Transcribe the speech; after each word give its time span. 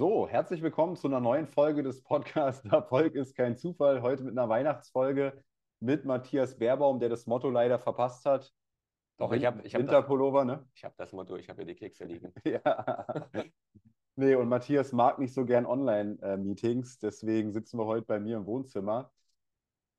So, 0.00 0.26
herzlich 0.26 0.62
willkommen 0.62 0.96
zu 0.96 1.08
einer 1.08 1.20
neuen 1.20 1.46
Folge 1.46 1.82
des 1.82 2.02
Podcasts 2.02 2.64
Erfolg 2.72 3.14
ist 3.14 3.36
kein 3.36 3.58
Zufall. 3.58 4.00
Heute 4.00 4.24
mit 4.24 4.32
einer 4.32 4.48
Weihnachtsfolge 4.48 5.44
mit 5.78 6.06
Matthias 6.06 6.56
Baerbaum, 6.56 7.00
der 7.00 7.10
das 7.10 7.26
Motto 7.26 7.50
leider 7.50 7.78
verpasst 7.78 8.24
hat. 8.24 8.50
Doch, 9.18 9.30
ich 9.32 9.44
habe 9.44 9.60
ich 9.62 9.74
hab 9.74 9.82
Winterpullover, 9.82 10.46
ne? 10.46 10.66
Ich 10.72 10.84
habe 10.84 10.94
das 10.96 11.12
Motto, 11.12 11.36
ich 11.36 11.50
habe 11.50 11.58
hier 11.58 11.66
die 11.66 11.74
Kekse 11.74 12.04
liegen. 12.06 12.32
ja. 12.46 13.06
Nee, 14.16 14.36
und 14.36 14.48
Matthias 14.48 14.92
mag 14.92 15.18
nicht 15.18 15.34
so 15.34 15.44
gern 15.44 15.66
Online-Meetings, 15.66 16.98
deswegen 16.98 17.52
sitzen 17.52 17.78
wir 17.78 17.84
heute 17.84 18.06
bei 18.06 18.20
mir 18.20 18.38
im 18.38 18.46
Wohnzimmer. 18.46 19.12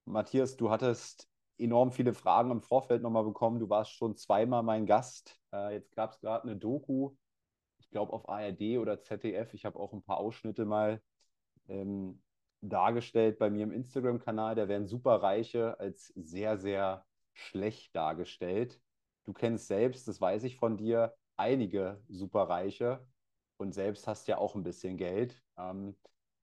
Matthias, 0.05 0.57
du 0.57 0.71
hattest 0.71 1.29
enorm 1.59 1.91
viele 1.91 2.15
Fragen 2.15 2.49
im 2.49 2.61
Vorfeld 2.61 3.03
nochmal 3.03 3.23
bekommen. 3.23 3.59
Du 3.59 3.69
warst 3.69 3.91
schon 3.91 4.15
zweimal 4.15 4.63
mein 4.63 4.87
Gast. 4.87 5.39
Äh, 5.53 5.75
jetzt 5.75 5.95
gab 5.95 6.13
es 6.13 6.19
gerade 6.19 6.45
eine 6.45 6.57
Doku 6.57 7.15
glaube 7.91 8.13
auf 8.13 8.27
ARD 8.29 8.77
oder 8.79 9.01
ZDF. 9.01 9.53
Ich 9.53 9.65
habe 9.65 9.79
auch 9.79 9.93
ein 9.93 10.03
paar 10.03 10.17
Ausschnitte 10.17 10.65
mal 10.65 11.01
ähm, 11.67 12.21
dargestellt 12.61 13.39
bei 13.39 13.49
mir 13.49 13.63
im 13.63 13.71
Instagram-Kanal. 13.71 14.55
Da 14.55 14.67
werden 14.67 14.87
Superreiche 14.87 15.79
als 15.79 16.07
sehr, 16.15 16.57
sehr 16.57 17.05
schlecht 17.33 17.95
dargestellt. 17.95 18.81
Du 19.23 19.33
kennst 19.33 19.67
selbst, 19.67 20.07
das 20.07 20.19
weiß 20.19 20.43
ich 20.43 20.57
von 20.57 20.77
dir, 20.77 21.15
einige 21.37 22.01
Superreiche 22.07 23.05
und 23.57 23.73
selbst 23.73 24.07
hast 24.07 24.27
ja 24.27 24.37
auch 24.37 24.55
ein 24.55 24.63
bisschen 24.63 24.97
Geld. 24.97 25.41
Ähm, 25.57 25.95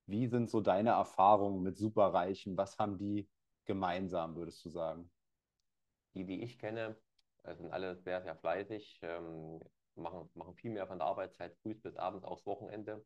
wie 0.05 0.27
sind 0.27 0.49
so 0.49 0.61
deine 0.61 0.91
Erfahrungen 0.91 1.61
mit 1.61 1.77
Superreichen? 1.77 2.57
Was 2.57 2.77
haben 2.79 2.97
die 2.97 3.29
gemeinsam, 3.65 4.35
würdest 4.35 4.63
du 4.65 4.69
sagen? 4.69 5.11
Die, 6.15 6.25
die 6.25 6.41
ich 6.41 6.57
kenne, 6.57 6.97
äh, 7.43 7.55
sind 7.55 7.71
alle 7.71 7.95
sehr, 7.97 8.21
sehr 8.21 8.35
fleißig, 8.35 8.99
ähm, 9.03 9.61
machen, 9.99 10.29
machen 10.33 10.55
viel 10.55 10.71
mehr 10.71 10.87
von 10.87 10.99
der 10.99 11.07
Arbeitszeit 11.07 11.55
früh 11.57 11.75
bis 11.75 11.95
abends 11.95 12.25
aufs 12.25 12.45
Wochenende, 12.45 13.05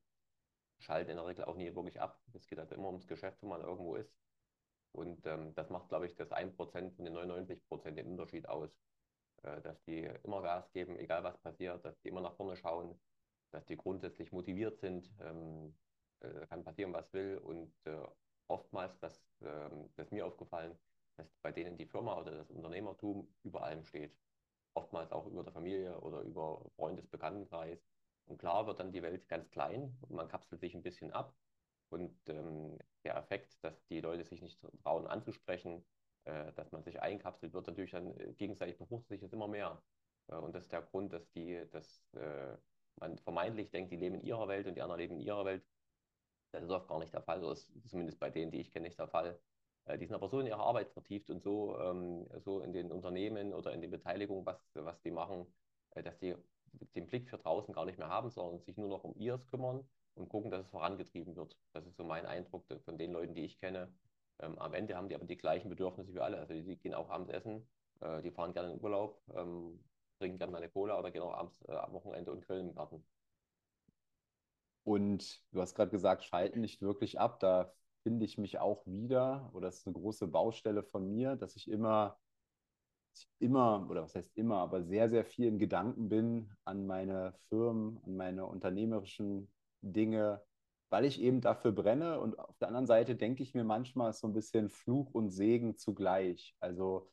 schalten 0.79 1.11
in 1.11 1.17
der 1.17 1.25
Regel 1.25 1.45
auch 1.45 1.55
nie 1.55 1.73
wirklich 1.75 1.99
ab. 2.01 2.21
Es 2.33 2.47
geht 2.47 2.59
also 2.59 2.75
immer 2.75 2.87
ums 2.87 3.07
Geschäft, 3.07 3.41
wo 3.41 3.47
man 3.47 3.61
irgendwo 3.61 3.95
ist. 3.95 4.13
Und 4.91 5.25
ähm, 5.25 5.55
das 5.55 5.69
macht, 5.69 5.89
glaube 5.89 6.05
ich, 6.05 6.15
das 6.15 6.31
1% 6.31 6.95
von 6.95 7.05
den 7.05 7.15
99% 7.15 7.91
den 7.91 8.07
Unterschied 8.07 8.47
aus. 8.47 8.69
Äh, 9.43 9.61
dass 9.61 9.81
die 9.83 10.09
immer 10.23 10.41
Gas 10.41 10.71
geben, 10.71 10.97
egal 10.97 11.23
was 11.23 11.37
passiert, 11.39 11.83
dass 11.85 11.99
die 12.01 12.09
immer 12.09 12.21
nach 12.21 12.35
vorne 12.35 12.55
schauen, 12.55 12.99
dass 13.51 13.65
die 13.65 13.77
grundsätzlich 13.77 14.31
motiviert 14.31 14.79
sind. 14.79 15.11
Ähm, 15.21 15.75
äh, 16.21 16.47
kann 16.47 16.63
passieren, 16.63 16.93
was 16.93 17.11
will. 17.13 17.37
Und 17.39 17.73
äh, 17.85 17.97
oftmals, 18.47 18.97
das, 18.99 19.21
ähm, 19.41 19.89
das 19.95 20.07
ist 20.07 20.11
mir 20.11 20.25
aufgefallen, 20.25 20.77
dass 21.17 21.27
bei 21.41 21.51
denen 21.51 21.77
die 21.77 21.85
Firma 21.85 22.19
oder 22.19 22.31
das 22.31 22.49
Unternehmertum 22.49 23.27
über 23.43 23.63
allem 23.63 23.83
steht 23.85 24.15
oftmals 24.73 25.11
auch 25.11 25.25
über 25.27 25.43
der 25.43 25.53
Familie 25.53 25.99
oder 26.01 26.21
über 26.21 26.65
Freundesbekanntenkreis. 26.75 27.79
Und 28.25 28.37
klar 28.37 28.67
wird 28.67 28.79
dann 28.79 28.91
die 28.91 29.01
Welt 29.01 29.27
ganz 29.27 29.49
klein 29.49 29.97
und 30.01 30.11
man 30.15 30.27
kapselt 30.27 30.61
sich 30.61 30.75
ein 30.75 30.83
bisschen 30.83 31.11
ab. 31.11 31.35
Und 31.89 32.17
ähm, 32.27 32.77
der 33.03 33.17
Effekt, 33.17 33.63
dass 33.63 33.85
die 33.87 34.01
Leute 34.01 34.23
sich 34.23 34.41
nicht 34.41 34.59
trauen 34.81 35.05
anzusprechen, 35.07 35.85
äh, 36.25 36.51
dass 36.53 36.71
man 36.71 36.83
sich 36.83 37.01
einkapselt, 37.01 37.53
wird 37.53 37.67
natürlich 37.67 37.91
dann 37.91 38.17
äh, 38.19 38.33
gegenseitig 38.33 38.77
befruchtet 38.77 39.09
sich 39.09 39.21
das 39.21 39.33
immer 39.33 39.47
mehr. 39.47 39.81
Äh, 40.27 40.35
und 40.35 40.55
das 40.55 40.63
ist 40.63 40.71
der 40.71 40.81
Grund, 40.81 41.13
dass 41.13 41.29
die, 41.31 41.63
dass 41.71 42.13
äh, 42.13 42.57
man 42.95 43.17
vermeintlich 43.19 43.69
denkt, 43.71 43.91
die 43.91 43.97
leben 43.97 44.15
in 44.15 44.21
ihrer 44.23 44.47
Welt 44.47 44.67
und 44.67 44.75
die 44.75 44.81
anderen 44.81 45.01
leben 45.01 45.15
in 45.15 45.21
ihrer 45.21 45.45
Welt. 45.45 45.63
Das 46.51 46.63
ist 46.63 46.69
oft 46.69 46.87
gar 46.87 46.99
nicht 46.99 47.13
der 47.13 47.23
Fall, 47.23 47.43
oder 47.43 47.53
ist 47.53 47.71
zumindest 47.89 48.19
bei 48.19 48.29
denen, 48.29 48.51
die 48.51 48.61
ich 48.61 48.71
kenne, 48.71 48.87
nicht 48.87 48.99
der 48.99 49.07
Fall. 49.07 49.39
Äh, 49.85 49.97
die 49.97 50.05
sind 50.05 50.15
aber 50.15 50.29
so 50.29 50.39
in 50.39 50.47
ihre 50.47 50.59
Arbeit 50.59 50.91
vertieft 50.91 51.29
und 51.29 51.41
so, 51.41 51.77
ähm, 51.79 52.27
so 52.39 52.61
in 52.61 52.73
den 52.73 52.91
Unternehmen 52.91 53.53
oder 53.53 53.73
in 53.73 53.81
den 53.81 53.91
Beteiligungen, 53.91 54.45
was, 54.45 54.57
was 54.75 55.01
die 55.01 55.11
machen, 55.11 55.45
äh, 55.91 56.03
dass 56.03 56.17
die 56.19 56.35
den 56.95 57.07
Blick 57.07 57.29
für 57.29 57.37
draußen 57.37 57.73
gar 57.73 57.85
nicht 57.85 57.99
mehr 57.99 58.09
haben, 58.09 58.29
sondern 58.31 58.61
sich 58.61 58.77
nur 58.77 58.89
noch 58.89 59.03
um 59.03 59.15
ihres 59.15 59.45
kümmern 59.47 59.87
und 60.15 60.29
gucken, 60.29 60.51
dass 60.51 60.65
es 60.65 60.71
vorangetrieben 60.71 61.35
wird. 61.35 61.57
Das 61.73 61.85
ist 61.85 61.97
so 61.97 62.03
mein 62.03 62.25
Eindruck 62.25 62.65
von 62.85 62.97
den 62.97 63.11
Leuten, 63.11 63.35
die 63.35 63.45
ich 63.45 63.59
kenne. 63.59 63.93
Ähm, 64.39 64.57
am 64.59 64.73
Ende 64.73 64.95
haben 64.95 65.09
die 65.09 65.15
aber 65.15 65.25
die 65.25 65.37
gleichen 65.37 65.69
Bedürfnisse 65.69 66.13
wie 66.13 66.19
alle. 66.19 66.39
Also 66.39 66.53
die, 66.53 66.63
die 66.63 66.77
gehen 66.77 66.93
auch 66.93 67.09
abends 67.09 67.29
essen, 67.29 67.67
äh, 68.01 68.21
die 68.21 68.31
fahren 68.31 68.53
gerne 68.53 68.71
in 68.71 68.77
den 68.77 68.83
Urlaub, 68.83 69.21
ähm, 69.35 69.83
trinken 70.17 70.37
gerne 70.37 70.57
eine 70.57 70.69
Cola 70.69 70.97
oder 70.99 71.11
gehen 71.11 71.21
auch 71.21 71.33
abends 71.33 71.61
äh, 71.67 71.73
am 71.73 71.93
Wochenende 71.93 72.31
und 72.31 72.45
grillen 72.45 72.69
im 72.69 72.75
Garten. 72.75 73.03
Und 74.83 75.41
du 75.51 75.61
hast 75.61 75.75
gerade 75.75 75.91
gesagt, 75.91 76.23
schalten 76.23 76.61
nicht 76.61 76.81
wirklich 76.81 77.19
ab. 77.19 77.39
Da 77.39 77.71
finde 78.03 78.25
ich 78.25 78.37
mich 78.37 78.59
auch 78.59 78.85
wieder, 78.85 79.49
oder 79.53 79.67
das 79.67 79.79
ist 79.79 79.87
eine 79.87 79.93
große 79.95 80.27
Baustelle 80.27 80.83
von 80.83 81.09
mir, 81.09 81.35
dass 81.35 81.55
ich 81.55 81.69
immer, 81.69 82.19
immer, 83.39 83.87
oder 83.89 84.03
was 84.03 84.15
heißt 84.15 84.31
immer, 84.35 84.57
aber 84.57 84.83
sehr, 84.83 85.09
sehr 85.09 85.25
viel 85.25 85.47
in 85.47 85.59
Gedanken 85.59 86.09
bin 86.09 86.51
an 86.65 86.85
meine 86.85 87.33
Firmen, 87.49 87.99
an 88.05 88.15
meine 88.15 88.45
unternehmerischen 88.45 89.51
Dinge, 89.81 90.41
weil 90.89 91.05
ich 91.05 91.21
eben 91.21 91.41
dafür 91.41 91.71
brenne. 91.71 92.19
Und 92.19 92.37
auf 92.39 92.57
der 92.57 92.67
anderen 92.67 92.87
Seite 92.87 93.15
denke 93.15 93.43
ich 93.43 93.53
mir 93.53 93.63
manchmal 93.63 94.13
so 94.13 94.27
ein 94.27 94.33
bisschen 94.33 94.69
Fluch 94.69 95.13
und 95.13 95.29
Segen 95.31 95.77
zugleich. 95.77 96.55
Also 96.59 97.09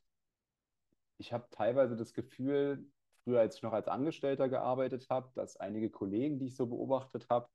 ich 1.17 1.33
habe 1.33 1.47
teilweise 1.51 1.95
das 1.95 2.13
Gefühl, 2.13 2.85
früher 3.23 3.39
als 3.39 3.55
ich 3.55 3.61
noch 3.63 3.73
als 3.73 3.87
Angestellter 3.87 4.49
gearbeitet 4.49 5.07
habe, 5.09 5.31
dass 5.35 5.57
einige 5.57 5.89
Kollegen, 5.89 6.39
die 6.39 6.47
ich 6.47 6.55
so 6.55 6.67
beobachtet 6.67 7.27
habe, 7.29 7.47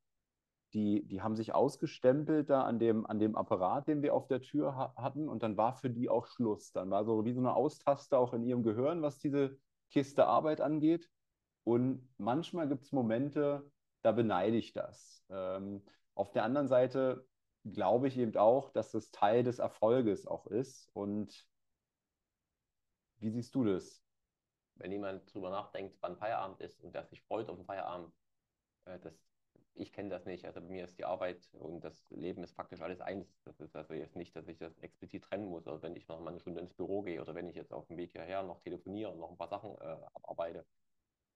die, 0.74 1.06
die 1.06 1.22
haben 1.22 1.36
sich 1.36 1.54
ausgestempelt 1.54 2.50
da 2.50 2.62
an 2.62 2.78
dem, 2.78 3.06
an 3.06 3.18
dem 3.18 3.36
Apparat, 3.36 3.88
den 3.88 4.02
wir 4.02 4.14
auf 4.14 4.26
der 4.26 4.40
Tür 4.40 4.76
ha 4.76 4.94
hatten 4.96 5.28
und 5.28 5.42
dann 5.42 5.56
war 5.56 5.74
für 5.74 5.90
die 5.90 6.08
auch 6.08 6.26
Schluss. 6.26 6.72
Dann 6.72 6.90
war 6.90 7.04
so 7.04 7.24
wie 7.24 7.32
so 7.32 7.40
eine 7.40 7.54
Austaste 7.54 8.18
auch 8.18 8.34
in 8.34 8.42
ihrem 8.42 8.62
Gehirn, 8.62 9.02
was 9.02 9.18
diese 9.18 9.56
Kiste 9.90 10.26
Arbeit 10.26 10.60
angeht. 10.60 11.08
Und 11.64 12.08
manchmal 12.18 12.68
gibt 12.68 12.84
es 12.84 12.92
Momente, 12.92 13.70
da 14.02 14.12
beneide 14.12 14.56
ich 14.56 14.72
das. 14.72 15.24
Ähm, 15.30 15.82
auf 16.14 16.32
der 16.32 16.44
anderen 16.44 16.68
Seite 16.68 17.26
glaube 17.64 18.08
ich 18.08 18.16
eben 18.18 18.36
auch, 18.36 18.70
dass 18.70 18.92
das 18.92 19.10
Teil 19.10 19.42
des 19.42 19.58
Erfolges 19.58 20.26
auch 20.26 20.46
ist. 20.46 20.88
Und 20.92 21.46
wie 23.18 23.30
siehst 23.30 23.54
du 23.54 23.64
das? 23.64 24.02
Wenn 24.76 24.92
jemand 24.92 25.28
darüber 25.30 25.50
nachdenkt, 25.50 25.96
wann 26.00 26.16
Feierabend 26.16 26.60
ist 26.60 26.80
und 26.82 26.94
der 26.94 27.06
sich 27.06 27.22
freut 27.22 27.48
auf 27.48 27.56
den 27.56 27.64
Feierabend, 27.64 28.12
äh, 28.84 28.98
das 29.00 29.25
ich 29.76 29.92
kenne 29.92 30.10
das 30.10 30.24
nicht. 30.26 30.44
Also 30.46 30.60
bei 30.60 30.68
mir 30.68 30.84
ist 30.84 30.98
die 30.98 31.04
Arbeit 31.04 31.48
und 31.52 31.80
das 31.84 32.10
Leben 32.10 32.42
ist 32.44 32.54
faktisch 32.54 32.80
alles 32.80 33.00
eins. 33.00 33.40
Das 33.44 33.60
ist 33.60 33.76
also 33.76 33.94
jetzt 33.94 34.16
nicht, 34.16 34.34
dass 34.34 34.48
ich 34.48 34.58
das 34.58 34.78
explizit 34.78 35.24
trennen 35.24 35.46
muss. 35.46 35.66
Oder 35.66 35.82
wenn 35.82 35.96
ich 35.96 36.08
noch 36.08 36.20
mal 36.20 36.30
eine 36.30 36.40
Stunde 36.40 36.60
ins 36.60 36.74
Büro 36.74 37.02
gehe 37.02 37.20
oder 37.20 37.34
wenn 37.34 37.48
ich 37.48 37.56
jetzt 37.56 37.72
auf 37.72 37.86
dem 37.86 37.96
Weg 37.96 38.12
hierher 38.12 38.42
noch 38.42 38.60
telefoniere 38.60 39.10
und 39.12 39.18
noch 39.18 39.30
ein 39.30 39.36
paar 39.38 39.48
Sachen 39.48 39.72
äh, 39.78 39.96
abarbeite, 40.14 40.66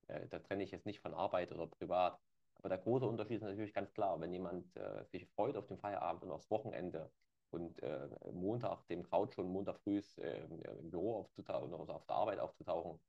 äh, 0.09 0.27
da 0.29 0.39
trenne 0.41 0.65
ich 0.65 0.71
jetzt 0.71 0.87
nicht 0.87 1.01
von 1.01 1.15
Arbeit 1.15 1.53
oder 1.53 1.67
privat. 1.67 2.19
Aber 2.57 2.69
der 2.69 2.79
große 2.79 3.07
Unterschied 3.07 3.37
ist 3.37 3.43
natürlich 3.43 3.75
ganz 3.75 3.93
klar, 3.93 4.21
wenn 4.21 4.33
jemand 4.33 4.77
äh, 4.77 5.05
sich 5.07 5.27
freut 5.31 5.57
auf 5.57 5.67
den 5.67 5.79
Feierabend 5.79 6.23
und 6.25 6.31
aufs 6.31 6.51
Wochenende 6.51 7.11
und 7.51 7.83
äh, 7.83 8.09
Montag 8.33 8.87
dem 8.89 9.03
Kraut 9.03 9.35
schon 9.35 9.49
Montag 9.49 9.81
früh 9.81 10.01
äh, 10.19 10.45
im 10.45 10.91
Büro 10.91 11.17
aufzutauchen 11.21 11.75
oder 11.75 11.95
auf 11.97 12.07
der 12.07 12.17
Arbeit 12.17 12.39
aufzutauchen, 12.39 13.01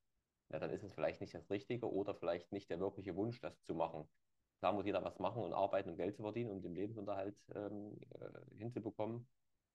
ja, 0.50 0.60
dann 0.60 0.72
ist 0.72 0.84
es 0.84 0.94
vielleicht 0.94 1.22
nicht 1.22 1.34
das 1.34 1.50
Richtige 1.50 1.92
oder 1.92 2.16
vielleicht 2.16 2.52
nicht 2.52 2.70
der 2.70 2.80
wirkliche 2.80 3.16
Wunsch, 3.16 3.40
das 3.42 3.62
zu 3.64 3.74
machen. 3.76 4.10
Klar 4.62 4.74
muss 4.74 4.86
jeder 4.86 5.04
was 5.04 5.18
machen 5.18 5.42
und 5.42 5.54
arbeiten, 5.54 5.90
um 5.90 5.98
Geld 5.98 6.16
zu 6.16 6.22
verdienen, 6.22 6.52
um 6.52 6.62
den 6.62 6.76
Lebensunterhalt 6.76 7.36
ähm, 7.56 7.98
äh, 8.12 8.58
hinzubekommen. 8.60 9.28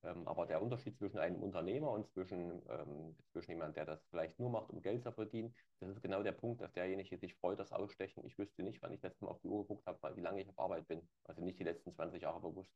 Ähm, 0.05 0.29
aber 0.29 0.47
der 0.47 0.63
Unterschied 0.63 0.97
zwischen 0.97 1.19
einem 1.19 1.43
Unternehmer 1.43 1.91
und 1.91 2.09
zwischen, 2.13 2.63
ähm, 2.69 3.17
zwischen 3.33 3.51
jemand, 3.51 3.77
der 3.77 3.85
das 3.85 4.07
vielleicht 4.11 4.39
nur 4.39 4.49
macht, 4.49 4.71
um 4.71 4.81
Geld 4.81 5.03
zu 5.03 5.11
verdienen, 5.11 5.53
das 5.81 5.91
ist 5.91 6.03
genau 6.03 6.23
der 6.23 6.31
Punkt, 6.31 6.61
dass 6.61 6.73
derjenige 6.73 7.19
sich 7.19 7.35
freut, 7.35 7.59
das 7.59 7.73
Ausstechen. 7.73 8.25
Ich 8.25 8.39
wüsste 8.39 8.63
nicht, 8.63 8.81
wann 8.81 8.93
ich 8.93 9.03
letztes 9.03 9.23
Mal 9.23 9.31
auf 9.31 9.41
die 9.41 9.49
Uhr 9.49 9.63
geguckt 9.63 9.87
habe, 9.87 10.17
wie 10.17 10.21
lange 10.21 10.43
ich 10.43 10.49
auf 10.49 10.59
Arbeit 10.61 10.87
bin. 10.87 11.03
Also 11.25 11.43
nicht 11.43 11.59
die 11.59 11.65
letzten 11.65 11.93
20 11.93 12.23
Jahre 12.23 12.41
bewusst. 12.41 12.73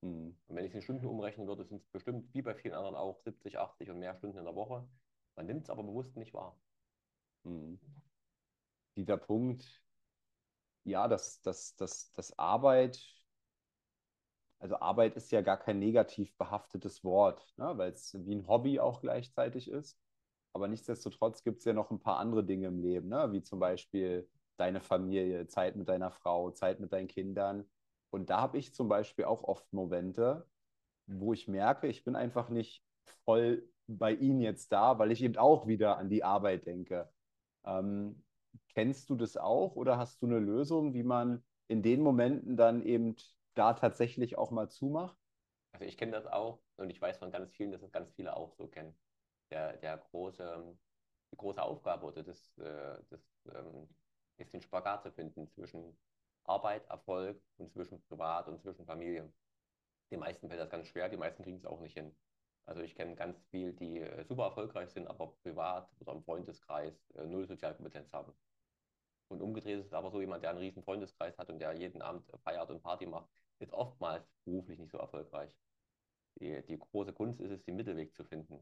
Mhm. 0.00 0.36
Und 0.48 0.56
wenn 0.56 0.64
ich 0.64 0.70
es 0.72 0.74
in 0.74 0.82
Stunden 0.82 1.06
umrechnen 1.06 1.46
würde, 1.46 1.64
sind 1.64 1.80
es 1.80 1.88
bestimmt, 1.90 2.34
wie 2.34 2.42
bei 2.42 2.56
vielen 2.56 2.74
anderen 2.74 2.96
auch, 2.96 3.20
70, 3.20 3.56
80 3.58 3.88
und 3.90 4.00
mehr 4.00 4.16
Stunden 4.16 4.38
in 4.38 4.44
der 4.44 4.56
Woche. 4.56 4.84
Man 5.36 5.46
nimmt 5.46 5.62
es 5.62 5.70
aber 5.70 5.84
bewusst 5.84 6.16
nicht 6.16 6.34
wahr. 6.34 6.58
Mhm. 7.44 7.78
Dieser 8.96 9.16
Punkt, 9.16 9.81
ja, 10.84 11.08
dass 11.08 11.40
das, 11.42 11.76
das, 11.76 12.12
das 12.12 12.38
Arbeit, 12.38 13.00
also 14.58 14.76
Arbeit 14.80 15.16
ist 15.16 15.30
ja 15.32 15.40
gar 15.40 15.58
kein 15.58 15.78
negativ 15.78 16.36
behaftetes 16.36 17.02
Wort, 17.04 17.52
ne, 17.56 17.76
weil 17.76 17.92
es 17.92 18.14
wie 18.26 18.34
ein 18.34 18.46
Hobby 18.46 18.80
auch 18.80 19.00
gleichzeitig 19.00 19.68
ist. 19.68 19.98
Aber 20.52 20.68
nichtsdestotrotz 20.68 21.42
gibt 21.44 21.60
es 21.60 21.64
ja 21.64 21.72
noch 21.72 21.90
ein 21.90 22.00
paar 22.00 22.18
andere 22.18 22.44
Dinge 22.44 22.68
im 22.68 22.80
Leben, 22.80 23.08
ne, 23.08 23.32
wie 23.32 23.42
zum 23.42 23.58
Beispiel 23.58 24.28
deine 24.56 24.80
Familie, 24.80 25.46
Zeit 25.48 25.76
mit 25.76 25.88
deiner 25.88 26.10
Frau, 26.10 26.50
Zeit 26.50 26.78
mit 26.80 26.92
deinen 26.92 27.08
Kindern. 27.08 27.68
Und 28.10 28.30
da 28.30 28.40
habe 28.40 28.58
ich 28.58 28.74
zum 28.74 28.88
Beispiel 28.88 29.24
auch 29.24 29.42
oft 29.44 29.72
Momente, 29.72 30.46
wo 31.06 31.32
ich 31.32 31.48
merke, 31.48 31.88
ich 31.88 32.04
bin 32.04 32.16
einfach 32.16 32.48
nicht 32.50 32.84
voll 33.24 33.68
bei 33.86 34.12
ihnen 34.12 34.40
jetzt 34.40 34.70
da, 34.72 34.98
weil 34.98 35.10
ich 35.10 35.22
eben 35.22 35.36
auch 35.36 35.66
wieder 35.66 35.98
an 35.98 36.08
die 36.08 36.24
Arbeit 36.24 36.66
denke. 36.66 37.10
Ähm, 37.64 38.22
Kennst 38.74 39.10
du 39.10 39.16
das 39.16 39.36
auch 39.36 39.76
oder 39.76 39.98
hast 39.98 40.22
du 40.22 40.26
eine 40.26 40.38
Lösung, 40.38 40.94
wie 40.94 41.02
man 41.02 41.44
in 41.68 41.82
den 41.82 42.02
Momenten 42.02 42.56
dann 42.56 42.82
eben 42.82 43.16
da 43.54 43.74
tatsächlich 43.74 44.38
auch 44.38 44.50
mal 44.50 44.68
zumacht? 44.68 45.16
Also 45.72 45.84
ich 45.86 45.96
kenne 45.96 46.12
das 46.12 46.26
auch 46.26 46.60
und 46.76 46.90
ich 46.90 47.00
weiß 47.00 47.18
von 47.18 47.30
ganz 47.30 47.52
vielen, 47.52 47.72
dass 47.72 47.82
es 47.82 47.92
ganz 47.92 48.12
viele 48.12 48.36
auch 48.36 48.54
so 48.54 48.68
kennen. 48.68 48.94
Der, 49.50 49.76
der 49.76 49.98
große, 49.98 50.76
die 51.32 51.36
große 51.36 51.62
Aufgabe 51.62 52.06
oder 52.06 52.22
das, 52.22 52.56
äh, 52.58 52.98
das 53.10 53.20
ähm, 53.54 53.88
ist 54.38 54.52
den 54.52 54.62
Spagat 54.62 55.02
zu 55.02 55.12
finden 55.12 55.48
zwischen 55.48 55.96
Arbeit, 56.44 56.86
Erfolg 56.88 57.40
und 57.58 57.70
zwischen 57.72 58.02
Privat 58.02 58.48
und 58.48 58.60
zwischen 58.60 58.86
Familie. 58.86 59.32
Den 60.10 60.20
meisten 60.20 60.48
fällt 60.48 60.60
das 60.60 60.70
ganz 60.70 60.88
schwer, 60.88 61.08
die 61.08 61.16
meisten 61.16 61.42
kriegen 61.42 61.58
es 61.58 61.66
auch 61.66 61.80
nicht 61.80 61.94
hin. 61.94 62.14
Also 62.66 62.82
ich 62.82 62.94
kenne 62.94 63.16
ganz 63.16 63.42
viel, 63.50 63.72
die 63.72 64.00
äh, 64.00 64.24
super 64.24 64.44
erfolgreich 64.44 64.90
sind, 64.90 65.06
aber 65.08 65.32
privat 65.42 65.90
oder 66.00 66.12
im 66.12 66.22
Freundeskreis 66.22 67.10
äh, 67.16 67.26
null 67.26 67.46
Sozialkompetenz 67.46 68.12
haben. 68.12 68.32
Und 69.28 69.40
umgedreht 69.40 69.80
ist 69.80 69.86
es 69.86 69.92
aber 69.92 70.10
so, 70.10 70.20
jemand, 70.20 70.42
der 70.42 70.50
einen 70.50 70.58
riesen 70.58 70.82
Freundeskreis 70.82 71.36
hat 71.38 71.48
und 71.50 71.58
der 71.58 71.72
jeden 71.72 72.02
Abend 72.02 72.24
feiert 72.44 72.70
und 72.70 72.82
Party 72.82 73.06
macht, 73.06 73.28
ist 73.58 73.72
oftmals 73.72 74.24
beruflich 74.44 74.78
nicht 74.78 74.92
so 74.92 74.98
erfolgreich. 74.98 75.50
Die, 76.40 76.62
die 76.66 76.78
große 76.78 77.12
Kunst 77.12 77.40
ist 77.40 77.50
es, 77.50 77.64
den 77.64 77.76
Mittelweg 77.76 78.14
zu 78.14 78.24
finden. 78.24 78.58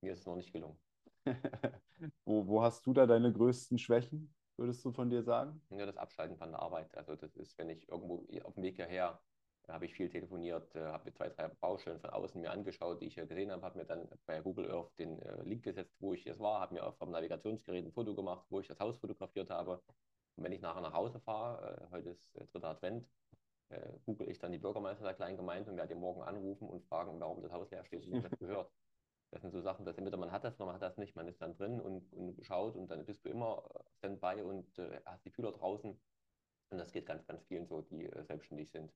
Mir 0.00 0.12
ist 0.12 0.20
es 0.20 0.26
noch 0.26 0.36
nicht 0.36 0.52
gelungen. 0.52 0.78
wo, 2.24 2.46
wo 2.46 2.62
hast 2.62 2.86
du 2.86 2.92
da 2.92 3.06
deine 3.06 3.32
größten 3.32 3.78
Schwächen, 3.78 4.34
würdest 4.56 4.84
du 4.84 4.92
von 4.92 5.10
dir 5.10 5.22
sagen? 5.22 5.60
Ja, 5.70 5.86
das 5.86 5.96
Abschalten 5.96 6.36
von 6.36 6.50
der 6.50 6.60
Arbeit. 6.60 6.94
Also 6.96 7.16
das 7.16 7.36
ist, 7.36 7.56
wenn 7.58 7.70
ich 7.70 7.88
irgendwo 7.88 8.26
auf 8.44 8.54
dem 8.54 8.62
Weg 8.62 8.76
hierher 8.76 9.20
habe 9.68 9.86
ich 9.86 9.94
viel 9.94 10.08
telefoniert, 10.08 10.74
äh, 10.74 10.80
habe 10.86 11.04
mir 11.04 11.12
zwei, 11.12 11.28
drei 11.28 11.48
Baustellen 11.48 12.00
von 12.00 12.10
außen 12.10 12.40
mir 12.40 12.50
angeschaut, 12.50 13.00
die 13.00 13.06
ich 13.06 13.16
gesehen 13.16 13.50
habe, 13.50 13.62
habe 13.62 13.78
mir 13.78 13.84
dann 13.84 14.08
bei 14.26 14.40
Google 14.40 14.70
Earth 14.70 14.98
den 14.98 15.20
äh, 15.22 15.42
Link 15.42 15.62
gesetzt, 15.62 15.96
wo 16.00 16.14
ich 16.14 16.24
jetzt 16.24 16.40
war, 16.40 16.60
habe 16.60 16.74
mir 16.74 16.84
auf 16.86 16.98
dem 16.98 17.10
Navigationsgerät 17.10 17.84
ein 17.84 17.92
Foto 17.92 18.14
gemacht, 18.14 18.46
wo 18.50 18.60
ich 18.60 18.68
das 18.68 18.80
Haus 18.80 18.98
fotografiert 18.98 19.50
habe. 19.50 19.82
Und 20.36 20.44
wenn 20.44 20.52
ich 20.52 20.60
nachher 20.60 20.80
nach 20.80 20.92
Hause 20.92 21.20
fahre, 21.20 21.88
äh, 21.90 21.90
heute 21.90 22.10
ist 22.10 22.34
dritter 22.52 22.68
Advent, 22.68 23.08
google 24.04 24.28
ich 24.28 24.40
dann 24.40 24.50
die 24.50 24.58
Bürgermeister 24.58 25.04
der 25.04 25.14
kleinen 25.14 25.36
Gemeinde 25.36 25.70
und 25.70 25.76
werde 25.76 25.94
ihn 25.94 26.00
morgen 26.00 26.22
anrufen 26.22 26.68
und 26.68 26.84
fragen, 26.86 27.20
warum 27.20 27.40
das 27.40 27.52
Haus 27.52 27.70
leer 27.70 27.84
steht 27.84 28.04
und 28.04 28.10
nicht 28.10 28.38
gehört. 28.40 28.68
Das 29.30 29.42
sind 29.42 29.52
so 29.52 29.60
Sachen, 29.60 29.84
dass 29.84 29.96
entweder 29.96 30.16
man 30.16 30.32
hat 30.32 30.42
das 30.42 30.56
oder 30.56 30.66
man 30.66 30.74
hat 30.74 30.82
das 30.82 30.96
nicht. 30.96 31.14
Man 31.14 31.28
ist 31.28 31.40
dann 31.40 31.54
drin 31.54 31.80
und, 31.80 32.12
und 32.12 32.44
schaut 32.44 32.74
und 32.74 32.88
dann 32.90 33.06
bist 33.06 33.24
du 33.24 33.28
immer 33.28 33.62
Standby 33.98 34.42
und 34.42 34.76
äh, 34.78 35.00
hast 35.04 35.24
die 35.24 35.30
Fühler 35.30 35.52
draußen. 35.52 36.00
Und 36.70 36.78
das 36.78 36.92
geht 36.92 37.06
ganz, 37.06 37.26
ganz 37.26 37.44
vielen 37.44 37.66
so, 37.66 37.80
die 37.80 38.06
äh, 38.06 38.24
selbstständig 38.24 38.70
sind. 38.70 38.92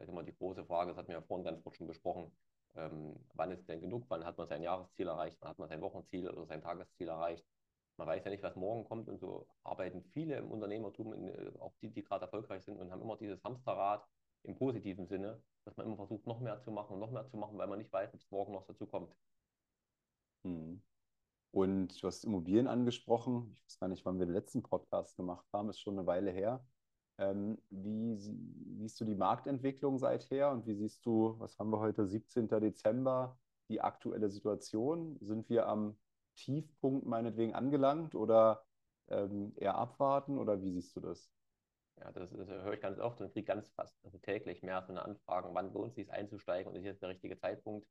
Ist 0.00 0.08
immer 0.08 0.22
die 0.22 0.34
große 0.34 0.64
Frage, 0.64 0.90
das 0.90 0.98
hatten 0.98 1.08
wir 1.08 1.16
ja 1.16 1.22
vorhin 1.22 1.44
ganz 1.44 1.62
kurz 1.62 1.76
schon 1.76 1.86
besprochen, 1.86 2.32
ähm, 2.74 3.14
wann 3.34 3.50
ist 3.50 3.68
denn 3.68 3.80
genug, 3.80 4.04
wann 4.08 4.24
hat 4.24 4.38
man 4.38 4.48
sein 4.48 4.62
Jahresziel 4.62 5.08
erreicht, 5.08 5.38
wann 5.40 5.50
hat 5.50 5.58
man 5.58 5.68
sein 5.68 5.80
Wochenziel 5.82 6.28
oder 6.30 6.46
sein 6.46 6.62
Tagesziel 6.62 7.08
erreicht. 7.08 7.46
Man 7.98 8.08
weiß 8.08 8.24
ja 8.24 8.30
nicht, 8.30 8.42
was 8.42 8.56
morgen 8.56 8.84
kommt 8.84 9.08
und 9.08 9.18
so 9.20 9.46
arbeiten 9.64 10.02
viele 10.02 10.36
im 10.38 10.50
Unternehmertum, 10.50 11.12
in, 11.12 11.28
äh, 11.28 11.52
auch 11.58 11.74
die, 11.82 11.90
die 11.90 12.02
gerade 12.02 12.24
erfolgreich 12.24 12.64
sind 12.64 12.78
und 12.78 12.90
haben 12.90 13.02
immer 13.02 13.16
dieses 13.16 13.42
Hamsterrad 13.44 14.06
im 14.44 14.56
positiven 14.56 15.06
Sinne, 15.06 15.42
dass 15.64 15.76
man 15.76 15.86
immer 15.86 15.96
versucht, 15.96 16.26
noch 16.26 16.40
mehr 16.40 16.60
zu 16.60 16.70
machen 16.70 16.94
und 16.94 17.00
noch 17.00 17.10
mehr 17.10 17.26
zu 17.28 17.36
machen, 17.36 17.58
weil 17.58 17.68
man 17.68 17.78
nicht 17.78 17.92
weiß, 17.92 18.14
es 18.14 18.30
morgen 18.30 18.52
noch 18.52 18.66
dazu 18.66 18.86
kommt. 18.86 19.14
Hm. 20.44 20.82
Und 21.52 22.02
du 22.02 22.06
hast 22.06 22.24
Immobilien 22.24 22.66
angesprochen. 22.66 23.56
Ich 23.58 23.74
weiß 23.74 23.78
gar 23.78 23.88
nicht, 23.88 24.04
wann 24.06 24.18
wir 24.18 24.26
den 24.26 24.34
letzten 24.34 24.62
Podcast 24.62 25.16
gemacht 25.16 25.46
haben, 25.52 25.68
ist 25.68 25.80
schon 25.80 25.98
eine 25.98 26.06
Weile 26.06 26.30
her. 26.30 26.64
Ähm, 27.22 27.58
wie 27.70 28.16
siehst 28.16 29.00
du 29.00 29.04
die 29.04 29.14
Marktentwicklung 29.14 29.98
seither 29.98 30.50
und 30.50 30.66
wie 30.66 30.74
siehst 30.74 31.06
du, 31.06 31.36
was 31.38 31.56
haben 31.58 31.70
wir 31.70 31.78
heute, 31.78 32.04
17. 32.04 32.48
Dezember, 32.48 33.38
die 33.68 33.80
aktuelle 33.80 34.28
Situation? 34.28 35.18
Sind 35.20 35.48
wir 35.48 35.68
am 35.68 35.96
Tiefpunkt 36.34 37.06
meinetwegen 37.06 37.54
angelangt 37.54 38.16
oder 38.16 38.64
ähm, 39.08 39.52
eher 39.56 39.76
abwarten 39.76 40.36
oder 40.36 40.60
wie 40.62 40.72
siehst 40.72 40.96
du 40.96 41.00
das? 41.00 41.30
Ja, 42.00 42.10
das, 42.10 42.30
das 42.32 42.48
höre 42.48 42.72
ich 42.72 42.80
ganz 42.80 42.98
oft 42.98 43.20
und 43.20 43.32
kriege 43.32 43.46
ganz 43.46 43.70
fast 43.70 43.94
also 44.04 44.18
täglich 44.18 44.62
mehr 44.62 44.82
so 44.82 44.88
eine 44.88 45.04
Anfragen, 45.04 45.54
wann 45.54 45.72
lohnt 45.72 45.90
es 45.90 45.94
sich 45.96 46.10
einzusteigen 46.10 46.72
und 46.72 46.76
ist 46.76 46.84
jetzt 46.84 47.02
der 47.02 47.10
richtige 47.10 47.38
Zeitpunkt. 47.38 47.86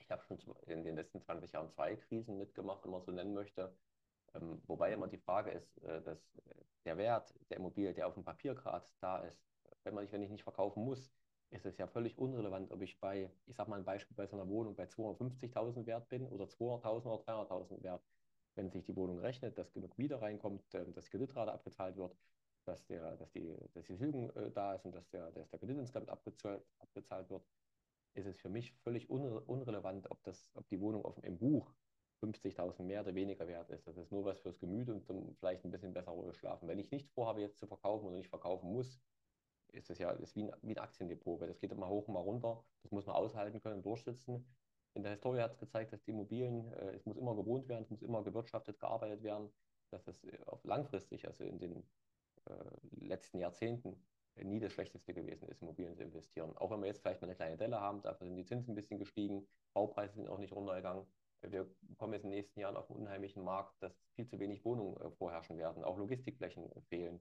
Ich 0.00 0.10
habe 0.10 0.22
schon 0.22 0.38
in 0.66 0.84
den 0.84 0.96
letzten 0.96 1.22
20 1.22 1.52
Jahren 1.52 1.70
zwei 1.70 1.96
Krisen 1.96 2.36
mitgemacht, 2.36 2.84
wenn 2.84 2.90
man 2.90 3.00
so 3.00 3.10
nennen 3.10 3.32
möchte. 3.32 3.74
Ähm, 4.34 4.60
wobei 4.66 4.92
immer 4.92 5.08
die 5.08 5.18
Frage 5.18 5.50
ist, 5.50 5.78
äh, 5.84 6.02
dass 6.02 6.40
der 6.84 6.96
Wert 6.98 7.34
der 7.50 7.58
Immobilie, 7.58 7.94
der 7.94 8.06
auf 8.06 8.14
dem 8.14 8.24
Papier 8.24 8.54
gerade 8.54 8.86
da 9.00 9.18
ist, 9.18 9.44
wenn, 9.84 9.94
man, 9.94 10.10
wenn 10.10 10.22
ich 10.22 10.30
nicht 10.30 10.42
verkaufen 10.42 10.84
muss, 10.84 11.10
ist 11.50 11.66
es 11.66 11.78
ja 11.78 11.86
völlig 11.86 12.18
unrelevant, 12.18 12.70
ob 12.72 12.82
ich 12.82 12.98
bei, 13.00 13.30
ich 13.46 13.56
sage 13.56 13.70
mal 13.70 13.78
ein 13.78 13.84
Beispiel, 13.84 14.16
bei 14.16 14.26
so 14.26 14.36
einer 14.36 14.48
Wohnung 14.48 14.74
bei 14.74 14.86
250.000 14.86 15.86
wert 15.86 16.08
bin 16.08 16.26
oder 16.26 16.46
200.000 16.46 17.06
oder 17.06 17.22
300.000 17.22 17.82
wert. 17.82 18.02
Wenn 18.56 18.70
sich 18.70 18.84
die 18.84 18.96
Wohnung 18.96 19.18
rechnet, 19.18 19.58
dass 19.58 19.72
genug 19.72 19.96
Miete 19.98 20.20
reinkommt, 20.20 20.62
ähm, 20.74 20.92
dass 20.94 21.10
Kreditrate 21.10 21.52
abgezahlt 21.52 21.96
wird, 21.96 22.16
dass, 22.64 22.86
der, 22.86 23.16
dass, 23.16 23.30
die, 23.32 23.54
dass 23.74 23.86
die 23.86 23.96
Tilgung 23.96 24.30
äh, 24.30 24.50
da 24.50 24.74
ist 24.74 24.84
und 24.84 24.94
dass 24.94 25.08
der, 25.10 25.30
dass 25.32 25.50
der 25.50 25.58
Kredit 25.58 25.78
insgesamt 25.78 26.08
abbezahlt, 26.08 26.64
abbezahlt 26.78 27.30
wird, 27.30 27.44
ist 28.14 28.26
es 28.26 28.38
für 28.38 28.48
mich 28.48 28.72
völlig 28.82 29.10
unre 29.10 29.40
unrelevant, 29.42 30.10
ob, 30.10 30.22
das, 30.22 30.50
ob 30.54 30.68
die 30.68 30.80
Wohnung 30.80 31.04
auf, 31.04 31.22
im 31.22 31.38
Buch 31.38 31.72
50.000 32.22 32.82
mehr 32.82 33.02
oder 33.02 33.14
weniger 33.14 33.46
wert 33.46 33.70
ist. 33.70 33.86
Das 33.86 33.96
ist 33.96 34.12
nur 34.12 34.24
was 34.24 34.40
fürs 34.40 34.58
Gemüt 34.58 34.88
und 34.88 35.04
zum 35.04 35.34
vielleicht 35.36 35.64
ein 35.64 35.70
bisschen 35.70 35.92
besser 35.92 36.12
ruhig 36.12 36.36
schlafen. 36.36 36.68
Wenn 36.68 36.78
ich 36.78 36.90
nicht 36.90 37.10
vorhabe, 37.10 37.40
jetzt 37.40 37.58
zu 37.58 37.66
verkaufen 37.66 38.06
oder 38.06 38.16
nicht 38.16 38.30
verkaufen 38.30 38.72
muss, 38.72 39.00
ist 39.72 39.90
das 39.90 39.98
ja 39.98 40.10
ist 40.12 40.36
wie, 40.36 40.44
ein, 40.44 40.52
wie 40.62 40.76
ein 40.76 40.78
Aktiendepot, 40.78 41.40
weil 41.40 41.48
das 41.48 41.58
geht 41.58 41.72
immer 41.72 41.88
hoch 41.88 42.06
und 42.08 42.14
mal 42.14 42.20
runter. 42.20 42.64
Das 42.82 42.92
muss 42.92 43.06
man 43.06 43.16
aushalten 43.16 43.60
können, 43.60 43.82
durchsitzen. 43.82 44.46
In 44.94 45.02
der 45.02 45.12
Historie 45.12 45.40
hat 45.40 45.52
es 45.52 45.58
gezeigt, 45.58 45.92
dass 45.92 46.04
die 46.04 46.12
Immobilien, 46.12 46.72
äh, 46.74 46.92
es 46.92 47.04
muss 47.04 47.16
immer 47.16 47.34
gewohnt 47.34 47.68
werden, 47.68 47.82
es 47.82 47.90
muss 47.90 48.02
immer 48.02 48.22
gewirtschaftet, 48.22 48.78
gearbeitet 48.78 49.22
werden, 49.22 49.52
dass 49.90 50.06
es 50.06 50.24
äh, 50.24 50.38
langfristig, 50.62 51.26
also 51.26 51.42
in 51.42 51.58
den 51.58 51.84
äh, 52.46 53.04
letzten 53.04 53.38
Jahrzehnten, 53.38 54.00
nie 54.42 54.58
das 54.58 54.72
Schlechteste 54.72 55.14
gewesen 55.14 55.48
ist, 55.48 55.62
Immobilien 55.62 55.94
zu 55.94 56.02
investieren. 56.02 56.56
Auch 56.56 56.70
wenn 56.70 56.80
wir 56.80 56.88
jetzt 56.88 57.00
vielleicht 57.00 57.20
mal 57.20 57.28
eine 57.28 57.36
kleine 57.36 57.56
Delle 57.56 57.80
haben, 57.80 58.02
dafür 58.02 58.26
sind 58.26 58.36
die 58.36 58.44
Zinsen 58.44 58.72
ein 58.72 58.74
bisschen 58.74 58.98
gestiegen, 58.98 59.46
Baupreise 59.72 60.14
sind 60.14 60.28
auch 60.28 60.38
nicht 60.38 60.52
runtergegangen. 60.52 61.06
Wir 61.50 61.68
kommen 61.98 62.12
jetzt 62.12 62.24
in 62.24 62.30
den 62.30 62.38
nächsten 62.38 62.60
Jahren 62.60 62.76
auf 62.76 62.90
einen 62.90 63.00
unheimlichen 63.00 63.42
Markt, 63.42 63.74
dass 63.82 63.92
viel 64.14 64.26
zu 64.26 64.38
wenig 64.38 64.64
Wohnungen 64.64 64.96
äh, 65.00 65.10
vorherrschen 65.10 65.58
werden, 65.58 65.84
auch 65.84 65.98
Logistikflächen 65.98 66.70
fehlen. 66.88 67.20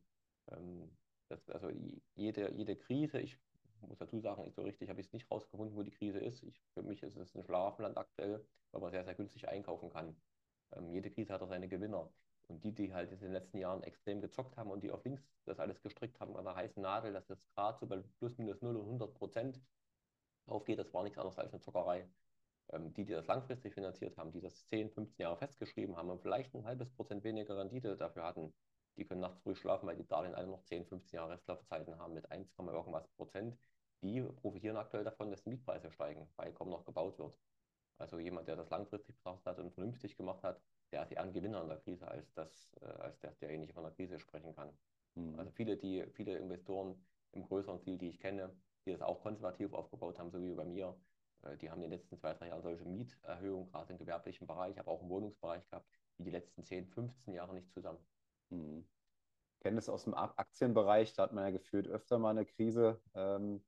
Ähm, 0.52 0.90
das, 1.30 1.50
also 1.50 1.70
jede, 2.16 2.52
jede 2.54 2.76
Krise, 2.76 3.20
ich 3.20 3.38
muss 3.82 3.98
dazu 3.98 4.20
sagen, 4.20 4.52
so 4.52 4.62
richtig 4.62 4.90
habe 4.90 5.02
ich 5.02 5.08
es 5.08 5.14
nicht 5.14 5.30
rausgefunden, 5.30 5.76
wo 5.76 5.84
die 5.84 5.92
Krise 5.92 6.20
ist. 6.20 6.44
Ich, 6.44 6.62
für 6.74 6.84
mich 6.84 7.04
ist 7.04 7.18
es 7.18 7.36
ein 7.36 7.44
Schlafland 7.44 7.98
aktuell, 7.98 8.46
weil 8.72 8.82
man 8.82 8.92
sehr, 8.92 9.04
sehr 9.04 9.16
günstig 9.16 9.48
einkaufen 9.48 9.90
kann. 9.90 10.16
Ähm, 10.74 10.90
jede 10.92 11.12
Krise 11.12 11.34
hat 11.34 11.42
auch 11.42 11.50
seine 11.50 11.68
Gewinner. 11.68 12.10
Und 12.48 12.64
die, 12.64 12.74
die 12.74 12.94
halt 12.94 13.12
in 13.12 13.20
den 13.20 13.32
letzten 13.32 13.58
Jahren 13.58 13.84
extrem 13.84 14.22
gezockt 14.22 14.58
haben 14.58 14.70
und 14.70 14.84
die 14.84 14.92
auf 14.92 15.04
links 15.06 15.24
das 15.46 15.60
alles 15.60 15.82
gestrickt 15.82 16.20
haben 16.20 16.36
an 16.36 16.44
der 16.44 16.56
heißen 16.56 16.82
Nadel, 16.82 17.14
dass 17.14 17.26
das 17.28 17.44
gerade 17.56 17.78
so 17.80 17.88
bei 17.88 18.04
plus 18.20 18.38
minus 18.38 18.62
0 18.62 18.76
und 18.76 18.86
100 18.86 19.14
Prozent 19.14 19.62
aufgeht, 20.46 20.78
das 20.78 20.94
war 20.94 21.04
nichts 21.04 21.18
anderes 21.18 21.38
als 21.38 21.54
eine 21.54 21.62
Zockerei. 21.62 22.08
Ähm, 22.72 22.94
die, 22.94 23.06
die 23.06 23.14
das 23.14 23.28
langfristig 23.28 23.74
finanziert 23.74 24.18
haben, 24.18 24.32
die 24.32 24.42
das 24.42 24.66
10, 24.68 24.90
15 24.90 25.24
Jahre 25.24 25.38
festgeschrieben 25.38 25.98
haben 25.98 26.10
und 26.10 26.22
vielleicht 26.22 26.54
ein 26.56 26.66
halbes 26.66 26.90
Prozent 26.92 27.24
weniger 27.24 27.58
Rendite 27.58 27.98
dafür 27.98 28.24
hatten, 28.24 28.54
die 28.98 29.06
können 29.06 29.22
nachts 29.22 29.46
ruhig 29.46 29.58
schlafen, 29.58 29.88
weil 29.88 29.98
die 29.98 30.08
Darlehen 30.08 30.36
alle 30.36 30.48
noch 30.48 30.64
10, 30.64 30.86
15 30.86 31.18
Jahre 31.18 31.34
Restlaufzeiten 31.34 31.98
haben 31.98 32.14
mit 32.14 32.32
1, 32.32 32.54
irgendwas 32.58 33.08
Prozent. 33.10 33.58
Die 34.02 34.22
profitieren 34.22 34.78
aktuell 34.78 35.04
davon, 35.04 35.32
dass 35.32 35.44
die 35.44 35.50
Mietpreise 35.50 35.92
steigen, 35.92 36.30
weil 36.36 36.54
kaum 36.54 36.70
noch 36.70 36.86
gebaut 36.86 37.18
wird. 37.18 37.36
Also 37.98 38.20
jemand, 38.20 38.48
der 38.48 38.56
das 38.56 38.70
langfristig 38.70 39.16
betrachtet 39.16 39.46
hat 39.46 39.60
und 39.60 39.74
vernünftig 39.74 40.16
gemacht 40.18 40.44
hat, 40.44 40.62
der 40.92 41.04
ist 41.04 41.12
eher 41.12 41.22
ein 41.22 41.34
Gewinner 41.34 41.62
in 41.62 41.70
der 41.70 41.78
Krise, 41.78 42.08
als, 42.08 42.34
das, 42.34 42.76
äh, 42.82 42.86
als 42.86 43.20
der, 43.20 43.32
derjenige 43.36 43.74
von 43.74 43.84
der 43.84 43.94
Krise 43.94 44.20
sprechen 44.20 44.54
kann. 44.56 44.70
Mhm. 45.16 45.40
Also 45.40 45.52
viele, 45.52 45.78
die, 45.78 46.06
viele 46.14 46.38
Investoren 46.38 47.04
im 47.32 47.44
größeren 47.44 47.80
Ziel, 47.80 47.98
die 47.98 48.10
ich 48.10 48.20
kenne, 48.20 48.56
die 48.86 48.92
das 48.92 49.02
auch 49.02 49.22
konservativ 49.22 49.74
aufgebaut 49.74 50.20
haben, 50.20 50.32
so 50.32 50.42
wie 50.42 50.54
bei 50.54 50.66
mir, 50.66 50.96
die 51.62 51.70
haben 51.70 51.82
in 51.82 51.90
den 51.90 52.00
letzten 52.00 52.18
zwei, 52.18 52.34
drei 52.34 52.48
Jahren 52.48 52.62
solche 52.62 52.86
Mieterhöhungen, 52.86 53.70
gerade 53.72 53.94
im 53.94 54.00
gewerblichen 54.00 54.48
Bereich, 54.48 54.80
aber 54.80 54.92
auch 54.92 55.02
im 55.02 55.10
Wohnungsbereich 55.10 55.68
gehabt, 55.70 55.88
wie 56.18 56.24
die 56.24 56.32
letzten 56.32 56.64
10, 56.64 56.88
15 56.88 57.34
Jahre 57.34 57.54
nicht 57.54 57.72
zusammen. 57.72 58.00
Hm. 58.50 58.86
Ich 59.56 59.60
kenne 59.60 59.78
das 59.78 59.90
aus 59.90 60.04
dem 60.04 60.14
Aktienbereich, 60.14 61.14
da 61.14 61.24
hat 61.24 61.34
man 61.34 61.46
ja 61.46 61.52
gefühlt 61.52 61.88
öfter 61.88 62.20
mal 62.20 62.32
eine 62.32 62.46
Krise. 62.46 63.02
Ähm, 63.14 63.64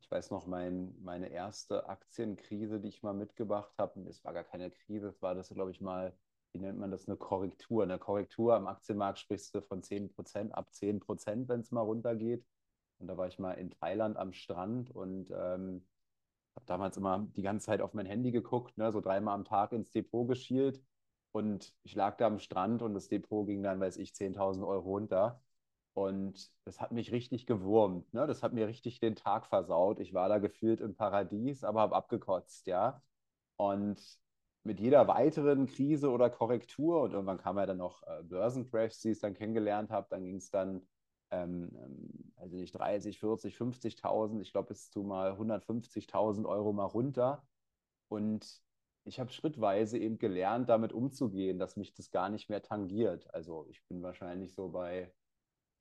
ich 0.00 0.10
weiß 0.10 0.30
noch, 0.30 0.46
mein, 0.46 0.94
meine 1.02 1.28
erste 1.28 1.88
Aktienkrise, 1.88 2.80
die 2.80 2.88
ich 2.88 3.02
mal 3.02 3.14
mitgebracht 3.14 3.72
habe, 3.78 4.00
es 4.08 4.24
war 4.24 4.32
gar 4.32 4.44
keine 4.44 4.70
Krise, 4.70 5.08
es 5.08 5.20
war 5.20 5.34
das, 5.34 5.48
glaube 5.50 5.70
ich, 5.72 5.80
mal, 5.80 6.16
wie 6.52 6.60
nennt 6.60 6.78
man 6.78 6.90
das, 6.90 7.08
eine 7.08 7.16
Korrektur. 7.16 7.82
Eine 7.82 7.98
Korrektur 7.98 8.54
am 8.54 8.68
Aktienmarkt 8.68 9.18
sprichst 9.18 9.54
du 9.54 9.60
von 9.60 9.82
10 9.82 10.08
Prozent, 10.10 10.54
ab 10.54 10.72
10 10.72 11.00
Prozent, 11.00 11.48
wenn 11.48 11.60
es 11.60 11.72
mal 11.72 11.82
runtergeht. 11.82 12.44
Und 12.98 13.08
da 13.08 13.16
war 13.16 13.28
ich 13.28 13.38
mal 13.38 13.52
in 13.52 13.70
Thailand 13.70 14.16
am 14.16 14.32
Strand 14.32 14.90
und 14.90 15.30
ähm, 15.30 15.86
habe 16.58 16.66
damals 16.66 16.96
immer 16.96 17.28
die 17.36 17.42
ganze 17.42 17.66
Zeit 17.66 17.80
auf 17.80 17.94
mein 17.94 18.06
Handy 18.06 18.32
geguckt, 18.32 18.76
ne, 18.78 18.90
so 18.92 19.00
dreimal 19.00 19.34
am 19.34 19.44
Tag 19.44 19.72
ins 19.72 19.90
Depot 19.90 20.26
geschielt. 20.28 20.82
Und 21.32 21.74
ich 21.84 21.94
lag 21.94 22.16
da 22.16 22.26
am 22.26 22.38
Strand 22.40 22.82
und 22.82 22.94
das 22.94 23.08
Depot 23.08 23.46
ging 23.46 23.62
dann, 23.62 23.80
weiß 23.80 23.96
ich, 23.98 24.12
10.000 24.14 24.66
Euro 24.66 24.90
runter. 24.90 25.40
Und 25.94 26.50
das 26.64 26.80
hat 26.80 26.92
mich 26.92 27.12
richtig 27.12 27.46
gewurmt. 27.46 28.12
Ne? 28.12 28.26
Das 28.26 28.42
hat 28.42 28.52
mir 28.54 28.66
richtig 28.68 29.00
den 29.00 29.14
Tag 29.16 29.46
versaut. 29.46 30.00
Ich 30.00 30.14
war 30.14 30.28
da 30.28 30.38
gefühlt 30.38 30.80
im 30.80 30.96
Paradies, 30.96 31.64
aber 31.64 31.80
habe 31.80 31.96
abgekotzt, 31.96 32.66
ja. 32.66 33.02
Und 33.56 34.00
mit 34.64 34.80
jeder 34.80 35.06
weiteren 35.08 35.66
Krise 35.66 36.10
oder 36.10 36.30
Korrektur, 36.30 37.02
und 37.02 37.12
irgendwann 37.12 37.38
kam 37.38 37.58
ja 37.58 37.66
dann 37.66 37.78
noch 37.78 38.02
äh, 38.04 38.22
Börsencrashs, 38.24 39.00
die 39.00 39.10
ich 39.12 39.20
dann 39.20 39.34
kennengelernt 39.34 39.90
habe, 39.90 40.08
dann 40.10 40.24
ging 40.24 40.36
es 40.36 40.50
dann 40.50 40.86
ähm, 41.30 41.70
also 42.36 42.56
nicht 42.56 42.72
30, 42.72 43.18
40, 43.18 43.56
50.000, 43.56 44.40
ich 44.40 44.52
glaube 44.52 44.68
bis 44.68 44.90
zu 44.90 45.02
mal 45.02 45.36
150.000 45.36 46.46
Euro 46.46 46.72
mal 46.72 46.84
runter. 46.84 47.46
Und 48.08 48.62
ich 49.04 49.20
habe 49.20 49.30
schrittweise 49.32 49.98
eben 49.98 50.18
gelernt, 50.18 50.68
damit 50.68 50.92
umzugehen, 50.92 51.58
dass 51.58 51.76
mich 51.76 51.94
das 51.94 52.10
gar 52.10 52.28
nicht 52.28 52.50
mehr 52.50 52.62
tangiert. 52.62 53.32
Also 53.34 53.66
ich 53.70 53.82
bin 53.88 54.02
wahrscheinlich 54.02 54.54
so 54.54 54.68
bei 54.68 55.12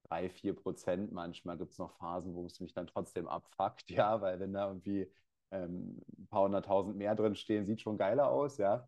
drei, 0.10 0.30
vier 0.30 0.56
Prozent. 0.56 1.12
Manchmal 1.12 1.58
gibt 1.58 1.72
es 1.74 1.78
noch 1.80 1.92
Phasen, 1.98 2.36
wo 2.36 2.46
es 2.46 2.60
mich 2.60 2.74
dann 2.74 2.88
trotzdem 2.88 3.28
abfuckt, 3.28 3.90
ja, 3.90 4.22
weil 4.22 4.40
wenn 4.40 4.54
da 4.54 4.68
irgendwie 4.68 5.12
ähm, 5.52 6.02
ein 6.18 6.28
paar 6.28 6.44
hunderttausend 6.44 6.98
mehr 6.98 7.16
drin 7.16 7.36
stehen, 7.36 7.66
sieht 7.66 7.82
schon 7.82 7.98
geiler 7.98 8.30
aus, 8.30 8.58
ja. 8.58 8.88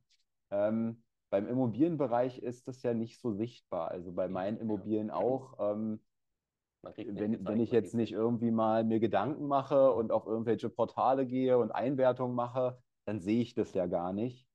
Ähm, 0.51 1.03
beim 1.29 1.47
Immobilienbereich 1.47 2.39
ist 2.39 2.67
das 2.67 2.81
ja 2.83 2.93
nicht 2.93 3.19
so 3.19 3.33
sichtbar. 3.33 3.91
Also 3.91 4.11
bei 4.11 4.27
meinen 4.27 4.57
Immobilien 4.57 5.11
auch. 5.11 5.55
Ähm, 5.59 5.99
wenn, 6.83 7.45
wenn 7.45 7.59
ich 7.59 7.71
jetzt 7.71 7.93
nicht 7.93 8.11
irgendwie 8.11 8.51
mal 8.51 8.83
mir 8.83 8.99
Gedanken 8.99 9.47
mache 9.47 9.91
und 9.93 10.11
auf 10.11 10.25
irgendwelche 10.25 10.69
Portale 10.69 11.25
gehe 11.25 11.57
und 11.57 11.71
Einwertungen 11.71 12.35
mache, 12.35 12.81
dann 13.05 13.19
sehe 13.19 13.41
ich 13.41 13.53
das 13.53 13.73
ja 13.73 13.85
gar 13.87 14.13
nicht. 14.13 14.47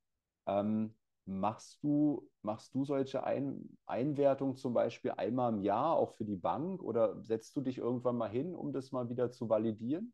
Ähm, 0.46 0.94
machst 1.26 1.82
du, 1.82 2.28
machst 2.42 2.74
du 2.74 2.84
solche 2.84 3.24
Ein 3.24 3.76
Einwertungen 3.86 4.56
zum 4.56 4.74
Beispiel 4.74 5.12
einmal 5.12 5.52
im 5.52 5.62
Jahr 5.62 5.96
auch 5.96 6.12
für 6.12 6.24
die 6.24 6.36
Bank 6.36 6.82
oder 6.82 7.22
setzt 7.22 7.56
du 7.56 7.60
dich 7.60 7.78
irgendwann 7.78 8.16
mal 8.16 8.30
hin, 8.30 8.54
um 8.54 8.72
das 8.72 8.92
mal 8.92 9.08
wieder 9.08 9.30
zu 9.30 9.48
validieren? 9.48 10.12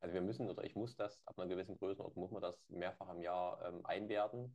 Also 0.00 0.14
wir 0.14 0.22
müssen 0.22 0.48
oder 0.48 0.64
ich 0.64 0.74
muss 0.76 0.96
das 0.96 1.20
ab 1.26 1.38
einer 1.38 1.48
gewissen 1.48 1.76
Größenordnung 1.78 2.22
muss 2.22 2.30
man 2.30 2.42
das 2.42 2.68
mehrfach 2.68 3.10
im 3.14 3.22
Jahr 3.22 3.62
ähm, 3.66 3.84
einwerten. 3.84 4.52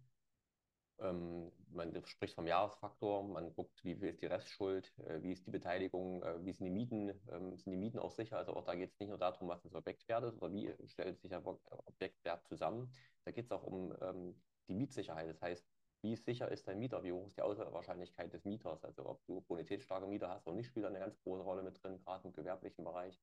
Ähm, 1.00 1.52
man 1.72 1.94
spricht 2.06 2.36
vom 2.36 2.48
Jahresfaktor, 2.48 3.24
man 3.24 3.54
guckt, 3.54 3.84
wie 3.84 3.96
viel 3.96 4.10
ist 4.10 4.22
die 4.22 4.28
Restschuld, 4.28 4.94
äh, 5.00 5.22
wie 5.22 5.34
ist 5.34 5.46
die 5.46 5.52
Beteiligung, 5.52 6.24
äh, 6.24 6.46
wie 6.46 6.54
sind 6.54 6.66
die 6.66 6.72
Mieten, 6.72 7.10
ähm, 7.32 7.58
sind 7.58 7.72
die 7.72 7.78
Mieten 7.78 8.00
auch 8.00 8.12
sicher. 8.12 8.38
Also 8.38 8.56
auch 8.56 8.64
da 8.64 8.76
geht 8.76 8.92
es 8.92 9.00
nicht 9.00 9.10
nur 9.10 9.18
darum, 9.18 9.50
was 9.50 9.62
das 9.62 9.74
Objektwert 9.76 10.24
ist 10.24 10.42
oder 10.42 10.54
wie 10.54 10.74
stellt 10.88 11.20
sich 11.20 11.30
der 11.30 11.46
Objektwert 11.46 12.46
zusammen. 12.48 12.92
Da 13.26 13.32
geht 13.32 13.46
es 13.46 13.52
auch 13.52 13.64
um 13.64 13.94
ähm, 14.02 14.42
die 14.68 14.76
Mietsicherheit. 14.76 15.30
Das 15.30 15.42
heißt, 15.42 15.68
wie 16.02 16.16
sicher 16.16 16.52
ist 16.52 16.68
dein 16.68 16.80
Mieter, 16.80 17.04
wie 17.04 17.12
hoch 17.12 17.28
ist 17.28 17.38
die 17.38 17.42
Auswahlwahrscheinlichkeit 17.42 18.32
des 18.32 18.46
Mieters. 18.46 18.84
Also 18.86 19.06
ob 19.08 19.26
du 19.26 19.42
bonitätsstarke 19.42 20.08
Mieter 20.08 20.30
hast 20.30 20.48
oder 20.48 20.56
nicht, 20.56 20.68
spielt 20.68 20.86
eine 20.86 21.00
ganz 21.00 21.20
große 21.24 21.44
Rolle 21.44 21.64
mit 21.64 21.82
drin, 21.84 21.98
gerade 21.98 22.28
im 22.28 22.34
gewerblichen 22.34 22.84
Bereich. 22.86 23.20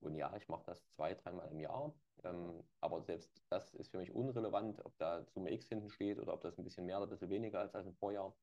Und 0.00 0.14
ja, 0.16 0.34
ich 0.36 0.48
mache 0.48 0.64
das 0.66 0.88
zwei, 0.90 1.14
dreimal 1.14 1.48
im 1.50 1.60
Jahr. 1.60 1.94
Ähm, 2.24 2.62
aber 2.80 3.02
selbst 3.02 3.42
das 3.48 3.74
ist 3.74 3.90
für 3.90 3.98
mich 3.98 4.14
unrelevant, 4.14 4.84
ob 4.84 4.96
da 4.98 5.24
Summe 5.26 5.52
X 5.52 5.68
hinten 5.68 5.90
steht 5.90 6.18
oder 6.18 6.34
ob 6.34 6.42
das 6.42 6.58
ein 6.58 6.64
bisschen 6.64 6.86
mehr 6.86 6.96
oder 6.98 7.06
ein 7.06 7.10
bisschen 7.10 7.30
weniger 7.30 7.64
ist 7.64 7.74
als 7.74 7.86
im 7.86 7.94
Vorjahr. 7.94 8.34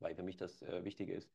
Weil 0.00 0.14
für 0.14 0.22
mich 0.22 0.36
das 0.36 0.62
äh, 0.62 0.84
Wichtige 0.84 1.14
ist, 1.14 1.30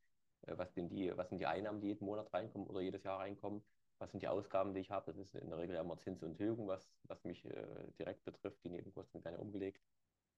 äh, 0.46 0.56
was, 0.56 0.74
sind 0.74 0.90
die, 0.90 1.16
was 1.16 1.28
sind 1.28 1.38
die 1.38 1.46
Einnahmen, 1.46 1.80
die 1.80 1.88
jeden 1.88 2.04
Monat 2.04 2.32
reinkommen 2.32 2.68
oder 2.68 2.80
jedes 2.80 3.02
Jahr 3.04 3.18
reinkommen. 3.20 3.62
Was 3.98 4.12
sind 4.12 4.22
die 4.22 4.28
Ausgaben, 4.28 4.72
die 4.72 4.80
ich 4.80 4.90
habe? 4.90 5.12
Das 5.12 5.18
ist 5.18 5.34
in 5.34 5.50
der 5.50 5.58
Regel 5.58 5.76
immer 5.76 5.98
Zins 5.98 6.22
und 6.22 6.36
Tilgung, 6.36 6.68
was, 6.68 6.94
was 7.04 7.22
mich 7.24 7.44
äh, 7.44 7.66
direkt 7.98 8.24
betrifft. 8.24 8.64
Die 8.64 8.70
Nebenkosten 8.70 9.22
werden 9.24 9.36
umgelegt. 9.38 9.82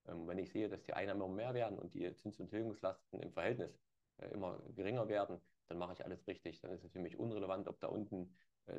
Ähm, 0.06 0.26
wenn 0.26 0.38
ich 0.38 0.50
sehe, 0.50 0.68
dass 0.68 0.82
die 0.82 0.94
Einnahmen 0.94 1.20
immer 1.20 1.34
mehr 1.34 1.54
werden 1.54 1.78
und 1.78 1.94
die 1.94 2.12
Zins- 2.14 2.40
und 2.40 2.48
Tilgungslasten 2.48 3.20
im 3.20 3.32
Verhältnis 3.32 3.78
äh, 4.18 4.28
immer 4.28 4.60
geringer 4.74 5.08
werden, 5.08 5.40
dann 5.68 5.78
mache 5.78 5.92
ich 5.92 6.04
alles 6.04 6.26
richtig. 6.26 6.60
Dann 6.60 6.72
ist 6.72 6.84
es 6.84 6.92
für 6.92 6.98
mich 6.98 7.18
unrelevant, 7.18 7.68
ob 7.68 7.78
da 7.80 7.86
unten 7.86 8.34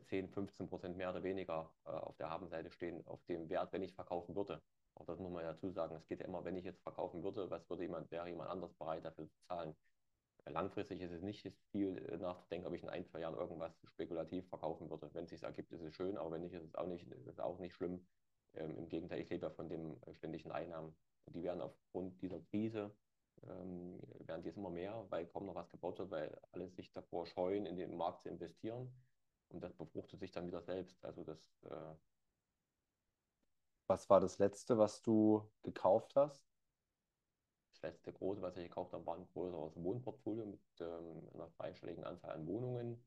10, 0.10 0.26
äh, 0.26 0.28
15 0.30 0.68
Prozent 0.70 0.98
mehr 0.98 1.10
oder 1.10 1.24
weniger 1.24 1.74
äh, 1.86 1.90
auf 1.90 2.16
der 2.18 2.30
Habenseite 2.30 2.72
stehen, 2.72 3.06
auf 3.08 3.24
dem 3.26 3.50
Wert, 3.50 3.74
wenn 3.74 3.82
ich 3.82 3.94
verkaufen 3.94 4.36
würde. 4.36 4.62
Auch 4.96 5.06
das 5.06 5.20
muss 5.20 5.32
man 5.32 5.44
dazu 5.44 5.72
sagen. 5.72 5.96
Es 5.96 6.08
geht 6.08 6.20
ja 6.20 6.26
immer, 6.26 6.44
wenn 6.46 6.56
ich 6.56 6.66
jetzt 6.66 6.82
verkaufen 6.82 7.24
würde, 7.24 7.50
was 7.50 7.68
würde 7.70 7.84
jemand, 7.84 8.12
wäre 8.12 8.28
jemand 8.28 8.50
anders 8.50 8.74
bereit 8.74 9.04
dafür 9.04 9.28
zu 9.28 9.40
zahlen. 9.48 9.76
Langfristig 10.46 11.02
ist 11.02 11.12
es 11.12 11.22
nicht 11.22 11.48
viel 11.72 11.94
nachzudenken, 12.18 12.68
ob 12.68 12.74
ich 12.74 12.84
in 12.84 12.90
ein, 12.90 13.06
zwei 13.06 13.22
Jahren 13.22 13.36
irgendwas 13.36 13.74
spekulativ 13.86 14.48
verkaufen 14.50 14.90
würde. 14.90 15.10
Wenn 15.14 15.24
es 15.24 15.30
sich 15.30 15.44
ergibt, 15.44 15.72
ist 15.72 15.82
es 15.82 15.96
schön, 15.96 16.18
aber 16.18 16.32
wenn 16.32 16.42
nicht, 16.42 16.54
ist 16.54 16.66
es 16.66 16.76
auch 16.76 16.86
nicht, 16.86 17.10
ist 17.10 17.40
auch 17.40 17.60
nicht 17.60 17.74
schlimm. 17.74 18.06
Ähm, 18.56 18.78
Im 18.78 18.90
Gegenteil, 18.90 19.22
ich 19.22 19.30
lebe 19.30 19.46
ja 19.46 19.52
von 19.52 19.70
den 19.70 20.00
ständigen 20.12 20.52
Einnahmen. 20.52 20.94
Die 21.28 21.44
werden 21.44 21.62
aufgrund 21.62 22.22
dieser 22.22 22.42
Krise 22.42 22.92
ähm, 23.50 24.00
werden 24.26 24.44
die 24.44 24.50
jetzt 24.50 24.58
immer 24.58 24.70
mehr, 24.70 25.06
weil 25.10 25.26
kaum 25.28 25.46
noch 25.46 25.56
was 25.56 25.70
gebaut 25.70 26.00
wird, 26.00 26.12
weil 26.12 26.38
alle 26.52 26.70
sich 26.70 26.92
davor 26.94 27.26
scheuen, 27.26 27.66
in 27.66 27.78
den 27.78 27.96
Markt 27.96 28.24
zu 28.24 28.30
investieren. 28.30 28.92
Und 29.54 29.62
das 29.64 29.74
befruchtet 29.74 30.20
sich 30.20 30.32
dann 30.32 30.48
wieder 30.48 30.62
selbst. 30.62 31.04
Also 31.06 31.24
das. 31.24 31.64
Äh 31.64 31.96
was 33.88 34.10
war 34.10 34.20
das 34.20 34.40
letzte, 34.40 34.78
was 34.78 35.02
du 35.02 35.48
gekauft 35.62 36.16
hast? 36.16 36.48
Das 37.72 37.82
letzte 37.84 38.14
große, 38.14 38.42
was 38.42 38.58
ich 38.58 38.64
gekauft 38.64 38.94
habe, 38.94 39.06
war 39.06 39.16
ein 39.16 39.28
größeres 39.28 39.76
Wohnportfolio 39.76 40.46
mit 40.46 40.62
ähm, 40.80 41.30
einer 41.34 41.50
dreistelligen 41.58 42.04
Anzahl 42.04 42.32
an 42.32 42.48
Wohnungen. 42.48 43.06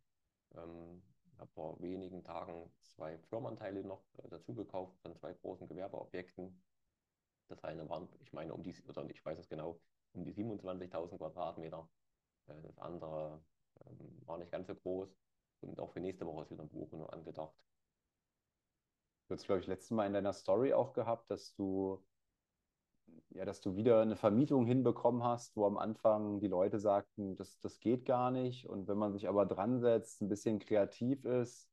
Ähm, 0.54 1.02
ich 1.32 1.38
habe 1.38 1.50
vor 1.52 1.80
wenigen 1.80 2.22
Tagen 2.22 2.70
zwei 2.82 3.18
Firmenanteile 3.18 3.82
noch 3.82 4.04
äh, 4.18 4.28
dazu 4.28 4.54
gekauft 4.54 4.96
von 5.00 5.16
zwei 5.16 5.32
großen 5.34 5.66
Gewerbeobjekten. 5.66 6.62
Das 7.48 7.64
eine 7.64 7.88
waren, 7.88 8.08
ich 8.20 8.32
meine, 8.32 8.52
um 8.54 8.62
die, 8.62 8.74
oder 8.86 9.08
ich 9.08 9.24
weiß 9.24 9.38
es 9.38 9.48
genau, 9.48 9.80
um 10.12 10.24
die 10.24 10.32
27.000 10.34 11.16
Quadratmeter. 11.16 11.88
Äh, 12.48 12.62
das 12.62 12.78
andere 12.78 13.42
ähm, 13.86 14.22
war 14.26 14.38
nicht 14.38 14.52
ganz 14.52 14.66
so 14.68 14.74
groß. 14.74 15.08
Und 15.60 15.80
auch 15.80 15.92
für 15.92 16.00
nächste 16.00 16.26
Woche 16.26 16.42
ist 16.42 16.50
wieder 16.50 16.62
ein 16.62 16.68
Buch 16.68 16.90
nur 16.92 17.12
angedacht. 17.12 17.54
Du 19.28 19.34
hast, 19.34 19.44
glaube 19.44 19.60
ich, 19.60 19.66
letztes 19.66 19.90
Mal 19.90 20.06
in 20.06 20.12
deiner 20.12 20.32
Story 20.32 20.72
auch 20.72 20.92
gehabt, 20.92 21.30
dass 21.30 21.54
du, 21.54 22.04
ja, 23.30 23.44
dass 23.44 23.60
du 23.60 23.74
wieder 23.74 24.00
eine 24.00 24.16
Vermietung 24.16 24.66
hinbekommen 24.66 25.24
hast, 25.24 25.56
wo 25.56 25.66
am 25.66 25.78
Anfang 25.78 26.40
die 26.40 26.46
Leute 26.48 26.78
sagten, 26.78 27.36
das, 27.36 27.58
das 27.60 27.80
geht 27.80 28.04
gar 28.04 28.30
nicht. 28.30 28.68
Und 28.68 28.86
wenn 28.86 28.98
man 28.98 29.12
sich 29.12 29.28
aber 29.28 29.44
dran 29.46 29.80
setzt, 29.80 30.22
ein 30.22 30.28
bisschen 30.28 30.60
kreativ 30.60 31.24
ist, 31.24 31.68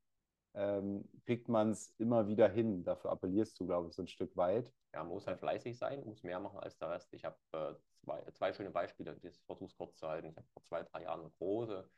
ähm, 0.56 1.08
kriegt 1.25 1.48
man 1.48 1.72
es 1.72 1.94
immer 1.98 2.28
wieder 2.28 2.48
hin. 2.48 2.84
Dafür 2.84 3.12
appellierst 3.12 3.60
du, 3.60 3.66
glaube 3.68 3.90
ich, 3.90 3.94
so 3.94 4.02
ein 4.02 4.08
Stück 4.08 4.36
weit. 4.36 4.72
Ja, 4.94 5.04
man 5.04 5.13
muss 5.13 5.28
halt 5.28 5.40
fleißig 5.40 5.78
sein, 5.78 6.04
muss 6.06 6.24
mehr 6.24 6.40
machen 6.40 6.60
als 6.60 6.78
der 6.78 6.90
Rest. 6.90 7.13
Ich 7.13 7.25
habe 7.25 7.38
äh, 7.54 7.74
zwei, 8.04 8.22
zwei 8.32 8.54
schöne 8.54 8.72
Beispiele, 8.72 9.16
ich 9.22 9.42
versuche 9.46 9.74
kurz 9.75 9.96
zu 9.98 10.08
halten. 10.08 10.28
Ich 10.30 10.38
habe 10.38 10.48
vor 10.54 10.63
zwei, 10.63 10.84
drei 10.84 11.04
Jahren 11.04 11.22
eine 11.22 11.32
große 11.32 11.90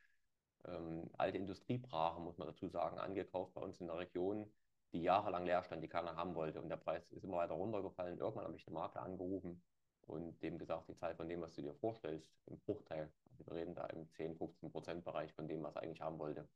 ähm, 0.67 1.09
alte 1.17 1.37
Industriebrache, 1.37 2.19
muss 2.21 2.37
man 2.37 2.47
dazu 2.47 2.67
sagen, 2.67 2.97
angekauft 2.97 3.53
bei 3.53 3.61
uns 3.61 3.79
in 3.81 3.87
der 3.87 3.97
Region, 3.97 4.51
die 4.91 5.01
jahrelang 5.01 5.45
leer 5.45 5.63
stand, 5.63 5.83
die 5.83 5.87
keiner 5.87 6.15
haben 6.15 6.35
wollte. 6.35 6.61
Und 6.61 6.69
der 6.69 6.77
Preis 6.77 7.11
ist 7.11 7.23
immer 7.23 7.37
weiter 7.37 7.53
runtergefallen. 7.55 8.17
Irgendwann 8.17 8.45
habe 8.45 8.55
ich 8.55 8.65
den 8.65 8.73
Makler 8.73 9.03
angerufen 9.03 9.61
und 10.07 10.41
dem 10.41 10.57
gesagt, 10.57 10.87
die 10.89 10.95
Zahl 10.95 11.15
von 11.15 11.27
dem, 11.27 11.41
was 11.41 11.53
du 11.53 11.61
dir 11.61 11.73
vorstellst, 11.75 12.31
im 12.45 12.59
Bruchteil. 12.59 13.11
Also 13.29 13.45
wir 13.47 13.55
reden 13.55 13.75
da 13.75 13.85
im 13.87 14.09
10, 14.09 14.37
15 14.37 14.71
Prozent 14.71 15.03
Bereich 15.03 15.33
von 15.33 15.47
dem, 15.47 15.63
was 15.63 15.75
er 15.75 15.83
eigentlich 15.83 16.01
haben 16.01 16.19
wollte. 16.19 16.47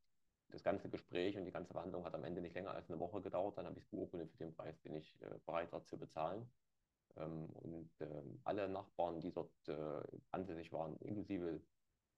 Das 0.51 0.63
ganze 0.63 0.89
Gespräch 0.89 1.37
und 1.37 1.45
die 1.45 1.51
ganze 1.51 1.73
Verhandlung 1.73 2.05
hat 2.05 2.15
am 2.15 2.23
Ende 2.23 2.41
nicht 2.41 2.55
länger 2.55 2.71
als 2.71 2.89
eine 2.89 2.99
Woche 2.99 3.21
gedauert. 3.21 3.57
Dann 3.57 3.65
habe 3.65 3.77
ich 3.77 3.85
es 3.85 3.89
beurkundet 3.89 4.31
für 4.31 4.37
den 4.37 4.53
Preis, 4.53 4.79
den 4.81 4.95
ich 4.95 5.21
äh, 5.21 5.37
bereit 5.45 5.71
war 5.71 5.83
zu 5.85 5.97
bezahlen. 5.97 6.49
Ähm, 7.17 7.49
und 7.49 7.89
äh, 8.01 8.23
alle 8.43 8.69
Nachbarn, 8.69 9.19
die 9.19 9.31
dort 9.31 9.51
äh, 9.67 10.01
ansässig 10.31 10.71
waren, 10.71 10.95
inklusive 10.97 11.61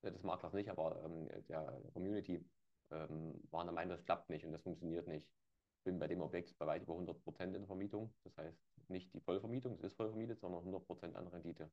des 0.10 0.24
Maklers 0.24 0.54
nicht, 0.54 0.70
aber 0.70 1.04
ähm, 1.06 1.28
der 1.48 1.82
Community, 1.94 2.44
ähm, 2.92 3.40
waren 3.52 3.68
der 3.68 3.74
Meinung, 3.74 3.92
das 3.92 4.04
klappt 4.04 4.30
nicht 4.30 4.46
und 4.46 4.52
das 4.52 4.64
funktioniert 4.64 5.08
nicht. 5.08 5.30
Ich 5.78 5.84
bin 5.84 6.00
bei 6.00 6.08
dem 6.08 6.22
Objekt 6.22 6.58
bei 6.58 6.68
weit 6.68 6.84
über 6.84 6.94
100 6.94 7.24
Prozent 7.24 7.56
in 7.56 7.62
der 7.62 7.68
Vermietung. 7.68 8.14
Das 8.24 8.38
heißt, 8.38 8.60
nicht 8.90 9.14
die 9.14 9.20
Vollvermietung, 9.20 9.78
das 9.78 9.92
ist 9.92 9.98
voll 9.98 10.10
vermietet, 10.10 10.40
sondern 10.40 10.60
100 10.60 10.86
Prozent 10.86 11.16
an 11.16 11.28
Rendite. 11.28 11.72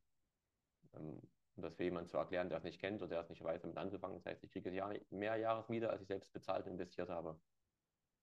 Ähm, 0.95 1.21
und 1.57 1.63
das 1.63 1.75
für 1.75 1.85
jemanden 1.85 2.09
zu 2.09 2.17
erklären, 2.17 2.49
der 2.49 2.59
es 2.59 2.65
nicht 2.65 2.81
kennt 2.81 3.03
oder 3.03 3.09
der 3.09 3.21
es 3.21 3.29
nicht 3.29 3.43
weiß, 3.43 3.63
damit 3.63 3.77
anzufangen. 3.79 4.17
Das 4.17 4.27
heißt, 4.27 4.45
ich 4.45 4.51
kriege 4.53 4.71
mehr 5.11 5.37
Jahresmiete, 5.37 5.91
als 5.91 6.01
ich 6.01 6.07
selbst 6.07 6.33
bezahlt 6.33 6.67
und 6.67 6.73
investiert 6.73 7.09
habe. 7.09 7.39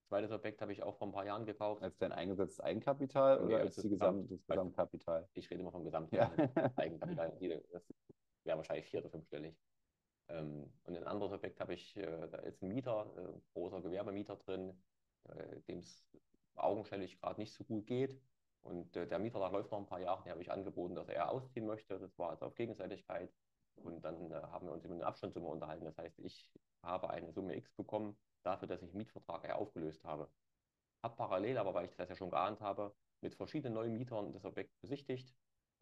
Zweites 0.08 0.32
Objekt 0.32 0.62
habe 0.62 0.72
ich 0.72 0.84
auch 0.84 0.96
vor 0.96 1.08
ein 1.08 1.12
paar 1.12 1.26
Jahren 1.26 1.46
gekauft. 1.46 1.84
Als 1.84 1.98
dein 1.98 2.14
eingesetztes 2.14 2.62
Eigenkapital 2.62 3.42
oder 3.42 3.58
als, 3.58 3.78
als 3.78 3.82
die 3.82 3.90
Gesamt, 3.90 4.32
das 4.32 4.46
Gesamtkapital? 4.46 5.28
Ich 5.34 5.50
rede 5.50 5.62
immer 5.62 5.72
vom 5.72 5.84
Gesamtkapital. 5.84 6.52
Ja. 6.56 6.72
Eigenkapital. 6.78 7.34
Das 7.72 7.94
wäre 8.46 8.58
wahrscheinlich 8.58 8.86
vier- 8.86 9.02
oder 9.02 9.10
fünfstellig. 9.10 9.58
Ähm, 10.30 10.72
und 10.84 10.98
ein 10.98 11.04
anderes 11.06 11.32
Objekt 11.34 11.60
habe 11.60 11.74
ich, 11.74 11.96
äh, 11.98 12.28
da 12.30 12.38
ist 12.40 12.62
ein 12.62 12.70
Mieter, 12.70 13.12
äh, 13.18 13.40
großer 13.54 13.82
Gewerbemieter 13.82 14.36
drin, 14.38 14.82
äh, 15.30 15.62
dem 15.68 15.80
es 15.80 16.08
augenscheinlich 16.56 17.20
gerade 17.20 17.40
nicht 17.40 17.54
so 17.54 17.64
gut 17.64 17.88
geht. 17.88 18.20
Und 18.62 18.96
der 18.96 19.20
Mieter 19.20 19.40
läuft 19.52 19.72
noch 19.72 19.78
ein 19.78 19.86
paar 19.86 20.00
Jahre, 20.00 20.24
den 20.24 20.32
habe 20.32 20.42
ich 20.42 20.52
angeboten, 20.52 20.96
dass 20.96 21.08
er 21.08 21.30
ausziehen 21.30 21.68
möchte. 21.68 22.00
Das 22.00 22.18
war 22.18 22.32
also 22.32 22.46
auf 22.46 22.56
Gegenseitigkeit. 22.56 23.32
Und 23.76 24.04
dann 24.04 24.34
haben 24.34 24.66
wir 24.66 24.74
uns 24.74 24.84
über 24.86 24.96
eine 24.96 25.06
Abstandssumme 25.06 25.46
unterhalten. 25.48 25.86
Das 25.86 25.98
heißt, 26.00 26.18
ich 26.20 26.50
habe 26.82 27.12
eine 27.12 27.32
Summe 27.32 27.56
X 27.56 27.72
bekommen 27.74 28.18
dafür, 28.42 28.68
dass 28.68 28.82
ich 28.82 28.90
den 28.90 28.98
Mietvertrag 28.98 29.48
aufgelöst 29.52 30.04
habe. 30.04 30.30
Habe 31.04 31.16
parallel, 31.16 31.60
aber 31.60 31.76
weil 31.76 31.86
ich 31.86 31.96
das 31.96 32.10
ja 32.10 32.16
schon 32.16 32.32
geahnt 32.32 32.60
habe, 32.60 32.96
mit 33.22 33.36
verschiedenen 33.36 33.74
neuen 33.76 33.94
Mietern 33.94 34.34
das 34.34 34.46
Objekt 34.46 34.80
besichtigt, 34.82 35.36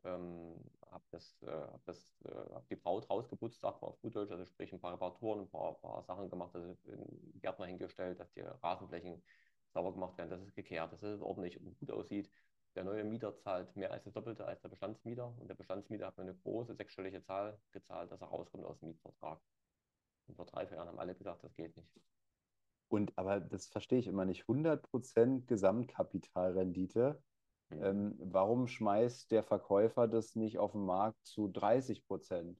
ähm, 0.05 0.55
habe 0.91 1.03
das, 1.11 1.41
äh, 1.43 1.47
hab 1.47 1.83
das, 1.85 2.07
äh, 2.25 2.53
hab 2.53 2.67
die 2.69 2.75
Braut 2.75 3.09
rausgeputzt, 3.09 3.61
sagt 3.61 3.81
man 3.81 3.91
auf 3.91 4.01
gut 4.01 4.15
Deutsch, 4.15 4.31
also 4.31 4.45
sprich 4.45 4.71
ein 4.73 4.79
paar 4.79 4.93
Reparaturen, 4.93 5.41
ein 5.41 5.49
paar, 5.49 5.73
paar 5.79 6.03
Sachen 6.03 6.29
gemacht, 6.29 6.55
also 6.55 6.73
den 6.85 7.39
Gärtner 7.41 7.65
hingestellt, 7.65 8.19
dass 8.19 8.31
die 8.33 8.41
Rasenflächen 8.41 9.21
sauber 9.73 9.93
gemacht 9.93 10.17
werden, 10.17 10.29
dass 10.29 10.41
es 10.41 10.53
gekehrt, 10.53 10.93
dass 10.93 11.03
es 11.03 11.21
ordentlich 11.21 11.59
und 11.59 11.77
gut 11.79 11.91
aussieht. 11.91 12.29
Der 12.75 12.83
neue 12.83 13.03
Mieter 13.03 13.37
zahlt 13.37 13.75
mehr 13.75 13.91
als 13.91 14.03
das 14.03 14.13
Doppelte 14.13 14.45
als 14.45 14.61
der 14.61 14.69
Bestandsmieter 14.69 15.33
und 15.39 15.47
der 15.47 15.55
Bestandsmieter 15.55 16.07
hat 16.07 16.17
mir 16.17 16.23
eine 16.23 16.35
große 16.35 16.75
sechsstellige 16.75 17.21
Zahl 17.21 17.59
gezahlt, 17.71 18.11
dass 18.11 18.21
er 18.21 18.27
rauskommt 18.27 18.65
aus 18.65 18.79
dem 18.79 18.89
Mietvertrag. 18.89 19.39
Und 20.27 20.35
vor 20.35 20.45
drei, 20.45 20.65
vier 20.65 20.77
Jahren 20.77 20.87
haben 20.87 20.99
alle 20.99 21.15
gesagt, 21.15 21.43
das 21.43 21.53
geht 21.55 21.75
nicht. 21.75 21.89
Und 22.87 23.17
aber 23.17 23.39
das 23.39 23.67
verstehe 23.67 23.99
ich 23.99 24.07
immer 24.07 24.25
nicht. 24.25 24.45
100% 24.47 25.45
Gesamtkapitalrendite. 25.47 27.21
Ähm, 27.71 28.15
warum 28.19 28.67
schmeißt 28.67 29.31
der 29.31 29.43
Verkäufer 29.43 30.07
das 30.07 30.35
nicht 30.35 30.59
auf 30.59 30.73
den 30.73 30.85
Markt 30.85 31.25
zu 31.25 31.47
30 31.47 32.05
Prozent? 32.05 32.59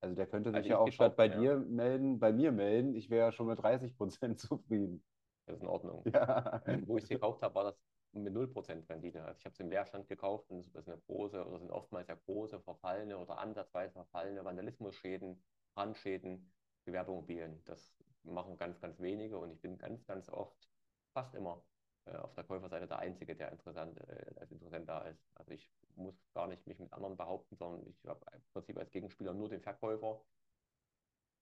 Also 0.00 0.14
der 0.16 0.26
könnte 0.26 0.50
sich 0.50 0.56
Also 0.58 0.68
ja 0.70 0.78
auch 0.78 0.90
statt 0.90 1.16
bei 1.16 1.26
ja. 1.26 1.38
dir 1.38 1.56
melden, 1.58 2.18
bei 2.18 2.32
mir 2.32 2.52
melden. 2.52 2.94
Ich 2.94 3.10
wäre 3.10 3.26
ja 3.26 3.32
schon 3.32 3.46
mit 3.46 3.60
30 3.62 3.96
Prozent 3.96 4.38
zufrieden. 4.40 5.04
Das 5.46 5.56
ist 5.56 5.62
in 5.62 5.68
Ordnung. 5.68 6.04
Ja. 6.12 6.62
Wo 6.86 6.96
ich 6.96 7.04
es 7.04 7.08
gekauft 7.08 7.42
habe, 7.42 7.54
war 7.54 7.64
das 7.64 7.76
mit 8.12 8.32
0% 8.34 8.88
Rendite. 8.88 9.24
Also 9.24 9.38
ich 9.38 9.44
habe 9.44 9.52
es 9.54 9.60
im 9.60 9.70
Leerstand 9.70 10.08
gekauft 10.08 10.50
und 10.50 10.74
das 10.74 10.84
ist 10.84 10.88
eine 10.88 11.00
große 11.00 11.46
oder 11.46 11.58
sind 11.58 11.70
oftmals 11.70 12.08
ja 12.08 12.14
große 12.14 12.60
verfallene 12.60 13.18
oder 13.18 13.38
ansatzweise 13.38 13.92
verfallene 13.92 14.44
Vandalismusschäden, 14.44 15.42
Brandschäden, 15.74 16.52
Gewerbeimmobilien. 16.84 17.62
Das 17.64 17.96
machen 18.22 18.56
ganz, 18.56 18.80
ganz 18.80 19.00
wenige 19.00 19.38
und 19.38 19.50
ich 19.52 19.60
bin 19.60 19.78
ganz, 19.78 20.04
ganz 20.06 20.28
oft, 20.28 20.68
fast 21.14 21.34
immer, 21.34 21.64
auf 22.06 22.34
der 22.34 22.44
Käuferseite 22.44 22.86
der 22.86 22.98
Einzige, 22.98 23.36
der 23.36 23.52
interessant, 23.52 23.98
äh, 24.00 24.34
als 24.40 24.50
Interessent 24.50 24.88
da 24.88 25.00
ist. 25.02 25.30
Also 25.34 25.52
ich 25.52 25.70
muss 25.94 26.14
gar 26.34 26.46
nicht 26.48 26.66
mich 26.66 26.78
mit 26.78 26.92
anderen 26.92 27.16
behaupten, 27.16 27.56
sondern 27.56 27.86
ich 27.86 28.04
habe 28.06 28.24
im 28.32 28.42
Prinzip 28.52 28.76
als 28.78 28.90
Gegenspieler 28.90 29.34
nur 29.34 29.48
den 29.48 29.60
Verkäufer. 29.60 30.24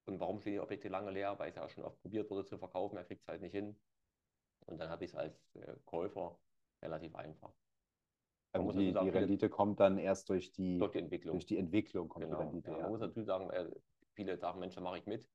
Und 0.07 0.21
warum 0.21 0.41
stehen 0.41 0.55
die 0.55 0.61
Objekte 0.61 0.89
lange 0.89 1.11
leer? 1.11 1.39
Weil 1.39 1.51
es 1.51 1.57
ja 1.57 1.65
auch 1.65 1.71
schon 1.71 1.85
oft 1.85 2.01
probiert 2.03 2.31
wurde 2.31 2.45
zu 2.45 2.59
verkaufen, 2.59 2.97
er 2.97 3.05
kriegt 3.05 3.23
es 3.23 3.29
halt 3.29 3.41
nicht 3.43 3.53
hin. 3.53 3.77
Und 4.67 4.79
dann 4.79 4.91
habe 4.91 5.05
ich 5.05 5.11
es 5.13 5.17
als 5.17 5.55
äh, 5.57 5.77
Käufer 5.87 6.39
relativ 6.83 7.15
einfach. 7.15 7.53
Man 8.53 8.63
Also 8.63 8.65
muss 8.65 8.77
die, 8.77 8.93
sagen, 8.93 9.07
die 9.07 9.11
Rendite 9.19 9.49
kommt 9.49 9.81
dann 9.81 9.99
erst 9.99 10.29
durch 10.29 10.53
die, 10.53 10.79
Durch 10.79 10.93
die 10.93 10.99
Entwicklung. 10.99 11.35
durch 11.35 11.47
die 11.47 11.57
Entwicklung 11.59 12.09
kommt 12.09 12.25
Genau. 12.25 12.39
die 12.39 12.43
Rendite. 12.45 12.71
Ja, 12.73 12.79
man 12.79 12.91
muss 12.91 13.01
dazu 13.01 13.23
sagen, 13.23 13.51
äh, 13.51 13.71
viele 14.15 14.37
sagen, 14.37 14.59
Mensch, 14.59 14.75
da 14.75 14.81
mache 14.81 14.99
ich 14.99 15.07
mit. 15.07 15.29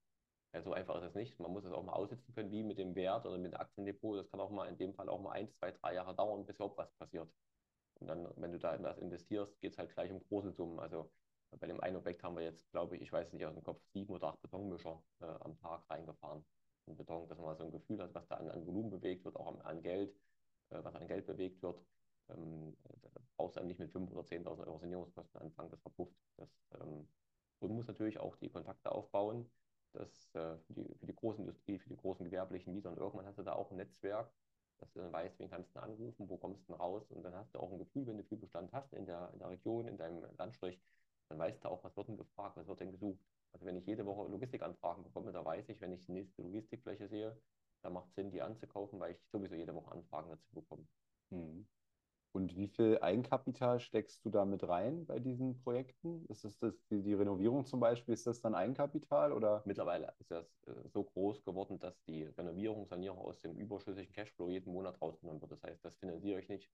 Ja, 0.55 0.61
so 0.61 0.71
einfach 0.73 0.95
ist 0.97 1.03
es 1.09 1.15
nicht. 1.15 1.37
Man 1.39 1.51
muss 1.51 1.65
es 1.65 1.73
auch 1.73 1.83
mal 1.83 1.93
aussitzen 1.93 2.33
können, 2.33 2.49
wie 2.51 2.63
mit 2.63 2.77
dem 2.77 2.95
Wert 2.95 3.25
oder 3.25 3.37
mit 3.37 3.51
dem 3.53 3.59
Aktiendepot. 3.59 4.17
Das 4.19 4.31
kann 4.31 4.39
auch 4.39 4.49
mal 4.51 4.67
in 4.69 4.77
dem 4.77 4.93
Fall 4.93 5.09
auch 5.09 5.19
mal 5.19 5.33
ein, 5.33 5.51
zwei, 5.51 5.71
drei 5.71 5.93
Jahre 5.95 6.15
dauern, 6.15 6.45
bis 6.45 6.55
überhaupt 6.55 6.77
was 6.77 6.91
passiert. 6.93 7.29
Und 7.95 8.07
dann, 8.07 8.27
wenn 8.37 8.51
du 8.53 8.59
da 8.59 8.73
in 8.75 8.83
was 8.83 8.97
investierst, 8.99 9.59
geht 9.61 9.73
es 9.73 9.77
halt 9.79 9.93
gleich 9.93 10.11
um 10.11 10.21
große 10.21 10.51
Summen. 10.53 10.79
Also 10.79 11.11
bei 11.59 11.67
dem 11.67 11.81
einen 11.81 11.97
Objekt 11.97 12.23
haben 12.23 12.35
wir 12.37 12.43
jetzt, 12.43 12.69
glaube 12.71 12.95
ich, 12.97 13.03
ich 13.03 13.11
weiß 13.13 13.33
nicht 13.33 13.45
aus 13.45 13.53
dem 13.55 13.63
Kopf, 13.63 13.81
sieben 13.93 14.13
oder 14.13 14.29
acht 14.29 14.41
Betonmischer 14.41 15.03
äh, 15.21 15.25
am 15.25 15.57
Tag 15.59 15.89
reingefahren. 15.89 16.45
Und 16.85 16.97
Beton, 16.97 17.27
dass 17.29 17.37
man 17.39 17.47
mal 17.47 17.57
so 17.57 17.65
ein 17.65 17.71
Gefühl 17.71 18.01
hat, 18.01 18.13
was 18.15 18.27
da 18.27 18.35
an, 18.37 18.49
an 18.49 18.65
Volumen 18.67 18.91
bewegt 18.91 19.25
wird, 19.25 19.35
auch 19.37 19.47
an, 19.47 19.61
an 19.61 19.81
Geld, 19.83 20.15
äh, 20.69 20.83
was 20.83 20.95
an 20.95 21.07
Geld 21.07 21.25
bewegt 21.27 21.61
wird. 21.63 21.81
Ähm, 22.29 22.77
da 23.01 23.21
brauchst 23.37 23.55
du 23.55 23.59
dann 23.59 23.67
nicht 23.67 23.79
mit 23.79 23.91
5.000 23.91 24.13
oder 24.13 24.23
10.000 24.27 24.67
Euro 24.67 24.79
Sanierungskosten 24.79 25.41
anfangen, 25.41 25.71
das 25.71 25.81
verpufft. 25.81 26.15
Das, 26.37 26.49
ähm, 26.81 27.07
und 27.59 27.71
muss 27.71 27.87
natürlich 27.87 28.19
auch 28.19 28.35
die 28.37 28.49
Kontakte 28.49 28.91
aufbauen, 28.91 29.49
dass 29.95 30.33
äh, 30.35 30.57
für, 30.59 30.73
die, 30.73 30.95
für 30.95 31.05
die 31.07 31.15
Großindustrie, 31.15 31.79
für 31.79 31.89
die 31.89 31.97
großen 31.97 32.25
gewerblichen 32.25 32.73
Mieter 32.73 32.89
und 32.91 32.97
irgendwann 32.97 33.25
hast 33.25 33.37
du 33.39 33.43
da 33.43 33.53
auch 33.53 33.71
ein 33.71 33.77
Netzwerk, 33.77 34.31
dass 34.79 34.91
du 34.93 34.99
dann 34.99 35.11
weißt, 35.13 35.39
wen 35.39 35.49
kannst 35.49 35.75
du 35.75 35.79
anrufen, 35.81 36.29
wo 36.29 36.37
kommst 36.37 36.67
du 36.69 36.73
raus 36.73 37.11
und 37.11 37.23
dann 37.23 37.35
hast 37.35 37.53
du 37.55 37.59
auch 37.59 37.71
ein 37.71 37.79
Gefühl, 37.79 38.05
wenn 38.07 38.17
du 38.17 38.23
viel 38.23 38.37
Bestand 38.37 38.71
hast 38.73 38.93
in 38.93 39.05
der, 39.05 39.31
in 39.33 39.39
der 39.39 39.49
Region, 39.49 39.87
in 39.87 39.97
deinem 39.97 40.23
Landstrich, 40.37 40.81
dann 41.29 41.39
weißt 41.39 41.63
du 41.63 41.69
auch, 41.69 41.83
was 41.83 41.95
wird 41.97 42.07
denn 42.09 42.17
gefragt, 42.17 42.57
was 42.57 42.67
wird 42.67 42.79
denn 42.81 42.91
gesucht. 42.91 43.23
Also 43.53 43.65
wenn 43.65 43.77
ich 43.77 43.85
jede 43.85 44.05
Woche 44.05 44.29
Logistikanfragen 44.29 45.03
bekomme, 45.03 45.31
da 45.31 45.43
weiß 45.45 45.69
ich, 45.69 45.81
wenn 45.81 45.93
ich 45.93 46.05
die 46.05 46.11
nächste 46.11 46.41
Logistikfläche 46.43 47.07
sehe, 47.07 47.41
da 47.81 47.89
macht 47.89 48.09
es 48.09 48.15
Sinn, 48.15 48.31
die 48.31 48.41
anzukaufen, 48.41 48.99
weil 48.99 49.13
ich 49.13 49.21
sowieso 49.31 49.55
jede 49.55 49.73
Woche 49.73 49.91
Anfragen 49.91 50.29
dazu 50.29 50.53
bekomme. 50.53 50.87
Mhm. 51.29 51.67
Und 52.35 52.57
wie 52.57 52.67
viel 52.67 52.99
Eigenkapital 52.99 53.79
steckst 53.79 54.25
du 54.25 54.29
da 54.29 54.43
mit 54.43 54.67
rein 54.67 55.05
bei 55.05 55.19
diesen 55.19 55.57
Projekten? 55.63 56.25
Ist 56.25 56.43
das, 56.43 56.57
das 56.57 56.85
die, 56.87 57.01
die 57.01 57.13
Renovierung 57.13 57.65
zum 57.65 57.79
Beispiel, 57.79 58.13
ist 58.13 58.27
das 58.27 58.41
dann 58.41 58.53
Eigenkapital 58.53 59.31
oder? 59.31 59.63
Mittlerweile 59.63 60.13
ist 60.19 60.31
das 60.31 60.45
äh, 60.67 60.73
so 60.89 61.05
groß 61.05 61.45
geworden, 61.45 61.79
dass 61.79 62.03
die 62.03 62.23
Renovierung, 62.23 62.87
Sanierung 62.87 63.19
aus 63.19 63.39
dem 63.39 63.55
überschüssigen 63.55 64.11
Cashflow 64.11 64.49
jeden 64.49 64.73
Monat 64.73 65.01
rausgenommen 65.01 65.39
wird. 65.39 65.53
Das 65.53 65.63
heißt, 65.63 65.85
das 65.85 65.95
finanziere 65.95 66.41
ich 66.41 66.49
nicht 66.49 66.69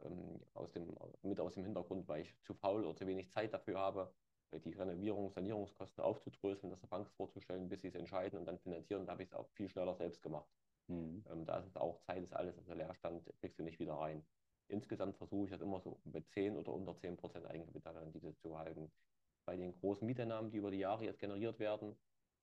ähm, 0.00 0.40
aus 0.54 0.72
dem, 0.72 0.92
mit 1.22 1.38
aus 1.38 1.54
dem 1.54 1.62
Hintergrund, 1.62 2.08
weil 2.08 2.22
ich 2.22 2.36
zu 2.42 2.54
faul 2.54 2.84
oder 2.84 2.96
zu 2.96 3.06
wenig 3.06 3.30
Zeit 3.30 3.54
dafür 3.54 3.78
habe, 3.78 4.12
äh, 4.50 4.58
die 4.58 4.72
Renovierung, 4.72 5.30
Sanierungskosten 5.30 6.02
aufzudröseln, 6.02 6.70
das 6.70 6.80
der 6.80 6.88
Bank 6.88 7.08
vorzustellen, 7.10 7.68
bis 7.68 7.82
sie 7.82 7.88
es 7.88 7.94
entscheiden 7.94 8.36
und 8.36 8.46
dann 8.46 8.58
finanzieren. 8.58 9.06
Da 9.06 9.12
habe 9.12 9.22
ich 9.22 9.28
es 9.28 9.34
auch 9.34 9.48
viel 9.50 9.68
schneller 9.68 9.94
selbst 9.94 10.24
gemacht. 10.24 10.50
Mhm. 10.88 11.24
Ähm, 11.30 11.44
da 11.44 11.58
ist 11.58 11.68
es 11.68 11.76
auch 11.76 12.00
Zeit, 12.00 12.24
ist 12.24 12.34
alles, 12.34 12.58
also 12.58 12.74
Leerstand 12.74 13.32
kriegst 13.38 13.60
du 13.60 13.62
nicht 13.62 13.78
wieder 13.78 13.94
rein. 13.94 14.26
Insgesamt 14.68 15.16
versuche 15.16 15.46
ich 15.46 15.50
das 15.52 15.60
immer 15.60 15.80
so 15.80 16.00
mit 16.04 16.28
10 16.30 16.56
oder 16.56 16.72
unter 16.72 16.96
10 16.96 17.16
Prozent 17.16 17.46
Eigenkapitalrendite 17.46 18.34
zu 18.36 18.58
halten. 18.58 18.90
Bei 19.44 19.56
den 19.56 19.72
großen 19.72 20.06
Mieteinnahmen, 20.06 20.50
die 20.50 20.58
über 20.58 20.70
die 20.70 20.78
Jahre 20.78 21.04
jetzt 21.04 21.20
generiert 21.20 21.58
werden, 21.58 21.96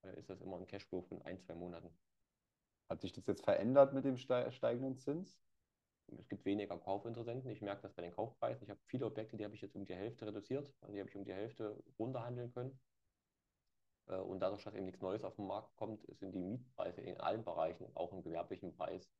äh, 0.04 0.18
ist 0.20 0.30
das 0.30 0.42
immer 0.42 0.58
ein 0.58 0.68
Cashflow 0.68 1.02
von 1.04 1.22
ein, 1.24 1.40
zwei 1.40 1.56
Monaten. 1.56 1.90
Hat 2.90 3.02
sich 3.02 3.14
das 3.14 3.28
jetzt 3.28 3.44
verändert 3.46 3.94
mit 3.94 4.06
dem 4.06 4.18
ste- 4.18 4.52
steigenden 4.52 4.98
Zins? 4.98 5.40
Es 6.18 6.28
gibt 6.30 6.46
weniger 6.46 6.78
Kaufinteressenten. 6.80 7.52
Ich 7.52 7.62
merke 7.62 7.84
das 7.84 7.94
bei 7.94 8.02
den 8.02 8.12
Kaufpreisen. 8.12 8.64
Ich 8.64 8.70
habe 8.72 8.80
viele 8.88 9.06
Objekte, 9.06 9.38
die 9.38 9.46
habe 9.46 9.56
ich 9.56 9.62
jetzt 9.62 9.76
um 9.76 9.86
die 9.86 9.96
Hälfte 9.96 10.26
reduziert. 10.28 10.74
Also 10.82 10.94
die 10.94 11.00
habe 11.00 11.10
ich 11.10 11.16
um 11.16 11.26
die 11.26 11.34
Hälfte 11.34 11.84
runterhandeln 12.00 12.52
können. 12.54 12.80
Äh, 14.08 14.16
Und 14.18 14.40
dadurch, 14.40 14.64
dass 14.64 14.74
eben 14.74 14.86
nichts 14.86 15.02
Neues 15.02 15.24
auf 15.24 15.36
den 15.36 15.46
Markt 15.48 15.76
kommt, 15.76 16.02
sind 16.20 16.34
die 16.34 16.40
Mietpreise 16.40 17.02
in 17.02 17.20
allen 17.20 17.44
Bereichen, 17.44 17.86
auch 17.96 18.14
im 18.14 18.24
gewerblichen 18.24 18.76
Preis, 18.76 19.12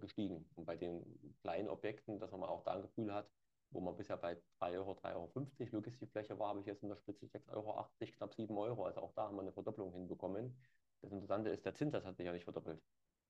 gestiegen. 0.00 0.48
Und 0.56 0.64
bei 0.66 0.76
den 0.76 1.34
kleinen 1.42 1.68
Objekten, 1.68 2.18
dass 2.18 2.30
man 2.32 2.42
auch 2.44 2.62
da 2.64 2.72
ein 2.74 2.82
Gefühl 2.82 3.12
hat, 3.12 3.28
wo 3.70 3.80
man 3.80 3.96
bisher 3.96 4.16
bei 4.16 4.36
3 4.58 4.78
Euro, 4.78 4.92
3,50 4.92 5.14
Euro 5.14 5.76
Logistikfläche 5.76 6.38
war, 6.38 6.48
habe 6.48 6.60
ich 6.60 6.66
jetzt 6.66 6.82
in 6.82 6.88
der 6.88 6.96
Spitze 6.96 7.26
6,80 7.26 7.52
Euro, 7.52 7.86
knapp 8.16 8.34
7 8.34 8.56
Euro. 8.56 8.84
Also 8.86 9.00
auch 9.00 9.12
da 9.14 9.24
haben 9.24 9.36
wir 9.36 9.42
eine 9.42 9.52
Verdopplung 9.52 9.92
hinbekommen. 9.92 10.56
Das 11.02 11.12
Interessante 11.12 11.50
ist, 11.50 11.64
der 11.64 11.74
Zinssatz 11.74 12.04
hat 12.04 12.16
sich 12.16 12.26
ja 12.26 12.32
nicht 12.32 12.44
verdoppelt. 12.44 12.82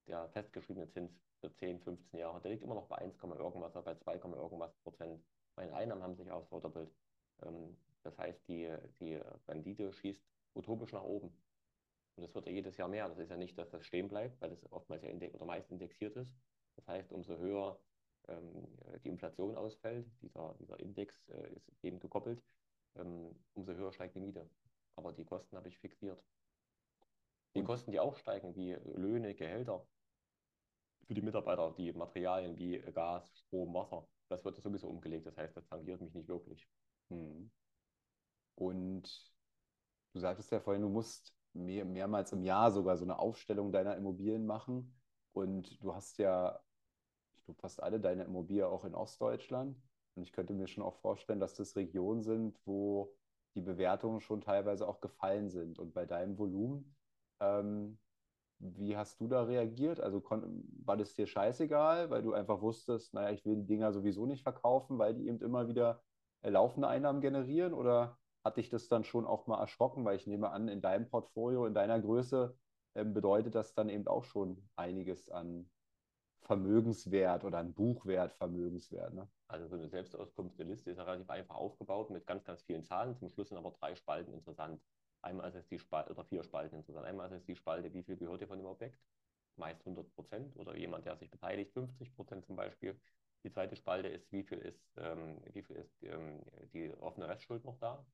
Der 0.06 0.28
festgeschriebene 0.30 0.88
Zins 0.88 1.12
für 1.40 1.52
10, 1.52 1.80
15 1.80 2.18
Jahre, 2.18 2.40
der 2.40 2.50
liegt 2.50 2.62
immer 2.62 2.74
noch 2.74 2.86
bei 2.86 2.96
1, 2.98 3.16
irgendwas, 3.22 3.72
oder 3.74 3.82
bei 3.82 3.94
2, 3.96 4.14
irgendwas 4.14 4.74
Prozent. 4.82 5.22
Meine 5.56 5.74
Einnahmen 5.74 6.02
haben 6.02 6.16
sich 6.16 6.30
auch 6.30 6.46
verdoppelt. 6.48 6.90
Ähm, 7.42 7.76
Das 8.02 8.16
heißt, 8.18 8.46
die, 8.48 8.68
die 9.00 9.14
Rendite 9.48 9.92
schießt 9.92 10.22
utopisch 10.54 10.92
nach 10.92 11.02
oben. 11.02 11.32
Und 12.16 12.22
das 12.22 12.34
wird 12.34 12.46
ja 12.46 12.52
jedes 12.52 12.76
Jahr 12.76 12.88
mehr. 12.88 13.08
Das 13.08 13.18
ist 13.18 13.30
ja 13.30 13.36
nicht, 13.36 13.58
dass 13.58 13.70
das 13.70 13.84
stehen 13.84 14.08
bleibt, 14.08 14.40
weil 14.40 14.50
das 14.50 14.70
oftmals 14.72 15.02
ja 15.02 15.08
index 15.08 15.34
oder 15.34 15.46
meist 15.46 15.70
indexiert 15.70 16.16
ist. 16.16 16.32
Das 16.76 16.86
heißt, 16.86 17.12
umso 17.12 17.36
höher 17.38 17.80
ähm, 18.28 18.66
die 19.04 19.08
Inflation 19.08 19.56
ausfällt, 19.56 20.06
dieser, 20.22 20.54
dieser 20.60 20.78
Index 20.80 21.28
äh, 21.28 21.52
ist 21.54 21.68
eben 21.82 21.98
gekoppelt, 21.98 22.42
ähm, 22.96 23.44
umso 23.54 23.74
höher 23.74 23.92
steigt 23.92 24.14
die 24.14 24.20
Miete. 24.20 24.48
Aber 24.96 25.12
die 25.12 25.24
Kosten 25.24 25.56
habe 25.56 25.68
ich 25.68 25.78
fixiert. 25.78 26.22
Die 27.54 27.60
Und- 27.60 27.66
Kosten, 27.66 27.90
die 27.90 28.00
auch 28.00 28.16
steigen, 28.16 28.54
wie 28.54 28.72
Löhne, 28.94 29.34
Gehälter 29.34 29.86
für 31.06 31.14
die 31.14 31.22
Mitarbeiter, 31.22 31.74
die 31.76 31.92
Materialien 31.92 32.56
wie 32.56 32.78
Gas, 32.92 33.30
Strom, 33.38 33.74
Wasser, 33.74 34.08
das 34.28 34.44
wird 34.44 34.56
sowieso 34.56 34.88
umgelegt. 34.88 35.26
Das 35.26 35.36
heißt, 35.36 35.56
das 35.56 35.66
tangiert 35.66 36.00
mich 36.00 36.14
nicht 36.14 36.28
wirklich. 36.28 36.66
Mhm. 37.10 37.50
Und 38.54 39.32
du 40.12 40.20
sagtest 40.20 40.50
ja 40.50 40.60
vorhin, 40.60 40.82
du 40.82 40.88
musst 40.88 41.33
mehr, 41.54 41.84
mehrmals 41.84 42.32
im 42.32 42.42
Jahr 42.42 42.70
sogar 42.70 42.96
so 42.96 43.04
eine 43.04 43.18
Aufstellung 43.18 43.72
deiner 43.72 43.96
Immobilien 43.96 44.46
machen. 44.46 44.94
Und 45.32 45.82
du 45.82 45.94
hast 45.94 46.18
ja, 46.18 46.60
ich 47.46 47.56
fast 47.56 47.82
alle 47.82 48.00
deine 48.00 48.24
Immobilien 48.24 48.66
auch 48.66 48.84
in 48.84 48.94
Ostdeutschland. 48.94 49.76
Und 50.14 50.22
ich 50.22 50.32
könnte 50.32 50.54
mir 50.54 50.66
schon 50.66 50.84
auch 50.84 50.96
vorstellen, 50.96 51.40
dass 51.40 51.54
das 51.54 51.76
Regionen 51.76 52.22
sind, 52.22 52.58
wo 52.64 53.14
die 53.54 53.60
Bewertungen 53.60 54.20
schon 54.20 54.40
teilweise 54.40 54.86
auch 54.86 55.00
gefallen 55.00 55.50
sind. 55.50 55.78
Und 55.78 55.94
bei 55.94 56.06
deinem 56.06 56.38
Volumen, 56.38 56.96
ähm, 57.40 57.98
wie 58.58 58.96
hast 58.96 59.20
du 59.20 59.28
da 59.28 59.42
reagiert? 59.42 60.00
Also 60.00 60.22
war 60.84 60.96
das 60.96 61.14
dir 61.14 61.26
scheißegal, 61.26 62.10
weil 62.10 62.22
du 62.22 62.32
einfach 62.32 62.60
wusstest, 62.60 63.14
naja, 63.14 63.30
ich 63.30 63.44
will 63.44 63.56
die 63.56 63.66
Dinger 63.66 63.92
sowieso 63.92 64.26
nicht 64.26 64.42
verkaufen, 64.42 64.98
weil 64.98 65.14
die 65.14 65.26
eben 65.26 65.40
immer 65.40 65.68
wieder 65.68 66.02
äh, 66.42 66.50
laufende 66.50 66.88
Einnahmen 66.88 67.20
generieren? 67.20 67.74
Oder 67.74 68.18
hat 68.44 68.58
dich 68.58 68.68
das 68.68 68.88
dann 68.88 69.04
schon 69.04 69.26
auch 69.26 69.46
mal 69.46 69.60
erschrocken? 69.60 70.04
Weil 70.04 70.16
ich 70.16 70.26
nehme 70.26 70.50
an, 70.50 70.68
in 70.68 70.80
deinem 70.80 71.08
Portfolio, 71.08 71.66
in 71.66 71.74
deiner 71.74 72.00
Größe, 72.00 72.56
ähm, 72.94 73.14
bedeutet 73.14 73.54
das 73.54 73.74
dann 73.74 73.88
eben 73.88 74.06
auch 74.06 74.24
schon 74.24 74.68
einiges 74.76 75.30
an 75.30 75.70
Vermögenswert 76.42 77.44
oder 77.44 77.58
an 77.58 77.72
Buchwert 77.72 78.34
Vermögenswert. 78.34 79.14
Ne? 79.14 79.28
Also 79.48 79.66
so 79.66 79.76
eine 79.76 79.88
Selbstauskunft, 79.88 80.60
eine 80.60 80.70
Liste 80.70 80.90
ist 80.90 80.98
ja 80.98 81.04
relativ 81.04 81.30
einfach 81.30 81.54
aufgebaut 81.54 82.10
mit 82.10 82.26
ganz, 82.26 82.44
ganz 82.44 82.62
vielen 82.62 82.84
Zahlen. 82.84 83.16
Zum 83.16 83.30
Schluss 83.30 83.48
sind 83.48 83.58
aber 83.58 83.70
drei 83.70 83.94
Spalten 83.94 84.32
interessant. 84.34 84.80
Einmal 85.22 85.48
ist 85.48 85.54
es 85.54 85.66
die 85.68 85.78
Spalte, 85.78 86.12
oder 86.12 86.24
vier 86.24 86.44
Spalten 86.44 86.76
interessant. 86.76 87.06
Einmal 87.06 87.28
ist 87.28 87.36
es 87.36 87.44
die 87.46 87.56
Spalte, 87.56 87.92
wie 87.94 88.02
viel 88.02 88.16
gehört 88.16 88.42
dir 88.42 88.46
von 88.46 88.58
dem 88.58 88.66
Objekt? 88.66 89.00
Meist 89.56 89.80
100 89.86 90.14
Prozent 90.14 90.56
oder 90.56 90.76
jemand, 90.76 91.06
der 91.06 91.16
sich 91.16 91.30
beteiligt, 91.30 91.72
50 91.72 92.14
Prozent 92.14 92.44
zum 92.44 92.56
Beispiel. 92.56 93.00
Die 93.44 93.50
zweite 93.50 93.76
Spalte 93.76 94.08
ist, 94.08 94.30
wie 94.32 94.42
viel 94.42 94.58
ist, 94.58 94.92
ähm, 94.98 95.40
wie 95.52 95.62
viel 95.62 95.76
ist 95.76 96.02
ähm, 96.02 96.42
die 96.72 96.92
offene 97.00 97.28
Restschuld 97.28 97.64
noch 97.64 97.78
da? 97.78 98.04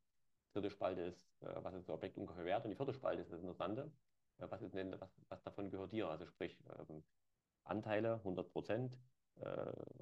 Dritte 0.52 0.70
Spalte 0.70 1.02
ist, 1.02 1.42
äh, 1.42 1.54
was 1.62 1.74
ist 1.74 1.88
das 1.88 1.94
Objekt 1.94 2.16
ungefähr 2.18 2.44
wert? 2.44 2.64
Und 2.64 2.70
die 2.70 2.76
vierte 2.76 2.94
Spalte 2.94 3.22
ist 3.22 3.32
das 3.32 3.40
Interessante. 3.40 3.90
Äh, 4.38 4.46
was, 4.50 4.62
ist 4.62 4.74
denn, 4.74 4.98
was, 5.00 5.10
was 5.28 5.42
davon 5.42 5.70
gehört 5.70 5.92
dir? 5.92 6.08
Also 6.08 6.26
sprich, 6.26 6.58
ähm, 6.88 7.02
Anteile 7.64 8.14
100 8.14 8.50
Prozent, 8.52 8.96
äh, 9.36 9.48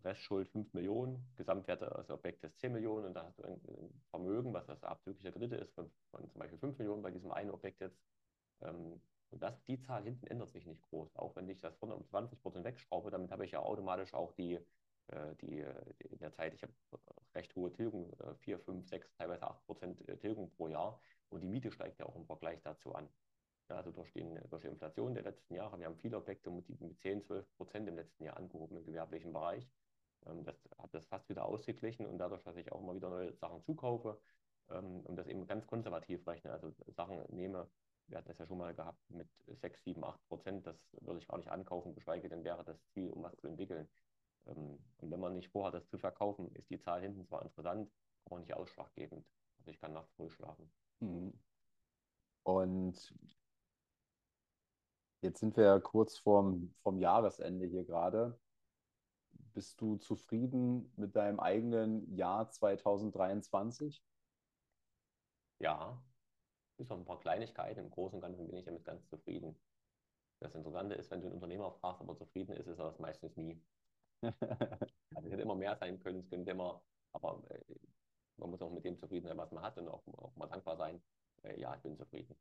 Restschuld 0.04 0.48
5 0.48 0.72
Millionen, 0.74 1.32
Gesamtwerte 1.37 1.87
des 1.98 2.11
Objektes 2.11 2.56
10 2.58 2.72
Millionen 2.72 3.06
und 3.06 3.14
da 3.14 3.24
hast 3.24 3.38
du 3.38 3.42
ein, 3.44 3.61
ein 3.68 4.02
Vermögen, 4.11 4.52
was 4.52 4.66
das 4.66 4.82
abzügliche 4.82 5.32
Kredite 5.32 5.56
ist, 5.56 5.74
von, 5.74 5.90
von, 6.11 6.28
zum 6.30 6.38
Beispiel 6.40 6.58
5 6.58 6.78
Millionen 6.78 7.02
bei 7.02 7.11
diesem 7.11 7.30
einen 7.32 7.50
Objekt 7.50 7.80
jetzt. 7.80 8.00
Ähm, 8.62 9.00
und 9.30 9.42
das, 9.42 9.62
die 9.64 9.78
Zahl 9.78 10.04
hinten 10.04 10.26
ändert 10.26 10.50
sich 10.50 10.66
nicht 10.66 10.82
groß. 10.82 11.16
Auch 11.16 11.37
wenn 11.37 11.48
ich 11.48 11.61
das 11.61 11.76
vorne 11.76 11.94
um 11.94 12.06
20 12.06 12.40
Prozent 12.40 12.64
wegschraube, 12.64 13.11
damit 13.11 13.30
habe 13.30 13.44
ich 13.44 13.52
ja 13.52 13.61
automatisch 13.61 14.14
auch 14.14 14.32
die, 14.32 14.58
die, 15.40 15.64
die 16.01 16.07
in 16.09 16.18
der 16.18 16.33
Zeit, 16.33 16.55
ich 16.55 16.62
habe 16.62 16.73
recht 17.35 17.55
hohe 17.57 17.73
Tilgung, 17.73 18.12
äh, 18.21 18.35
4, 18.40 18.59
5, 18.59 18.88
6, 18.88 19.14
teilweise 19.14 19.42
8 19.42 19.64
Prozent 19.66 20.21
Tilgung 20.21 20.51
pro 20.51 20.68
Jahr. 20.68 21.01
Und 21.31 21.42
die 21.42 21.49
Miete 21.49 21.71
steigt 21.71 21.99
ja 21.99 22.07
auch 22.07 22.16
im 22.16 22.27
Vergleich 22.27 22.61
dazu 22.62 22.94
an. 22.94 23.09
Also 23.68 23.90
durch, 23.90 24.11
den, 24.12 24.38
durch 24.49 24.62
die 24.62 24.68
Inflation 24.68 25.14
der 25.14 25.25
letzten 25.25 25.55
Jahre, 25.55 25.79
wir 25.79 25.87
haben 25.87 25.99
viele 25.99 26.16
Objekte 26.16 26.51
mit, 26.51 26.68
mit 26.81 26.99
10, 27.01 27.23
12 27.23 27.57
Prozent 27.57 27.88
im 27.88 27.97
letzten 27.97 28.25
Jahr 28.25 28.37
angehoben 28.38 28.79
im 28.79 28.87
gewerblichen 28.87 29.33
Bereich. 29.33 29.68
Ähm, 30.27 30.44
das 30.44 30.57
hat 30.79 30.94
das 30.94 31.07
fast 31.07 31.29
wieder 31.29 31.44
ausgeglichen 31.44 32.07
und 32.07 32.18
dadurch, 32.18 32.42
dass 32.42 32.57
ich 32.57 32.73
auch 32.73 32.81
immer 32.81 32.94
wieder 32.94 33.11
neue 33.11 33.35
Sachen 33.35 33.62
zukaufe 33.62 34.18
ähm, 34.71 35.01
und 35.01 35.16
das 35.16 35.27
eben 35.27 35.47
ganz 35.47 35.66
konservativ 35.66 36.27
rechne, 36.27 36.51
also 36.51 36.73
Sachen 36.88 37.23
nehme, 37.29 37.68
wir 38.07 38.16
hatten 38.16 38.29
das 38.29 38.38
ja 38.38 38.47
schon 38.47 38.57
mal 38.57 38.75
gehabt 38.75 38.99
mit 39.11 39.29
6, 39.47 39.85
7, 39.85 40.03
8 40.03 40.29
Prozent, 40.29 40.66
das 40.66 40.77
würde 41.03 41.21
ich 41.21 41.29
gar 41.29 41.37
nicht 41.37 41.51
ankaufen, 41.51 41.94
geschweige 41.94 42.31
denn 42.31 42.44
wäre 42.44 42.64
das 42.64 42.83
Ziel, 42.88 43.11
um 43.11 43.23
was 43.23 43.37
zu 43.37 43.49
entwickeln. 43.49 43.87
Ähm, 44.48 44.78
und 44.98 45.11
wenn 45.11 45.20
man 45.20 45.34
nicht 45.34 45.50
vorhat, 45.50 45.74
das 45.74 45.88
zu 45.88 45.98
verkaufen, 45.98 46.54
ist 46.54 46.70
die 46.70 46.80
Zahl 46.80 47.00
hinten 47.02 47.24
zwar 47.26 47.42
interessant, 47.42 47.90
aber 48.24 48.40
nicht 48.40 48.54
ausschlaggebend. 48.54 49.26
Also 49.58 49.70
ich 49.70 49.80
kann 49.80 49.92
nachts 49.92 50.18
ruhig 50.18 50.32
schlafen. 50.32 50.70
Mhm. 51.00 51.32
Und 52.42 53.14
jetzt 55.20 55.40
sind 55.40 55.56
wir 55.56 55.64
ja 55.64 55.80
kurz 55.80 56.18
vorm, 56.18 56.74
vorm 56.82 56.98
Jahresende 56.98 57.66
hier 57.66 57.84
gerade. 57.84 58.38
Bist 59.52 59.80
du 59.80 59.96
zufrieden 59.96 60.92
mit 60.96 61.16
deinem 61.16 61.40
eigenen 61.40 62.14
Jahr 62.14 62.50
2023? 62.50 64.02
Ja, 65.58 66.00
bis 66.76 66.90
auf 66.90 66.98
ein 66.98 67.04
paar 67.04 67.18
Kleinigkeiten. 67.20 67.80
Im 67.80 67.90
Großen 67.90 68.16
und 68.16 68.22
Ganzen 68.22 68.46
bin 68.46 68.56
ich 68.56 68.64
damit 68.64 68.84
ganz 68.84 69.06
zufrieden. 69.08 69.58
Das 70.40 70.54
Interessante 70.54 70.94
ist, 70.94 71.11
wenn 71.11 71.20
du 71.20 71.26
einen 71.26 71.34
Unternehmer 71.34 71.72
fragst, 71.72 72.00
ob 72.00 72.08
er 72.08 72.16
zufrieden 72.16 72.52
ist, 72.52 72.68
ist 72.68 72.78
er 72.78 72.87
das 72.87 73.00
meistens 73.00 73.37
nie. 73.37 73.61
Also 74.22 75.26
es 75.26 75.33
hätte 75.33 75.42
immer 75.42 75.54
mehr 75.54 75.76
sein 75.76 75.98
können, 76.00 76.20
es 76.20 76.31
könnte 76.31 76.50
immer, 76.50 76.83
aber 77.12 77.42
äh, 77.50 77.61
man 78.37 78.50
muss 78.50 78.62
auch 78.62 78.70
mit 78.70 78.85
dem 78.85 78.98
zufrieden 78.98 79.28
sein, 79.28 79.37
was 79.37 79.50
man 79.52 79.62
hat 79.62 79.78
und 79.78 79.88
auch, 79.88 80.02
auch 80.18 80.35
mal 80.37 80.46
dankbar 80.46 80.76
sein. 80.76 81.00
Äh, 81.42 81.61
ja, 81.61 81.74
ich 81.74 81.83
bin 81.83 81.96
zufrieden. 81.96 82.37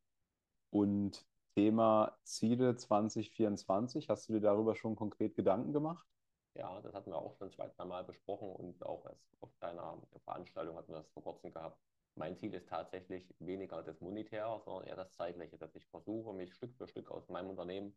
Und 0.69 1.25
Thema 1.55 2.17
Ziele 2.23 2.75
2024, 2.75 4.09
hast 4.09 4.29
du 4.29 4.33
dir 4.33 4.41
darüber 4.41 4.75
schon 4.75 4.95
konkret 4.95 5.35
Gedanken 5.35 5.73
gemacht? 5.73 6.07
Ja, 6.53 6.81
das 6.81 6.93
hatten 6.93 7.11
wir 7.11 7.17
auch 7.17 7.35
schon 7.37 7.51
zwei, 7.51 7.67
drei 7.67 7.85
Mal 7.85 8.03
besprochen 8.03 8.49
und 8.49 8.83
auch 8.85 9.05
auf 9.41 9.49
deiner 9.59 10.01
Veranstaltung 10.23 10.75
hatten 10.75 10.91
wir 10.91 10.99
das 10.99 11.09
vor 11.09 11.23
kurzem 11.23 11.51
gehabt. 11.51 11.79
Mein 12.15 12.35
Ziel 12.35 12.53
ist 12.55 12.67
tatsächlich 12.67 13.31
weniger 13.39 13.83
das 13.83 14.01
Monetäre, 14.01 14.61
sondern 14.65 14.87
eher 14.87 14.95
das 14.95 15.13
Zeitliche, 15.13 15.57
dass 15.57 15.75
ich 15.75 15.85
versuche, 15.85 16.33
mich 16.33 16.53
Stück 16.53 16.75
für 16.75 16.87
Stück 16.87 17.11
aus 17.11 17.29
meinem 17.29 17.51
Unternehmen 17.51 17.95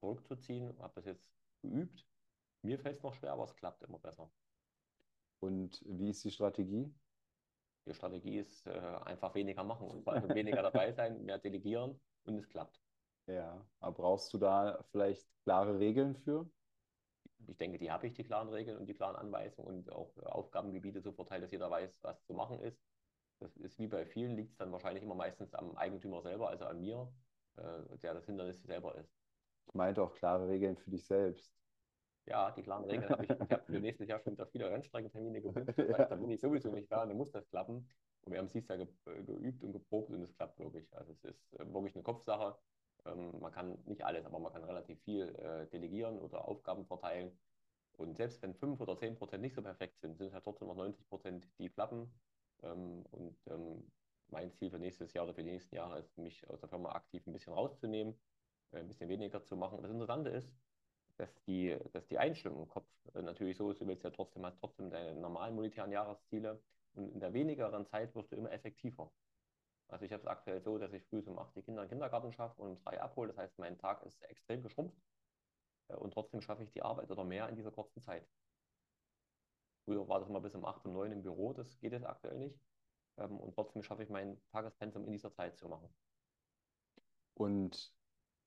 zurückzuziehen. 0.00 0.70
Ich 0.70 0.80
habe 0.80 0.92
das 0.96 1.04
jetzt 1.04 1.24
geübt. 1.62 2.04
Mir 2.62 2.78
fällt 2.78 2.96
es 2.96 3.02
noch 3.02 3.14
schwer, 3.14 3.32
aber 3.32 3.44
es 3.44 3.54
klappt 3.56 3.82
immer 3.82 3.98
besser. 3.98 4.30
Und 5.40 5.82
wie 5.86 6.10
ist 6.10 6.24
die 6.24 6.30
Strategie? 6.30 6.92
Die 7.86 7.94
Strategie 7.94 8.38
ist 8.38 8.66
äh, 8.66 8.70
einfach 8.70 9.34
weniger 9.34 9.64
machen 9.64 9.88
und 9.88 10.04
vor 10.04 10.12
allem 10.14 10.28
weniger 10.34 10.62
dabei 10.62 10.92
sein, 10.92 11.24
mehr 11.24 11.38
delegieren 11.38 11.98
und 12.24 12.36
es 12.36 12.48
klappt. 12.48 12.80
Ja, 13.26 13.64
aber 13.80 13.96
brauchst 13.96 14.32
du 14.34 14.38
da 14.38 14.84
vielleicht 14.90 15.26
klare 15.44 15.78
Regeln 15.78 16.14
für? 16.16 16.50
Ich 17.46 17.56
denke, 17.56 17.78
die 17.78 17.90
habe 17.90 18.06
ich, 18.06 18.14
die 18.14 18.24
klaren 18.24 18.48
Regeln 18.48 18.76
und 18.76 18.86
die 18.86 18.94
klaren 18.94 19.16
Anweisungen 19.16 19.68
und 19.68 19.92
auch 19.92 20.16
Aufgabengebiete 20.18 21.00
so 21.00 21.12
verteilt, 21.12 21.42
dass 21.42 21.50
jeder 21.50 21.70
weiß, 21.70 21.98
was 22.02 22.22
zu 22.24 22.34
machen 22.34 22.60
ist. 22.60 22.78
Das 23.38 23.56
ist 23.56 23.78
wie 23.78 23.86
bei 23.86 24.04
vielen, 24.04 24.36
liegt 24.36 24.52
es 24.52 24.58
dann 24.58 24.72
wahrscheinlich 24.72 25.02
immer 25.02 25.14
meistens 25.14 25.54
am 25.54 25.74
Eigentümer 25.76 26.20
selber, 26.20 26.50
also 26.50 26.66
an 26.66 26.80
mir, 26.80 27.10
äh, 27.56 27.98
der 28.02 28.14
das 28.14 28.26
Hindernis 28.26 28.62
selber 28.62 28.94
ist. 28.96 29.10
Ich 29.66 29.74
meinte 29.74 30.02
auch 30.02 30.14
klare 30.14 30.48
Regeln 30.48 30.76
für 30.76 30.90
dich 30.90 31.06
selbst. 31.06 31.59
Ja, 32.30 32.52
die 32.52 32.62
klaren 32.62 32.84
Regeln 32.84 33.08
habe 33.08 33.24
ich. 33.24 33.30
Ich 33.30 33.50
habe 33.50 33.64
für 33.64 33.80
nächstes 33.80 34.08
Jahr 34.08 34.20
schon 34.20 34.34
wieder 34.34 34.46
viele 34.46 34.70
Rennstreckentermine 34.70 35.42
gebucht. 35.42 35.76
ja. 35.76 36.04
Da 36.04 36.14
bin 36.14 36.30
ich 36.30 36.40
sowieso 36.40 36.70
nicht 36.70 36.90
da, 36.90 37.04
dann 37.04 37.16
muss 37.16 37.32
das 37.32 37.48
klappen. 37.50 37.88
Und 38.22 38.32
wir 38.32 38.38
haben 38.38 38.46
es 38.46 38.52
dieses 38.52 38.68
Jahr 38.68 38.78
ge 38.78 38.86
äh, 39.06 39.22
geübt 39.24 39.64
und 39.64 39.72
geprobt 39.72 40.10
und 40.10 40.22
es 40.22 40.32
klappt 40.36 40.58
wirklich. 40.60 40.86
Also 40.96 41.12
es 41.12 41.24
ist 41.24 41.52
äh, 41.54 41.66
wirklich 41.72 41.94
eine 41.96 42.04
Kopfsache. 42.04 42.56
Ähm, 43.04 43.40
man 43.40 43.50
kann 43.50 43.78
nicht 43.84 44.04
alles, 44.04 44.24
aber 44.26 44.38
man 44.38 44.52
kann 44.52 44.62
relativ 44.62 45.02
viel 45.02 45.34
äh, 45.36 45.66
delegieren 45.68 46.18
oder 46.18 46.46
Aufgaben 46.46 46.86
verteilen. 46.86 47.36
Und 47.96 48.16
selbst 48.16 48.40
wenn 48.42 48.54
5 48.54 48.80
oder 48.80 48.96
10 48.96 49.16
Prozent 49.16 49.42
nicht 49.42 49.54
so 49.54 49.62
perfekt 49.62 49.98
sind, 50.00 50.16
sind 50.16 50.28
es 50.28 50.32
halt 50.32 50.44
trotzdem 50.44 50.68
noch 50.68 50.76
90 50.76 51.08
Prozent, 51.08 51.48
die 51.58 51.68
klappen. 51.68 52.12
Ähm, 52.62 53.04
und 53.10 53.36
ähm, 53.48 53.90
mein 54.28 54.52
Ziel 54.52 54.70
für 54.70 54.78
nächstes 54.78 55.12
Jahr 55.14 55.24
oder 55.24 55.34
für 55.34 55.42
die 55.42 55.50
nächsten 55.50 55.74
Jahre 55.74 55.98
ist, 55.98 56.16
mich 56.16 56.48
aus 56.48 56.60
der 56.60 56.68
Firma 56.68 56.92
aktiv 56.92 57.26
ein 57.26 57.32
bisschen 57.32 57.54
rauszunehmen, 57.54 58.14
äh, 58.70 58.78
ein 58.78 58.86
bisschen 58.86 59.08
weniger 59.08 59.42
zu 59.42 59.56
machen. 59.56 59.82
Das 59.82 59.90
Interessante 59.90 60.30
ist, 60.30 60.52
dass 61.20 61.34
die, 61.42 61.76
dass 61.92 62.06
die 62.06 62.18
Einstellung 62.18 62.62
im 62.62 62.68
Kopf 62.68 62.88
äh, 63.14 63.20
natürlich 63.20 63.56
so 63.58 63.70
ist, 63.70 63.80
du 63.80 63.86
willst 63.86 64.02
ja 64.04 64.10
trotzdem, 64.10 64.44
hast 64.46 64.58
trotzdem 64.58 64.90
deine 64.90 65.14
normalen 65.14 65.54
monetären 65.54 65.92
Jahresziele 65.92 66.62
und 66.94 67.12
in 67.12 67.20
der 67.20 67.34
wenigeren 67.34 67.86
Zeit 67.86 68.14
wirst 68.14 68.32
du 68.32 68.36
immer 68.36 68.50
effektiver. 68.50 69.12
Also 69.88 70.04
ich 70.06 70.12
habe 70.12 70.22
es 70.22 70.26
aktuell 70.26 70.62
so, 70.62 70.78
dass 70.78 70.92
ich 70.92 71.04
früh 71.04 71.20
um 71.26 71.38
8 71.38 71.56
die 71.56 71.62
Kinder 71.62 71.82
in 71.82 71.88
den 71.88 71.90
Kindergarten 71.90 72.32
schaffe 72.32 72.62
und 72.62 72.70
um 72.70 72.84
3 72.84 73.00
abhole. 73.02 73.28
Das 73.28 73.38
heißt, 73.38 73.58
mein 73.58 73.76
Tag 73.76 74.02
ist 74.06 74.22
extrem 74.22 74.62
geschrumpft 74.62 74.98
äh, 75.88 75.96
und 75.96 76.14
trotzdem 76.14 76.40
schaffe 76.40 76.64
ich 76.64 76.72
die 76.72 76.82
Arbeit 76.82 77.10
oder 77.10 77.24
mehr 77.24 77.48
in 77.48 77.56
dieser 77.56 77.70
kurzen 77.70 78.00
Zeit. 78.00 78.26
Früher 79.84 80.08
war 80.08 80.20
das 80.20 80.28
immer 80.28 80.40
bis 80.40 80.54
um 80.54 80.64
8, 80.64 80.86
um 80.86 80.94
9 80.94 81.12
im 81.12 81.22
Büro, 81.22 81.52
das 81.52 81.78
geht 81.80 81.92
jetzt 81.92 82.06
aktuell 82.06 82.38
nicht. 82.38 82.58
Ähm, 83.18 83.38
und 83.38 83.54
trotzdem 83.54 83.82
schaffe 83.82 84.04
ich 84.04 84.08
mein 84.08 84.40
Tagespensum 84.52 85.04
in 85.04 85.12
dieser 85.12 85.32
Zeit 85.32 85.58
zu 85.58 85.68
machen. 85.68 85.92
Und 87.34 87.92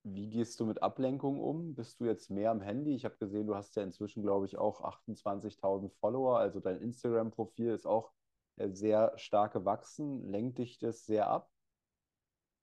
wie 0.04 0.30
gehst 0.30 0.60
du 0.60 0.66
mit 0.66 0.84
Ablenkung 0.84 1.40
um? 1.40 1.76
Bist 1.76 2.00
du 2.00 2.06
jetzt 2.06 2.30
mehr 2.30 2.52
am 2.52 2.62
Handy? 2.62 2.94
Ich 2.94 3.06
habe 3.06 3.18
gesehen, 3.18 3.48
du 3.48 3.56
hast 3.56 3.76
ja 3.76 3.84
inzwischen, 3.84 4.22
glaube 4.22 4.46
ich, 4.46 4.58
auch 4.58 4.82
28.000 4.82 5.92
Follower. 6.00 6.40
Also 6.40 6.60
dein 6.60 6.82
Instagram-Profil 6.82 7.72
ist 7.72 7.86
auch 7.86 8.12
äh, 8.58 8.70
sehr 8.70 9.18
stark 9.18 9.54
gewachsen. 9.54 10.30
Lenkt 10.30 10.58
dich 10.58 10.78
das 10.78 11.06
sehr 11.06 11.28
ab? 11.28 11.50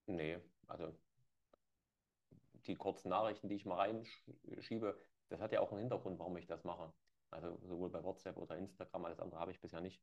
Nee, 0.07 0.39
also 0.67 0.93
die 2.67 2.77
kurzen 2.77 3.09
Nachrichten, 3.09 3.49
die 3.49 3.57
ich 3.57 3.65
mal 3.65 3.77
reinschiebe, 3.77 4.99
das 5.29 5.41
hat 5.41 5.53
ja 5.53 5.61
auch 5.61 5.71
einen 5.71 5.81
Hintergrund, 5.81 6.19
warum 6.19 6.37
ich 6.37 6.47
das 6.47 6.65
mache. 6.65 6.93
Also 7.31 7.59
sowohl 7.63 7.91
bei 7.91 8.03
WhatsApp 8.03 8.37
oder 8.37 8.57
Instagram, 8.57 9.05
alles 9.05 9.21
andere 9.21 9.41
habe 9.41 9.53
ich 9.53 9.61
bisher 9.61 9.81
nicht. 9.81 10.03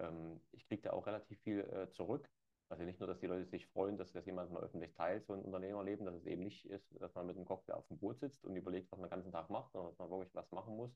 Ähm, 0.00 0.40
ich 0.52 0.66
kriege 0.66 0.82
da 0.82 0.92
auch 0.92 1.06
relativ 1.06 1.40
viel 1.40 1.60
äh, 1.60 1.90
zurück. 1.92 2.28
Also 2.68 2.82
nicht 2.84 2.98
nur, 3.00 3.06
dass 3.06 3.20
die 3.20 3.26
Leute 3.26 3.44
sich 3.44 3.66
freuen, 3.66 3.98
dass 3.98 4.12
das 4.12 4.26
jemand 4.26 4.50
mal 4.50 4.62
öffentlich 4.62 4.94
teilt, 4.94 5.26
so 5.26 5.34
ein 5.34 5.42
Unternehmerleben, 5.42 6.06
dass 6.06 6.14
es 6.16 6.26
eben 6.26 6.42
nicht 6.42 6.64
ist, 6.66 7.00
dass 7.00 7.14
man 7.14 7.26
mit 7.26 7.36
dem 7.36 7.44
Cockpit 7.44 7.74
auf 7.74 7.86
dem 7.88 7.98
Boot 7.98 8.18
sitzt 8.18 8.44
und 8.44 8.56
überlegt, 8.56 8.90
was 8.90 8.98
man 8.98 9.08
den 9.08 9.14
ganzen 9.14 9.32
Tag 9.32 9.50
macht, 9.50 9.72
sondern 9.72 9.90
dass 9.90 9.98
man 9.98 10.10
wirklich 10.10 10.34
was 10.34 10.50
machen 10.50 10.76
muss. 10.76 10.90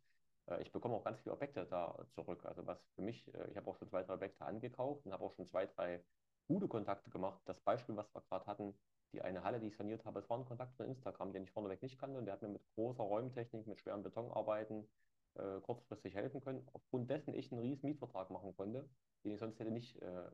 Äh, 0.47 0.63
ich 0.63 0.73
bekomme 0.73 0.95
auch 0.95 1.05
ganz 1.05 1.21
viele 1.21 1.35
Objekte 1.35 1.67
da 1.67 2.07
zurück. 2.15 2.45
Also 2.47 2.67
was 2.67 2.81
für 2.95 3.03
mich, 3.03 3.33
äh, 3.35 3.51
ich 3.51 3.57
habe 3.57 3.71
auch 3.71 3.77
schon 3.77 3.89
zwei, 3.89 4.03
drei 4.03 4.15
Objekte 4.15 4.45
angekauft 4.45 5.05
und 5.07 5.13
habe 5.13 5.25
auch 5.25 5.35
schon 5.35 5.47
zwei, 5.47 5.67
drei 5.67 6.03
gute 6.47 6.69
Kontakte 6.69 7.11
gemacht. 7.11 7.41
Das 7.45 7.61
Beispiel, 7.61 7.97
was 7.97 8.13
wir 8.15 8.23
gerade 8.23 8.47
hatten, 8.47 8.75
die 9.13 9.23
eine 9.23 9.43
Halle, 9.43 9.61
die 9.61 9.69
ich 9.69 9.77
saniert 9.77 10.05
habe, 10.05 10.21
es 10.21 10.29
war 10.29 10.39
ein 10.39 10.45
Kontakt 10.45 10.77
von 10.77 10.87
Instagram, 10.87 11.33
den 11.33 11.43
ich 11.45 11.51
vorneweg 11.51 11.83
nicht 11.83 11.99
kannte 11.99 12.19
und 12.19 12.27
der 12.27 12.35
hat 12.35 12.43
mir 12.43 12.49
mit 12.49 12.67
großer 12.75 13.03
Räumtechnik, 13.03 13.67
mit 13.67 13.81
schweren 13.81 14.03
Betonarbeiten 14.03 14.89
äh, 15.35 15.61
kurzfristig 15.61 16.15
helfen 16.15 16.41
können, 16.41 16.67
aufgrund 16.73 17.11
dessen 17.11 17.35
ich 17.35 17.53
einen 17.53 17.61
riesen 17.61 17.87
Mietvertrag 17.87 18.31
machen 18.31 18.55
konnte, 18.57 18.89
den 19.25 19.33
ich 19.33 19.41
sonst 19.41 19.59
hätte 19.59 19.71
nicht 19.71 20.01
äh, 20.03 20.31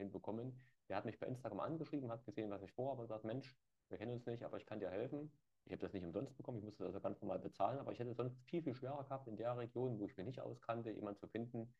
hinbekommen. 0.00 0.60
Der 0.88 0.96
hat 0.96 1.04
mich 1.04 1.18
bei 1.18 1.26
Instagram 1.26 1.60
angeschrieben, 1.60 2.10
hat 2.10 2.24
gesehen, 2.24 2.50
was 2.50 2.62
ich 2.62 2.72
vorhabe 2.72 3.02
und 3.02 3.08
gesagt, 3.08 3.24
Mensch, 3.24 3.56
wir 3.88 3.98
kennen 3.98 4.12
uns 4.12 4.26
nicht, 4.26 4.42
aber 4.42 4.56
ich 4.56 4.66
kann 4.66 4.80
dir 4.80 4.90
helfen. 4.90 5.30
Ich 5.64 5.72
habe 5.72 5.82
das 5.82 5.92
nicht 5.92 6.04
umsonst 6.04 6.36
bekommen, 6.36 6.58
ich 6.58 6.64
musste 6.64 6.84
das 6.84 6.94
also 6.94 7.00
ganz 7.00 7.20
normal 7.20 7.38
bezahlen, 7.38 7.78
aber 7.78 7.92
ich 7.92 7.98
hätte 7.98 8.14
sonst 8.14 8.40
viel, 8.46 8.62
viel 8.62 8.74
schwerer 8.74 9.04
gehabt, 9.04 9.28
in 9.28 9.36
der 9.36 9.56
Region, 9.56 9.98
wo 9.98 10.06
ich 10.06 10.16
mich 10.16 10.26
nicht 10.26 10.40
auskannte, 10.40 10.90
jemanden 10.90 11.20
zu 11.20 11.28
finden, 11.28 11.72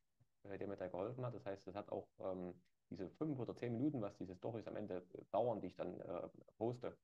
äh, 0.45 0.59
der 0.59 0.69
mir 0.69 0.77
da 0.77 0.89
geholfen 0.89 1.25
hat. 1.25 1.35
Das 1.35 1.45
heißt, 1.45 1.67
das 1.67 1.75
hat 1.75 1.91
auch 1.91 2.09
ähm, 2.21 2.55
diese 2.91 3.09
fünf 3.11 3.39
oder 3.39 3.57
zehn 3.57 3.73
Minuten, 3.73 4.01
was 4.01 4.17
diese 4.17 4.37
Storys 4.37 4.67
am 4.67 4.77
Ende 4.77 5.03
dauern, 5.31 5.61
die 5.61 5.69
ich 5.69 5.77
dann 5.77 6.01
äh, 6.01 6.29
poste, 6.57 6.97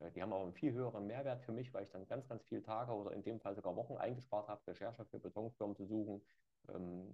äh, 0.00 0.10
die 0.12 0.22
haben 0.22 0.32
auch 0.32 0.42
einen 0.42 0.54
viel 0.54 0.72
höheren 0.72 1.06
Mehrwert 1.06 1.42
für 1.42 1.52
mich, 1.52 1.72
weil 1.72 1.84
ich 1.84 1.90
dann 1.90 2.06
ganz, 2.06 2.28
ganz 2.28 2.44
viele 2.44 2.62
Tage 2.62 2.92
oder 2.92 3.12
in 3.12 3.22
dem 3.22 3.40
Fall 3.40 3.54
sogar 3.54 3.76
Wochen 3.76 3.96
eingespart 3.96 4.48
habe, 4.48 4.66
Recherche 4.66 5.04
für 5.06 5.18
Betonfirmen 5.18 5.76
zu 5.76 5.86
suchen. 5.86 6.22
Ähm, 6.68 7.12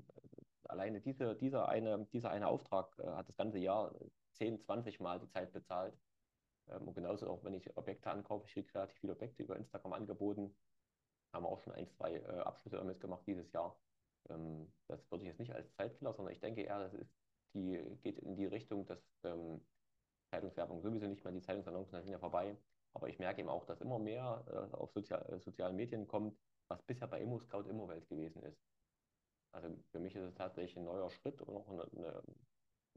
alleine 0.75 1.01
diese, 1.01 1.35
dieser, 1.37 1.69
eine, 1.69 2.07
dieser 2.13 2.31
eine 2.31 2.49
Auftrag 2.49 2.99
äh, 2.99 3.07
hat 3.07 3.29
das 3.29 3.37
ganze 3.37 3.59
Jahr 3.59 3.95
10, 4.35 4.61
20 4.61 5.01
Mal 5.01 5.21
die 5.21 5.29
Zeit 5.29 5.53
bezahlt. 5.53 5.97
Ähm, 6.69 6.89
und 6.89 6.95
genauso 6.95 7.29
auch, 7.31 7.43
wenn 7.45 7.55
ich 7.55 7.77
Objekte 7.77 8.11
ankaufe, 8.11 8.47
ich 8.47 8.53
kriege 8.53 8.75
relativ 8.75 8.99
viele 8.99 9.13
Objekte 9.13 9.43
über 9.43 9.57
Instagram 9.57 9.93
angeboten. 9.93 10.55
Haben 11.33 11.45
wir 11.45 11.49
auch 11.49 11.61
schon 11.61 11.73
ein, 11.75 11.89
zwei 11.89 12.17
äh, 12.17 12.41
Abschlüsse 12.41 12.77
damit 12.77 13.01
gemacht 13.01 13.25
dieses 13.27 13.51
Jahr. 13.53 13.77
Ähm, 14.31 14.73
das 14.89 15.11
würde 15.11 15.25
ich 15.25 15.29
jetzt 15.29 15.41
nicht 15.41 15.55
als 15.55 15.73
Zeitkiller, 15.75 16.13
sondern 16.13 16.33
ich 16.33 16.41
denke 16.41 16.63
eher, 16.63 16.79
das 16.79 16.95
ist 16.95 17.15
die, 17.55 17.81
geht 18.03 18.19
in 18.19 18.37
die 18.37 18.47
Richtung, 18.47 18.87
dass 18.87 19.01
ähm, 19.25 19.61
Zeitungswerbung 20.31 20.81
sowieso 20.83 21.07
nicht 21.07 21.25
mehr, 21.25 21.33
die 21.33 21.43
Zeitungsannoncen 21.43 22.03
sind 22.03 22.13
ja 22.13 22.19
vorbei. 22.19 22.57
Aber 22.95 23.09
ich 23.09 23.19
merke 23.19 23.41
eben 23.41 23.49
auch, 23.49 23.65
dass 23.65 23.81
immer 23.81 23.99
mehr 23.99 24.45
äh, 24.49 24.77
auf 24.77 24.93
Sozial 24.93 25.25
äh, 25.33 25.39
sozialen 25.41 25.77
Medien 25.77 26.07
kommt, 26.07 26.37
was 26.69 26.83
bisher 26.83 27.09
bei 27.09 27.21
Immo-Scout 27.21 27.69
Immowelt 27.69 28.09
gewesen 28.09 28.43
ist. 28.43 28.61
Also 29.55 29.69
für 29.91 30.01
mich 30.01 30.15
ist 30.15 30.25
es 30.25 30.35
tatsächlich 30.35 30.77
ein 30.77 30.85
neuer 30.85 31.11
Schritt 31.11 31.41
und 31.43 31.55
auch 31.55 31.69
eine, 31.69 31.85
eine 31.85 32.23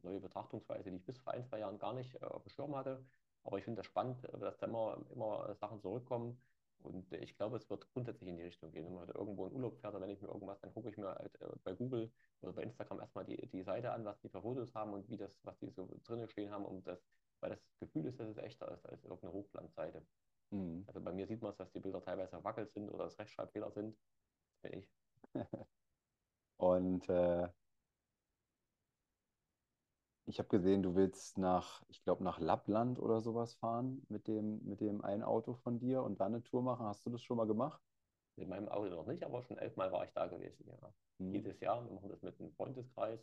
neue 0.04 0.20
Betrachtungsweise, 0.20 0.90
die 0.90 0.98
ich 0.98 1.06
bis 1.06 1.18
vor 1.20 1.34
ein, 1.34 1.46
zwei 1.46 1.60
Jahren 1.60 1.80
gar 1.80 1.94
nicht 1.94 2.16
äh, 2.16 2.26
auf 2.26 2.44
dem 2.44 2.50
Schirm 2.50 2.76
hatte. 2.76 3.06
Aber 3.44 3.58
ich 3.58 3.64
finde 3.64 3.80
das 3.80 3.86
spannend, 3.86 4.24
äh, 4.26 4.40
dass 4.40 4.58
da 4.58 4.68
immer, 4.68 5.06
immer 5.12 5.56
Sachen 5.56 5.80
zurückkommen. 5.80 6.42
Und 6.80 7.12
ich 7.12 7.36
glaube, 7.36 7.58
es 7.58 7.70
wird 7.70 7.90
grundsätzlich 7.90 8.30
in 8.30 8.38
die 8.38 8.44
Richtung 8.44 8.72
gehen. 8.72 8.86
Wenn 8.86 8.94
man 8.94 9.08
halt 9.08 9.16
irgendwo 9.16 9.48
in 9.48 9.54
Urlaub 9.54 9.78
fährt, 9.80 10.00
wenn 10.00 10.10
ich 10.10 10.22
mir 10.22 10.28
irgendwas, 10.28 10.60
dann 10.62 10.74
gucke 10.74 10.90
ich 10.90 10.98
mir 10.98 11.08
halt 11.08 11.42
äh, 11.42 11.48
bei 11.64 11.74
Google 11.74 12.12
oder 12.42 12.54
bei 12.54 12.64
Instagram 12.64 13.00
erstmal 13.00 13.26
die, 13.26 13.48
die 13.48 13.64
Seite 13.64 13.92
an, 13.92 14.06
was 14.06 14.20
die 14.20 14.30
für 14.30 14.42
Fotos 14.42 14.74
haben 14.76 14.94
und 14.94 15.10
wie 15.10 15.18
das, 15.18 15.40
was 15.44 15.58
die 15.60 15.70
so 15.70 15.90
drinnen 16.04 16.28
stehen 16.28 16.52
haben, 16.52 16.66
um 16.66 16.84
das 16.84 17.04
weil 17.40 17.52
das 17.52 17.60
Gefühl 17.80 18.06
ist, 18.06 18.20
dass 18.20 18.30
es 18.30 18.38
echter 18.38 18.72
ist 18.72 18.86
als 18.86 19.04
irgendeine 19.04 19.34
Hochglanzseite. 19.34 20.06
Mhm. 20.52 20.84
Also 20.88 21.02
bei 21.02 21.12
mir 21.12 21.28
sieht 21.28 21.42
man 21.42 21.52
es, 21.52 21.58
dass 21.58 21.72
die 21.72 21.80
Bilder 21.80 22.02
teilweise 22.02 22.30
verwackelt 22.30 22.72
sind 22.72 22.90
oder 22.90 23.06
dass 23.06 23.20
Rechtschreibfehler 23.20 23.72
sind. 23.72 23.98
Das 24.50 24.72
bin 24.72 24.80
ich. 24.80 24.90
Und 26.58 27.08
äh, 27.10 27.48
ich 30.26 30.40
habe 30.40 30.50
gesehen, 30.50 30.84
du 30.84 30.96
willst 30.96 31.38
nach, 31.38 31.84
ich 31.88 32.04
glaube, 32.04 32.24
nach 32.24 32.40
Lappland 32.40 33.00
oder 33.00 33.22
sowas 33.22 33.54
fahren 33.56 34.06
mit 34.10 34.28
dem, 34.28 34.64
mit 34.66 34.82
dem 34.82 35.04
einen 35.04 35.24
Auto 35.24 35.54
von 35.54 35.80
dir 35.80 36.04
und 36.04 36.20
dann 36.20 36.34
eine 36.34 36.44
Tour 36.44 36.62
machen. 36.62 36.86
Hast 36.86 37.06
du 37.06 37.10
das 37.10 37.24
schon 37.24 37.38
mal 37.38 37.48
gemacht? 37.48 37.82
Mit 38.36 38.50
meinem 38.50 38.68
Auto 38.68 38.90
noch 38.90 39.08
nicht, 39.08 39.24
aber 39.24 39.42
schon 39.44 39.58
elfmal 39.58 39.92
war 39.92 40.04
ich 40.06 40.12
da 40.14 40.28
gewesen, 40.28 40.68
ja. 40.68 40.94
Mhm. 41.20 41.34
Jedes 41.34 41.60
Jahr. 41.60 41.84
Wir 41.86 41.94
machen 41.94 42.10
das 42.10 42.22
mit 42.22 42.40
einem 42.40 42.52
Freundeskreis 42.52 43.20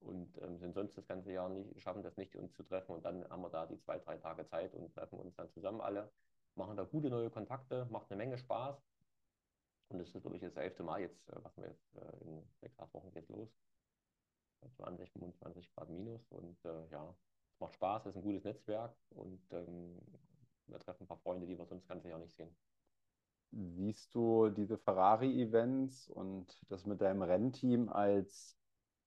und 0.00 0.36
ähm, 0.42 0.58
sind 0.58 0.74
sonst 0.74 0.96
das 0.96 1.06
ganze 1.06 1.32
Jahr 1.32 1.48
nicht, 1.48 1.80
schaffen 1.80 2.02
das 2.02 2.16
nicht, 2.16 2.36
uns 2.36 2.52
zu 2.54 2.62
treffen. 2.62 2.92
Und 2.92 3.04
dann 3.04 3.28
haben 3.30 3.42
wir 3.42 3.50
da 3.50 3.66
die 3.66 3.78
zwei, 3.80 3.98
drei 3.98 4.16
Tage 4.18 4.46
Zeit 4.46 4.74
und 4.74 4.92
treffen 4.94 5.18
uns 5.18 5.34
dann 5.36 5.50
zusammen 5.50 5.80
alle, 5.80 6.12
machen 6.56 6.76
da 6.76 6.84
gute 6.84 7.10
neue 7.10 7.30
Kontakte, 7.30 7.86
macht 7.90 8.10
eine 8.10 8.18
Menge 8.18 8.38
Spaß. 8.38 8.76
Und 9.88 9.98
das 9.98 10.08
ist, 10.08 10.22
glaube 10.22 10.36
ich, 10.36 10.42
das 10.42 10.56
elfte 10.56 10.82
Mal 10.82 11.00
jetzt, 11.00 11.28
äh, 11.28 11.36
was 11.42 11.56
wir 11.56 11.68
jetzt 11.68 11.94
äh, 11.96 12.24
in 12.24 12.42
sechs, 12.60 12.78
acht 12.78 12.92
Wochen 12.94 13.10
geht 13.12 13.28
los. 13.28 13.48
20, 14.76 15.10
25 15.12 15.74
Grad 15.74 15.90
minus. 15.90 16.30
Und 16.30 16.64
äh, 16.64 16.86
ja, 16.90 17.14
es 17.52 17.60
macht 17.60 17.74
Spaß, 17.74 18.06
es 18.06 18.10
ist 18.10 18.16
ein 18.16 18.22
gutes 18.22 18.44
Netzwerk 18.44 18.96
und 19.10 19.42
ähm, 19.52 19.98
wir 20.66 20.78
treffen 20.78 21.04
ein 21.04 21.06
paar 21.08 21.18
Freunde, 21.18 21.46
die 21.46 21.58
wir 21.58 21.66
sonst 21.66 21.86
ganze 21.86 22.08
Jahr 22.08 22.18
nicht 22.18 22.34
sehen. 22.34 22.54
Siehst 23.52 24.14
du 24.14 24.48
diese 24.48 24.78
Ferrari-Events 24.78 26.08
und 26.08 26.58
das 26.68 26.86
mit 26.86 27.00
deinem 27.00 27.22
Rennteam 27.22 27.88
als 27.88 28.56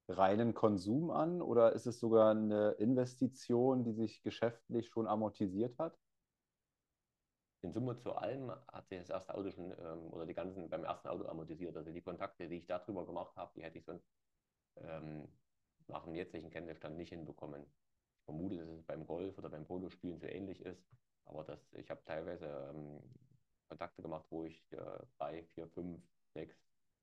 reinen 0.07 0.53
Konsum 0.53 1.11
an 1.11 1.41
oder 1.41 1.73
ist 1.73 1.85
es 1.85 1.99
sogar 1.99 2.31
eine 2.31 2.71
Investition, 2.73 3.83
die 3.83 3.91
sich 3.91 4.21
geschäftlich 4.21 4.87
schon 4.87 5.07
amortisiert 5.07 5.77
hat? 5.79 5.97
In 7.67 7.73
Summe 7.73 7.97
zu 7.97 8.15
allem 8.15 8.49
hat 8.71 8.87
sich 8.87 8.99
das 8.99 9.09
erste 9.09 9.35
Auto 9.35 9.51
schon 9.51 9.71
ähm, 9.71 10.13
oder 10.13 10.25
die 10.25 10.33
ganzen 10.33 10.69
beim 10.69 10.85
ersten 10.85 11.09
Auto 11.09 11.25
amortisiert. 11.27 11.75
Also 11.75 11.91
die 11.91 12.01
Kontakte, 12.01 12.47
die 12.47 12.59
ich 12.59 12.65
darüber 12.65 13.05
gemacht 13.05 13.35
habe, 13.35 13.51
die 13.57 13.61
hätte 13.61 13.77
ich 13.77 13.83
sonst 13.83 14.07
ähm, 14.77 15.27
nach 15.87 16.05
dem 16.05 16.15
jetzigen 16.15 16.49
Kenntnisstand 16.49 16.95
nicht 16.95 17.09
hinbekommen. 17.09 17.63
Ich 17.63 18.23
vermute, 18.23 18.55
dass 18.55 18.69
es 18.69 18.83
beim 18.83 19.05
Golf 19.05 19.37
oder 19.37 19.49
beim 19.49 19.65
Polospielen 19.65 20.17
so 20.17 20.27
ähnlich 20.27 20.61
ist, 20.61 20.81
aber 21.25 21.43
das, 21.43 21.59
ich 21.73 21.89
habe 21.89 22.01
teilweise 22.05 22.45
ähm, 22.69 23.01
Kontakte 23.67 24.01
gemacht, 24.01 24.27
wo 24.29 24.45
ich 24.45 24.71
äh, 24.71 24.99
drei, 25.17 25.43
vier, 25.43 25.67
fünf, 25.67 26.01
sechs, 26.33 26.55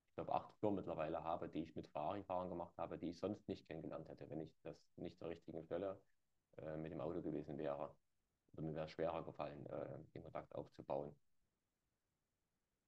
ich 0.09 0.15
glaube 0.15 0.33
acht 0.33 0.55
Firmen 0.61 0.77
mittlerweile 0.77 1.23
habe, 1.23 1.51
die 1.51 1.65
ich 1.65 1.77
mit 1.77 1.89
Ferrari-Fahrern 1.89 2.49
gemacht 2.49 2.73
habe, 2.79 2.97
die 2.97 3.11
ich 3.11 3.19
sonst 3.19 3.47
nicht 3.51 3.67
kennengelernt 3.67 4.09
hätte, 4.09 4.31
wenn 4.31 4.41
ich 4.41 4.59
das 4.63 4.79
nicht 4.97 5.19
zur 5.19 5.29
richtigen 5.29 5.63
Stelle 5.63 6.01
äh, 6.57 6.79
mit 6.79 6.91
dem 6.91 7.03
Auto 7.03 7.21
gewesen 7.21 7.59
wäre. 7.59 7.95
Oder 8.55 8.63
mir 8.63 8.75
wäre 8.75 8.87
es 8.87 8.93
schwerer 8.93 9.23
gefallen, 9.25 9.67
äh, 9.67 9.99
den 10.15 10.23
Kontakt 10.23 10.55
aufzubauen. 10.55 11.15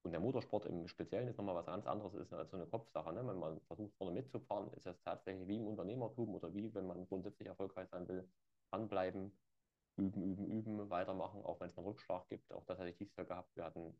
Und 0.02 0.12
der 0.12 0.20
Motorsport 0.20 0.66
im 0.66 0.86
Speziellen 0.86 1.26
ist 1.26 1.36
nochmal 1.36 1.56
was 1.56 1.66
ganz 1.66 1.84
anderes 1.84 2.14
ist 2.14 2.32
als 2.32 2.52
so 2.52 2.56
eine 2.56 2.66
Kopfsache. 2.66 3.12
Ne? 3.12 3.26
Wenn 3.26 3.40
man 3.40 3.60
versucht, 3.62 3.92
vorne 3.96 4.12
mitzufahren, 4.12 4.72
ist 4.74 4.86
das 4.86 5.00
tatsächlich 5.02 5.48
wie 5.48 5.56
im 5.56 5.66
Unternehmertum 5.66 6.32
oder 6.32 6.54
wie, 6.54 6.72
wenn 6.74 6.86
man 6.86 7.08
grundsätzlich 7.08 7.48
erfolgreich 7.48 7.88
sein 7.88 8.06
will, 8.06 8.28
dranbleiben, 8.70 9.36
üben, 9.96 10.22
üben, 10.22 10.46
üben, 10.46 10.90
weitermachen, 10.90 11.42
auch 11.42 11.58
wenn 11.58 11.70
es 11.70 11.76
einen 11.76 11.88
Rückschlag 11.88 12.28
gibt. 12.28 12.52
Auch 12.52 12.64
das 12.66 12.78
hatte 12.78 12.90
ich 12.90 12.96
dieses 12.96 13.16
Jahr 13.16 13.26
gehabt. 13.26 13.56
Wir 13.56 13.64
hatten 13.64 13.96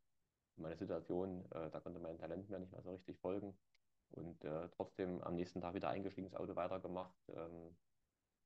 meine 0.55 0.77
Situation, 0.77 1.45
äh, 1.51 1.71
da 1.71 1.81
konnte 1.81 1.99
mein 1.99 2.19
Talent 2.19 2.49
mir 2.49 2.61
nicht 2.61 2.71
mehr 2.71 2.83
so 2.83 2.93
richtig 2.93 3.19
folgen. 3.19 3.59
Und 4.11 4.45
äh, 4.45 4.69
trotzdem 4.77 5.21
am 5.23 5.35
nächsten 5.35 5.61
Tag 5.61 5.75
wieder 5.75 5.89
eingestiegen, 5.89 6.31
das 6.31 6.39
Auto 6.39 6.55
weitergemacht. 6.55 7.17
Ähm, 7.31 7.77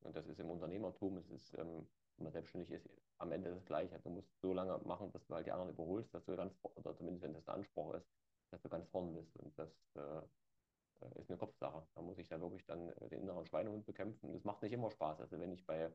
und 0.00 0.16
das 0.16 0.26
ist 0.26 0.40
im 0.40 0.48
Unternehmertum, 0.48 1.18
es 1.18 1.28
ist 1.28 1.58
ähm, 1.58 1.86
wenn 2.20 2.26
man 2.26 2.32
selbstständig 2.32 2.70
ist, 2.70 2.88
am 3.18 3.32
Ende 3.32 3.50
das 3.50 3.64
Gleiche. 3.64 3.98
Du 4.00 4.10
musst 4.10 4.28
so 4.40 4.52
lange 4.52 4.78
machen, 4.84 5.10
dass 5.12 5.26
du 5.26 5.34
halt 5.34 5.46
die 5.46 5.52
anderen 5.52 5.70
überholst, 5.70 6.12
dass 6.14 6.24
du 6.26 6.36
ganz, 6.36 6.54
oder 6.62 6.94
zumindest 6.94 7.24
wenn 7.24 7.32
das 7.32 7.44
der 7.44 7.54
Anspruch 7.54 7.94
ist, 7.94 8.06
dass 8.50 8.60
du 8.60 8.68
ganz 8.68 8.88
vorne 8.88 9.12
bist. 9.12 9.34
Und 9.36 9.58
das 9.58 9.70
äh, 9.96 11.20
ist 11.20 11.30
eine 11.30 11.38
Kopfsache. 11.38 11.86
Da 11.94 12.02
muss 12.02 12.18
ich 12.18 12.28
dann 12.28 12.42
wirklich 12.42 12.66
dann 12.66 12.90
äh, 12.90 13.08
den 13.08 13.22
inneren 13.22 13.46
Schweinehund 13.46 13.86
bekämpfen. 13.86 14.32
Das 14.34 14.44
macht 14.44 14.62
nicht 14.62 14.72
immer 14.72 14.90
Spaß. 14.90 15.20
Also 15.20 15.40
wenn 15.40 15.52
ich 15.52 15.64
bei 15.66 15.90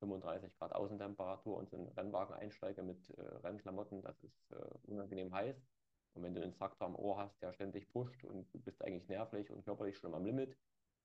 35 0.00 0.54
Grad 0.58 0.74
Außentemperatur 0.74 1.56
und 1.56 1.70
so 1.70 1.76
einen 1.76 1.88
Rennwagen 1.88 2.34
einsteige 2.34 2.82
mit 2.82 3.08
äh, 3.10 3.22
Rennklamotten, 3.22 4.02
das 4.02 4.22
ist 4.22 4.50
äh, 4.50 4.90
unangenehm 4.90 5.32
heiß. 5.32 5.56
Und 6.14 6.22
wenn 6.22 6.34
du 6.34 6.42
einen 6.42 6.52
Traktor 6.52 6.88
am 6.88 6.96
Ohr 6.96 7.16
hast, 7.18 7.40
der 7.40 7.54
ständig 7.54 7.88
pusht 7.90 8.24
und 8.24 8.52
du 8.52 8.60
bist 8.60 8.82
eigentlich 8.84 9.08
nervlich 9.08 9.50
und 9.50 9.64
körperlich 9.64 9.96
schon 9.96 10.14
am 10.14 10.26
Limit 10.26 10.54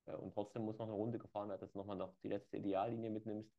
äh, 0.08 0.16
und 0.16 0.34
trotzdem 0.34 0.64
muss 0.64 0.78
noch 0.78 0.88
eine 0.88 0.96
Runde 0.96 1.20
gefahren 1.20 1.50
werden, 1.50 1.62
dass 1.62 1.72
du 1.72 1.78
nochmal 1.78 1.96
noch 1.96 2.18
die 2.24 2.30
letzte 2.30 2.58
Ideallinie 2.58 3.10
mitnimmst, 3.10 3.52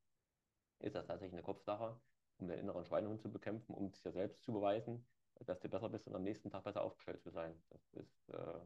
ist 0.80 0.94
das 0.94 1.06
tatsächlich 1.06 1.34
eine 1.34 1.42
Kopfsache, 1.42 2.00
um 2.38 2.48
den 2.48 2.58
inneren 2.58 2.84
Schweinehund 2.84 3.20
zu 3.20 3.30
bekämpfen, 3.32 3.74
um 3.74 3.90
sich 3.90 4.04
ja 4.04 4.12
selbst 4.12 4.42
zu 4.42 4.52
beweisen, 4.52 5.06
dass 5.40 5.60
du 5.60 5.68
besser 5.68 5.88
bist 5.88 6.06
und 6.06 6.14
am 6.14 6.22
nächsten 6.22 6.50
Tag 6.50 6.64
besser 6.64 6.82
aufgestellt 6.82 7.22
zu 7.22 7.30
sein. 7.30 7.62
Das 7.70 7.92
ist, 7.94 8.28
äh, 8.30 8.60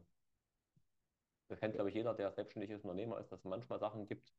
das 1.47 1.59
kennt, 1.59 1.75
glaube 1.75 1.89
ich, 1.89 1.95
jeder, 1.95 2.13
der 2.13 2.31
selbstständig 2.31 2.71
ist, 2.71 2.83
Unternehmer 2.83 3.19
ist, 3.19 3.31
dass 3.31 3.39
es 3.39 3.45
manchmal 3.45 3.79
Sachen 3.79 4.07
gibt, 4.07 4.33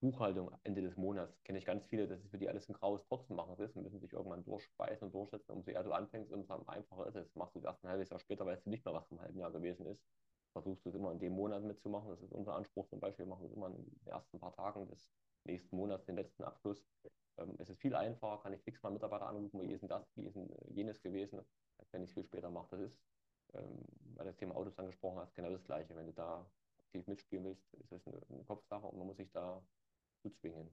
Buchhaltung 0.00 0.50
Ende 0.62 0.80
des 0.80 0.96
Monats, 0.96 1.42
kenne 1.44 1.58
ich 1.58 1.66
ganz 1.66 1.86
viele, 1.86 2.08
dass 2.08 2.20
es 2.24 2.30
für 2.30 2.38
die 2.38 2.48
alles 2.48 2.68
ein 2.68 2.72
graues 2.72 3.04
trotzdem 3.04 3.36
machen 3.36 3.58
ist 3.58 3.76
müssen 3.76 4.00
sich 4.00 4.14
irgendwann 4.14 4.44
durchspeisen 4.44 5.06
und 5.06 5.14
durchsetzen. 5.14 5.52
Umso 5.52 5.70
eher 5.70 5.82
du 5.82 5.92
anfängst, 5.92 6.32
umso 6.32 6.64
einfacher 6.66 7.06
ist 7.06 7.16
es. 7.16 7.34
Machst 7.34 7.54
du 7.54 7.60
das 7.60 7.74
erst 7.74 7.84
ein 7.84 7.90
halbes 7.90 8.08
Jahr 8.08 8.18
später, 8.18 8.46
weißt 8.46 8.64
du 8.64 8.70
nicht 8.70 8.84
mehr, 8.84 8.94
was 8.94 9.10
im 9.10 9.20
halben 9.20 9.38
Jahr 9.38 9.50
gewesen 9.52 9.86
ist. 9.86 10.02
Versuchst 10.52 10.84
du 10.86 10.88
es 10.88 10.94
immer 10.94 11.12
in 11.12 11.18
dem 11.18 11.34
Monat 11.34 11.62
mitzumachen. 11.62 12.08
Das 12.08 12.22
ist 12.22 12.32
unser 12.32 12.54
Anspruch 12.54 12.88
zum 12.88 12.98
Beispiel. 12.98 13.26
Wir 13.26 13.30
machen 13.30 13.44
es 13.46 13.52
immer 13.52 13.66
in 13.66 13.74
den 13.74 14.06
ersten 14.06 14.40
paar 14.40 14.52
Tagen 14.52 14.88
des 14.88 15.12
nächsten 15.44 15.76
Monats 15.76 16.06
den 16.06 16.16
letzten 16.16 16.44
Abschluss. 16.44 16.84
Ähm, 17.38 17.54
es 17.58 17.68
ist 17.68 17.80
viel 17.80 17.94
einfacher, 17.94 18.42
kann 18.42 18.52
ich 18.52 18.62
fix 18.62 18.82
mal 18.82 18.90
Mitarbeiter 18.90 19.26
anrufen, 19.26 19.60
wie 19.60 19.72
ist 19.72 19.80
denn 19.82 19.88
das, 19.88 20.06
wie 20.16 20.26
ist 20.26 20.36
denn 20.36 20.48
jenes 20.68 21.00
gewesen, 21.02 21.40
als 21.78 21.92
wenn 21.92 22.02
ich 22.02 22.10
es 22.10 22.14
viel 22.14 22.24
später 22.24 22.50
mache. 22.50 22.68
Das 22.70 22.80
ist, 22.80 22.98
ähm, 23.54 23.84
weil 24.14 24.24
du 24.24 24.30
das 24.30 24.36
Thema 24.36 24.56
Autos 24.56 24.78
angesprochen 24.78 25.18
hast, 25.18 25.34
genau 25.34 25.50
das 25.50 25.64
Gleiche. 25.64 25.94
Wenn 25.96 26.06
du 26.06 26.12
da 26.12 26.46
aktiv 26.78 27.06
mitspielen 27.06 27.44
willst, 27.44 27.74
ist 27.74 27.92
das 27.92 28.06
eine, 28.06 28.20
eine 28.28 28.44
Kopfsache 28.44 28.86
und 28.86 28.98
man 28.98 29.06
muss 29.06 29.16
sich 29.16 29.30
da 29.32 29.62
zu 30.22 30.30
zwingen. 30.30 30.70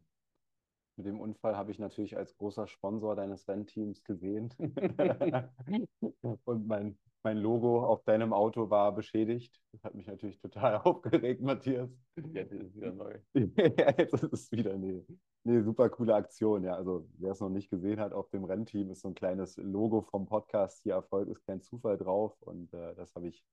Mit 0.98 1.06
dem 1.06 1.20
Unfall 1.20 1.56
habe 1.56 1.72
ich 1.72 1.78
natürlich 1.78 2.18
als 2.18 2.36
großer 2.38 2.68
Sponsor 2.68 3.16
deines 3.16 3.48
Rennteams 3.48 4.04
gesehen. 4.04 4.52
und 6.46 6.68
mein 6.68 6.98
mein 7.28 7.40
Logo 7.40 7.86
auf 7.86 8.06
deinem 8.06 8.32
Auto 8.32 8.70
war 8.70 8.96
beschädigt. 8.96 9.62
Das 9.74 9.84
hat 9.84 9.96
mich 9.96 10.08
natürlich 10.08 10.40
total 10.40 10.78
aufgeregt, 10.86 11.42
Matthias. 11.42 11.90
Jetzt 12.16 12.54
ist 12.54 12.68
es 12.68 12.76
wieder 12.76 12.94
neu. 12.94 13.20
ja, 13.34 13.94
jetzt 13.98 14.14
ist 14.14 14.32
es 14.32 14.52
wieder 14.54 14.74
eine, 14.74 15.06
eine 15.44 15.62
super 15.62 15.90
coole 15.90 16.16
Aktion. 16.16 16.64
Ja, 16.64 16.76
also 16.76 17.06
wer 17.18 17.34
es 17.34 17.42
noch 17.42 17.50
nicht 17.50 17.70
gesehen 17.70 18.00
hat, 18.00 18.14
auf 18.14 18.30
dem 18.30 18.46
Rennteam 18.46 18.92
ist 18.92 19.02
so 19.02 19.10
ein 19.10 19.14
kleines 19.14 19.58
Logo 19.58 20.04
vom 20.04 20.26
Podcast. 20.26 20.84
Hier 20.84 20.94
Erfolg 20.94 21.28
ist 21.28 21.46
kein 21.46 21.62
Zufall 21.62 21.98
drauf. 21.98 22.42
Und 22.44 22.74
äh, 22.74 22.96
das 22.96 23.14
habe 23.14 23.28
ich 23.28 23.44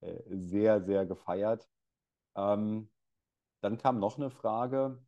äh, 0.00 0.18
sehr, 0.28 0.82
sehr 0.82 1.06
gefeiert. 1.06 1.68
Ähm, 2.34 2.90
dann 3.60 3.78
kam 3.78 4.00
noch 4.00 4.18
eine 4.18 4.30
Frage. 4.30 4.98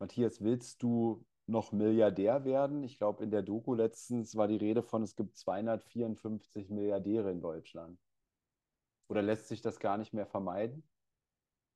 Matthias, 0.00 0.40
willst 0.42 0.82
du 0.82 1.24
noch 1.52 1.70
Milliardär 1.70 2.44
werden. 2.44 2.82
Ich 2.82 2.98
glaube, 2.98 3.22
in 3.22 3.30
der 3.30 3.42
Doku 3.42 3.74
letztens 3.74 4.36
war 4.36 4.48
die 4.48 4.56
Rede 4.56 4.82
von, 4.82 5.02
es 5.02 5.14
gibt 5.14 5.36
254 5.36 6.68
Milliardäre 6.70 7.30
in 7.30 7.40
Deutschland. 7.40 8.00
Oder 9.08 9.22
lässt 9.22 9.48
sich 9.48 9.60
das 9.60 9.78
gar 9.78 9.98
nicht 9.98 10.12
mehr 10.12 10.26
vermeiden? 10.26 10.82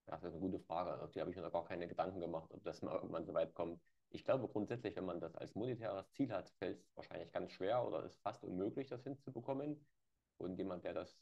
Ja, 0.07 0.17
das 0.17 0.25
ist 0.25 0.33
eine 0.33 0.41
gute 0.41 0.59
Frage. 0.59 1.03
Auf 1.03 1.12
die 1.12 1.21
habe 1.21 1.31
ich 1.31 1.37
mir 1.37 1.43
noch 1.43 1.53
gar 1.53 1.65
keine 1.65 1.87
Gedanken 1.87 2.21
gemacht, 2.21 2.51
ob 2.53 2.65
das 2.65 2.83
mal 2.83 2.95
irgendwann 2.95 3.27
so 3.27 3.35
weit 3.35 3.55
kommt. 3.55 3.81
Ich 4.11 4.25
glaube 4.25 4.49
grundsätzlich, 4.49 4.97
wenn 4.97 5.05
man 5.05 5.21
das 5.21 5.35
als 5.35 5.55
monetäres 5.55 6.11
Ziel 6.12 6.33
hat, 6.33 6.49
fällt 6.59 6.81
es 6.81 6.97
wahrscheinlich 6.97 7.31
ganz 7.33 7.53
schwer 7.53 7.87
oder 7.87 8.05
ist 8.05 8.21
fast 8.23 8.43
unmöglich, 8.45 8.89
das 8.89 9.05
hinzubekommen. 9.05 9.85
Und 10.39 10.57
jemand, 10.57 10.85
der 10.85 10.95
das 10.95 11.21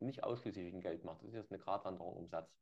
nicht 0.00 0.24
ausschließlich 0.24 0.66
wegen 0.66 0.80
Geld 0.80 1.04
macht, 1.04 1.22
das 1.22 1.28
ist 1.28 1.34
jetzt 1.34 1.52
eine 1.52 1.60
Gratwanderung 1.60 2.16
um 2.16 2.26
Satz. 2.26 2.58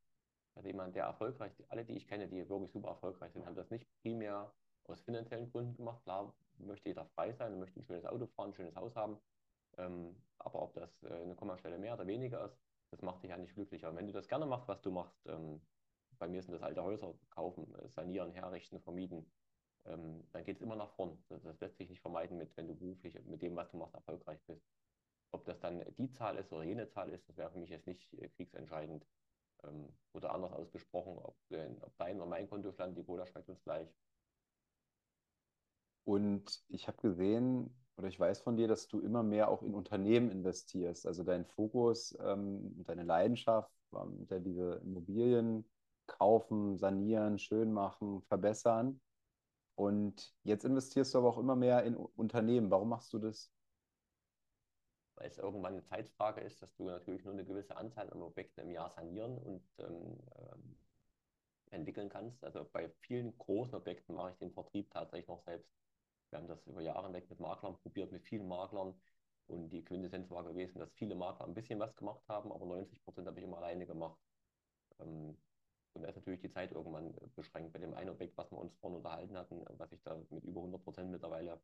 Also 0.55 0.69
jemand, 0.69 0.95
der 0.97 1.05
erfolgreich, 1.05 1.53
alle, 1.69 1.85
die 1.85 1.97
ich 1.97 2.07
kenne, 2.07 2.29
die 2.29 2.49
wirklich 2.49 2.73
super 2.73 2.89
erfolgreich 2.91 3.33
sind, 3.33 3.47
haben 3.47 3.55
das 3.55 3.71
nicht 3.71 3.87
primär 4.03 4.53
aus 4.85 5.01
finanziellen 5.01 5.51
Gründen 5.51 5.77
gemacht. 5.77 6.03
Klar 6.05 6.35
möchte 6.59 6.89
jeder 6.89 7.07
frei 7.07 7.33
sein, 7.33 7.59
möchte 7.59 7.81
ein 7.81 7.85
schönes 7.85 8.05
Auto 8.05 8.27
fahren, 8.27 8.51
ein 8.51 8.55
schönes 8.55 8.77
Haus 8.77 8.95
haben. 8.97 9.19
Ähm, 9.79 10.17
aber 10.39 10.63
ob 10.63 10.75
das 10.75 11.03
äh, 11.05 11.13
eine 11.13 11.35
Kommastelle 11.35 11.79
mehr 11.79 11.95
oder 11.95 12.07
weniger 12.07 12.45
ist, 12.45 12.59
das 12.91 13.03
macht 13.03 13.23
dich 13.23 13.31
ja 13.31 13.37
nicht 13.37 13.55
glücklicher. 13.55 13.89
Und 13.89 13.97
wenn 13.97 14.07
du 14.07 14.13
das 14.13 14.29
gerne 14.29 14.47
machst, 14.47 14.69
was 14.69 14.83
du 14.83 14.91
machst, 14.91 15.19
ähm, 15.27 15.61
bei 16.19 16.29
mir 16.29 16.43
sind 16.43 16.53
das 16.53 16.63
alte 16.63 16.83
Häuser 16.83 17.15
kaufen, 17.31 17.75
äh, 17.77 17.89
sanieren, 17.89 18.33
herrichten, 18.33 18.81
vermieten, 18.81 19.31
ähm, 19.87 20.25
dann 20.33 20.45
geht 20.45 20.57
es 20.57 20.63
immer 20.63 20.77
nach 20.77 20.91
vorn. 20.91 21.23
Das, 21.29 21.43
das, 21.43 21.59
lässt 21.61 21.79
sich 21.79 21.89
nicht 21.89 22.01
vermeiden, 22.01 22.37
mit, 22.39 22.57
wenn 22.57 22.69
du 22.69 22.75
beruflich 22.75 23.19
mit 23.25 23.43
dem, 23.43 23.57
was 23.57 23.71
du 23.71 23.79
machst, 23.79 23.95
erfolgreich 23.95 24.41
bist. 24.47 24.63
Ob 25.33 25.45
das 25.45 25.59
dann 25.61 25.83
die 25.97 26.11
Zahl 26.11 26.37
ist 26.37 26.53
oder 26.53 26.65
jene 26.65 26.89
Zahl 26.89 27.11
ist, 27.11 27.29
das 27.29 27.37
wäre 27.37 27.51
für 27.51 27.59
mich 27.59 27.71
jetzt 27.71 27.87
nicht 27.87 28.13
äh, 28.15 28.29
kriegsentscheidend. 28.29 29.07
Ähm, 29.65 29.89
oder 30.13 30.35
anders 30.35 30.53
ausgesprochen, 30.53 31.19
ob, 31.19 31.37
äh, 31.51 31.71
ob 31.81 31.97
dein 31.97 32.17
oder 32.17 32.27
mein 32.27 32.49
Kontostand, 32.49 32.97
die 32.97 33.05
Cola 33.05 33.27
schmeckt 33.27 33.49
uns 33.49 33.63
gleich. 33.65 33.89
Und 36.05 36.63
ich 36.69 36.89
habe 36.89 37.01
gesehen, 37.01 37.71
oder 37.97 38.09
ich 38.09 38.19
weiß 38.19 38.41
von 38.41 38.57
dir, 38.57 38.69
dass 38.69 38.89
du 38.89 39.01
immer 39.01 39.23
mehr 39.23 39.49
auch 39.49 39.63
in 39.63 39.75
Unternehmen 39.75 40.31
investierst. 40.31 41.07
Also 41.07 41.23
dein 41.23 41.45
Fokus, 41.45 42.17
ähm, 42.21 42.83
deine 42.85 43.05
Leidenschaft 43.05 43.71
war 43.91 44.11
ja 44.31 44.39
diese 44.39 44.81
Immobilien 44.85 45.65
kaufen, 46.07 46.79
sanieren, 46.79 47.39
schön 47.39 47.73
machen, 47.73 48.23
verbessern. 48.23 49.01
Und 49.75 50.35
jetzt 50.43 50.65
investierst 50.65 51.15
du 51.15 51.19
aber 51.19 51.29
auch 51.29 51.39
immer 51.39 51.57
mehr 51.57 51.85
in 51.85 51.97
Unternehmen. 51.97 52.71
Warum 52.71 52.89
machst 52.89 53.13
du 53.13 53.19
das? 53.19 53.51
Weil 55.17 55.29
es 55.29 55.39
irgendwann 55.39 55.75
eine 55.75 55.85
Zeitfrage 55.85 56.41
ist, 56.41 56.63
dass 56.63 56.75
du 56.75 56.85
natürlich 56.85 57.25
nur 57.25 57.35
eine 57.35 57.45
gewisse 57.45 57.77
Anzahl 57.77 58.11
an 58.11 58.23
Objekten 58.23 58.65
im 58.65 58.71
Jahr 58.71 58.91
sanieren 58.91 59.39
und 59.39 59.63
ähm, 59.79 60.19
ähm, 60.37 60.77
entwickeln 61.71 62.09
kannst. 62.09 62.43
Also 62.45 62.67
bei 62.73 62.91
vielen 63.01 63.37
großen 63.39 63.75
Objekten 63.75 64.15
mache 64.15 64.33
ich 64.33 64.39
den 64.39 64.53
Vertrieb 64.53 64.91
tatsächlich 64.91 65.29
noch 65.29 65.43
selbst. 65.43 65.71
Wir 66.33 66.39
haben 66.39 66.49
das 66.49 66.67
über 66.67 66.81
Jahre 66.81 67.07
hinweg 67.07 67.29
mit 67.29 67.41
Maklern 67.41 67.77
probiert, 67.79 68.11
mit 68.11 68.25
vielen 68.25 68.49
Maklern. 68.49 68.95
Und 69.49 69.69
die 69.69 69.85
Quintessenz 69.85 70.31
war 70.31 70.45
gewesen, 70.45 70.79
dass 70.79 70.93
viele 70.95 71.15
Makler 71.15 71.47
ein 71.47 71.55
bisschen 71.55 71.79
was 71.79 71.95
gemacht 71.95 72.23
haben, 72.27 72.51
aber 72.53 72.65
90 72.65 73.05
Prozent 73.05 73.27
habe 73.27 73.39
ich 73.39 73.45
immer 73.45 73.59
alleine 73.59 73.87
gemacht. 73.87 74.19
Ähm, 75.01 75.37
und 75.93 76.03
da 76.03 76.09
ist 76.09 76.17
natürlich 76.17 76.41
die 76.41 76.51
Zeit 76.51 76.73
irgendwann 76.73 77.13
äh, 77.19 77.27
beschränkt. 77.37 77.75
Bei 77.75 77.79
dem 77.79 77.93
einen 77.93 78.09
Objekt, 78.11 78.37
was 78.39 78.51
wir 78.51 78.59
uns 78.59 78.75
vorhin 78.77 78.97
unterhalten 78.97 79.37
hatten, 79.37 79.63
was 79.77 79.93
ich 79.93 80.03
da 80.03 80.17
mit 80.31 80.45
über 80.45 80.61
100 80.61 80.83
Prozent 80.83 81.11
mittlerweile 81.11 81.61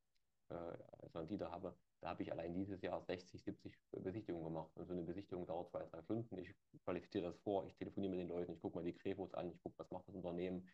äh, 0.50 0.54
als 0.54 1.14
Rendite 1.14 1.50
habe, 1.50 1.74
da 2.00 2.11
habe 2.11 2.22
ich 2.22 2.31
allein 2.31 2.52
dieses 2.54 2.83
Jahr 2.83 3.02
60, 3.02 3.42
70 3.42 3.72
Besichtigungen 3.92 4.44
gemacht. 4.44 4.70
Und 4.76 4.87
so 4.87 4.92
eine 4.92 5.02
Besichtigung 5.02 5.46
dauert 5.46 5.70
zwei, 5.70 5.85
drei 5.87 6.02
Stunden. 6.02 6.37
Ich 6.38 6.54
qualifiziere 6.85 7.24
das 7.24 7.38
vor, 7.38 7.66
ich 7.66 7.74
telefoniere 7.76 8.11
mit 8.11 8.20
den 8.20 8.28
Leuten, 8.28 8.52
ich 8.52 8.61
gucke 8.61 8.76
mal 8.76 8.85
die 8.85 8.94
Krefos 8.94 9.33
an, 9.33 9.50
ich 9.50 9.62
gucke, 9.62 9.78
was 9.78 9.90
macht 9.90 10.07
das 10.09 10.14
Unternehmen, 10.14 10.68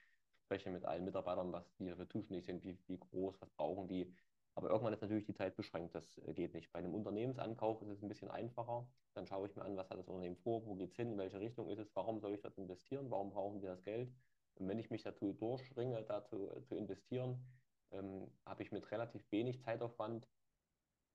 spreche 0.44 0.70
mit 0.70 0.84
allen 0.84 1.04
Mitarbeitern, 1.04 1.52
was 1.52 1.74
die 1.76 1.86
dafür 1.86 2.08
zuständig 2.08 2.44
sind, 2.44 2.62
wie, 2.64 2.78
wie 2.86 2.98
groß, 2.98 3.40
was 3.40 3.50
brauchen 3.50 3.88
die. 3.88 4.14
Aber 4.54 4.70
irgendwann 4.70 4.92
ist 4.92 5.02
natürlich 5.02 5.24
die 5.24 5.34
Zeit 5.34 5.56
beschränkt, 5.56 5.94
das 5.94 6.18
äh, 6.18 6.32
geht 6.32 6.54
nicht. 6.54 6.72
Bei 6.72 6.78
einem 6.78 6.94
Unternehmensankauf 6.94 7.82
ist 7.82 7.88
es 7.88 8.02
ein 8.02 8.08
bisschen 8.08 8.30
einfacher. 8.30 8.86
Dann 9.14 9.26
schaue 9.26 9.48
ich 9.48 9.56
mir 9.56 9.62
an, 9.62 9.76
was 9.76 9.90
hat 9.90 9.98
das 9.98 10.06
Unternehmen 10.06 10.36
vor, 10.36 10.64
wo 10.64 10.74
geht 10.74 10.90
es 10.90 10.96
hin, 10.96 11.12
in 11.12 11.18
welche 11.18 11.40
Richtung 11.40 11.68
ist 11.68 11.78
es, 11.78 11.94
warum 11.94 12.20
soll 12.20 12.34
ich 12.34 12.40
dort 12.40 12.56
investieren, 12.56 13.10
warum 13.10 13.30
brauchen 13.30 13.60
die 13.60 13.66
das 13.66 13.82
Geld. 13.82 14.12
Und 14.54 14.68
wenn 14.68 14.78
ich 14.78 14.90
mich 14.90 15.02
dazu 15.02 15.32
durchringe, 15.32 16.02
dazu 16.04 16.48
äh, 16.50 16.62
zu 16.62 16.76
investieren, 16.76 17.44
ähm, 17.90 18.30
habe 18.46 18.62
ich 18.62 18.70
mit 18.70 18.90
relativ 18.92 19.30
wenig 19.32 19.60
Zeitaufwand, 19.60 20.28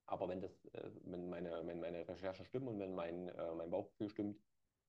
aber 0.05 0.27
wenn, 0.27 0.41
das, 0.41 0.65
äh, 0.73 0.89
wenn, 1.03 1.29
meine, 1.29 1.65
wenn 1.65 1.79
meine 1.79 2.07
Recherchen 2.07 2.45
stimmen 2.45 2.67
und 2.67 2.79
wenn 2.79 2.93
mein, 2.93 3.29
äh, 3.29 3.55
mein 3.55 3.69
Bauchgefühl 3.69 4.09
stimmt, 4.09 4.41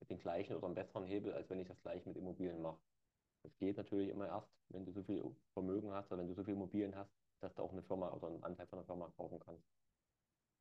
den 0.09 0.17
gleichen 0.17 0.55
oder 0.55 0.65
einem 0.65 0.75
besseren 0.75 1.05
Hebel, 1.05 1.33
als 1.33 1.49
wenn 1.49 1.59
ich 1.59 1.67
das 1.67 1.81
gleich 1.81 2.05
mit 2.05 2.17
Immobilien 2.17 2.61
mache. 2.61 2.79
Das 3.43 3.57
geht 3.57 3.77
natürlich 3.77 4.09
immer 4.09 4.27
erst, 4.27 4.49
wenn 4.69 4.85
du 4.85 4.91
so 4.91 5.03
viel 5.03 5.23
Vermögen 5.53 5.91
hast 5.91 6.11
oder 6.11 6.21
wenn 6.21 6.27
du 6.27 6.33
so 6.33 6.43
viele 6.43 6.55
Immobilien 6.57 6.95
hast, 6.95 7.11
dass 7.39 7.55
du 7.55 7.63
auch 7.63 7.71
eine 7.71 7.81
Firma 7.81 8.11
oder 8.11 8.27
einen 8.27 8.43
Anteil 8.43 8.67
von 8.67 8.79
einer 8.79 8.85
Firma 8.85 9.09
kaufen 9.17 9.39
kannst. 9.39 9.67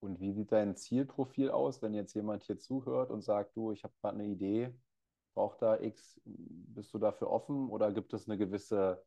Und 0.01 0.19
wie 0.21 0.33
sieht 0.33 0.51
dein 0.51 0.77
Zielprofil 0.77 1.51
aus, 1.51 1.83
wenn 1.83 1.93
jetzt 1.93 2.15
jemand 2.15 2.43
hier 2.45 2.59
zuhört 2.59 3.11
und 3.11 3.21
sagt, 3.23 3.55
du, 3.55 3.73
ich 3.73 3.85
habe 3.85 3.95
gerade 4.01 4.19
eine 4.19 4.29
Idee, 4.29 4.75
braucht 5.35 5.61
da 5.61 5.79
X, 5.79 6.21
bist 6.25 6.93
du 6.95 6.99
dafür 6.99 7.31
offen 7.31 7.69
oder 7.69 7.93
gibt 7.93 8.15
es 8.15 8.27
eine 8.27 8.39
gewisse, 8.39 9.05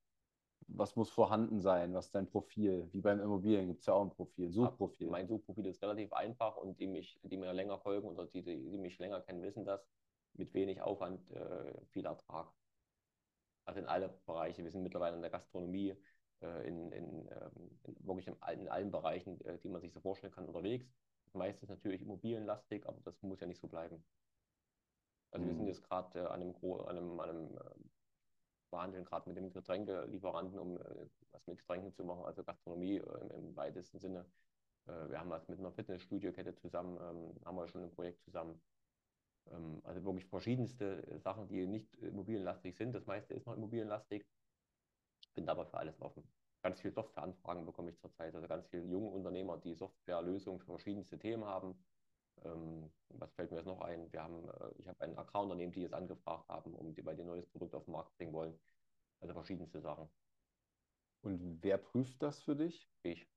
was 0.67 0.95
muss 0.95 1.09
vorhanden 1.09 1.59
sein, 1.59 1.93
was 1.93 2.07
ist 2.07 2.15
dein 2.15 2.29
Profil? 2.29 2.87
Wie 2.91 3.01
beim 3.01 3.19
Immobilien 3.19 3.67
gibt 3.67 3.79
es 3.81 3.87
ja 3.87 3.93
auch 3.95 4.03
ein 4.03 4.11
Profil, 4.11 4.51
Suchprofil. 4.51 5.09
Mein 5.09 5.27
Suchprofil 5.27 5.65
ist 5.65 5.81
relativ 5.81 6.13
einfach 6.13 6.57
und 6.57 6.79
die, 6.79 6.87
mich, 6.87 7.19
die 7.23 7.37
mir 7.37 7.51
länger 7.53 7.79
folgen 7.79 8.07
oder 8.07 8.27
die, 8.27 8.43
die 8.43 8.77
mich 8.77 8.99
länger 8.99 9.21
kennen, 9.21 9.41
wissen 9.41 9.65
das, 9.65 9.85
mit 10.35 10.53
wenig 10.53 10.81
Aufwand 10.81 11.29
äh, 11.31 11.73
viel 11.89 12.05
Ertrag. 12.05 12.51
Also 13.65 13.79
in 13.79 13.85
alle 13.85 14.09
Bereiche. 14.25 14.63
Wir 14.63 14.71
sind 14.71 14.83
mittlerweile 14.83 15.15
in 15.15 15.21
der 15.21 15.31
Gastronomie, 15.31 15.95
äh, 16.41 16.67
in, 16.67 16.91
in, 16.91 17.27
ähm, 17.29 17.79
in, 17.83 18.07
wirklich 18.07 18.27
in, 18.27 18.35
in 18.59 18.67
allen 18.67 18.91
Bereichen, 18.91 19.39
äh, 19.45 19.57
die 19.59 19.69
man 19.69 19.81
sich 19.81 19.93
so 19.93 20.01
vorstellen 20.01 20.33
kann, 20.33 20.45
unterwegs. 20.45 20.85
Meistens 21.33 21.69
natürlich 21.69 22.01
immobilienlastig, 22.01 22.85
aber 22.85 22.99
das 23.03 23.19
muss 23.23 23.39
ja 23.39 23.47
nicht 23.47 23.61
so 23.61 23.67
bleiben. 23.67 24.03
Also 25.31 25.45
mhm. 25.45 25.49
wir 25.49 25.55
sind 25.55 25.63
mhm. 25.63 25.67
jetzt 25.69 25.83
gerade 25.83 26.19
äh, 26.19 26.25
an 26.25 26.41
einem, 26.41 26.55
an 26.61 26.97
einem, 26.97 27.19
an 27.19 27.29
einem 27.29 27.59
verhandeln 28.69 29.05
gerade 29.05 29.29
mit 29.29 29.37
dem 29.37 29.53
Getränkelieferanten, 29.53 30.59
um 30.59 30.79
was 31.31 31.45
mit 31.47 31.59
Getränken 31.59 31.93
zu 31.93 32.03
machen, 32.03 32.25
also 32.25 32.43
Gastronomie 32.43 32.97
im, 32.97 33.31
im 33.31 33.55
weitesten 33.55 33.99
Sinne. 33.99 34.25
wir 34.85 35.19
haben 35.19 35.29
was 35.29 35.47
mit 35.47 35.59
einer 35.59 35.71
Fitnessstudio-Kette 35.71 36.55
zusammen, 36.55 36.97
ähm, 36.97 37.45
haben 37.45 37.55
wir 37.55 37.67
schon 37.67 37.83
ein 37.83 37.91
Projekt 37.91 38.23
zusammen. 38.23 38.59
Ähm, 39.51 39.81
also 39.83 40.03
wirklich 40.03 40.25
verschiedenste 40.27 41.19
Sachen, 41.19 41.47
die 41.47 41.65
nicht 41.67 41.95
immobilienlastig 41.95 42.75
sind. 42.75 42.93
Das 42.93 43.05
meiste 43.05 43.33
ist 43.33 43.45
noch 43.47 43.55
immobilienlastig 43.55 44.25
bin 45.33 45.49
aber 45.49 45.65
für 45.65 45.77
alles 45.77 45.99
offen. 46.01 46.31
Ganz 46.61 46.79
viele 46.81 46.93
Softwareanfragen 46.93 47.65
bekomme 47.65 47.91
ich 47.91 47.99
zurzeit, 47.99 48.35
also 48.35 48.47
ganz 48.47 48.67
viele 48.67 48.85
junge 48.85 49.09
Unternehmer, 49.09 49.57
die 49.57 49.73
Softwarelösungen 49.75 50.59
für 50.59 50.67
verschiedenste 50.67 51.19
Themen 51.19 51.45
haben. 51.45 51.85
Ähm, 52.43 52.93
was 53.09 53.33
fällt 53.33 53.51
mir 53.51 53.57
jetzt 53.57 53.65
noch 53.67 53.81
ein? 53.81 54.11
Wir 54.13 54.23
haben, 54.23 54.49
äh, 54.49 54.71
ich 54.77 54.87
habe 54.87 55.01
ein 55.01 55.17
Agrarunternehmen, 55.17 55.73
die 55.73 55.83
es 55.83 55.93
angefragt 55.93 56.49
haben, 56.49 56.73
um 56.75 56.93
die, 56.93 57.05
weil 57.05 57.15
die 57.15 57.23
ein 57.23 57.27
neues 57.27 57.47
Produkt 57.47 57.75
auf 57.75 57.85
den 57.85 57.91
Markt 57.91 58.17
bringen 58.17 58.33
wollen. 58.33 58.59
Also 59.19 59.33
verschiedenste 59.33 59.81
Sachen. 59.81 60.09
Und 61.21 61.63
wer 61.63 61.77
prüft 61.77 62.21
das 62.21 62.41
für 62.43 62.55
dich? 62.55 62.89
Ich. 63.03 63.27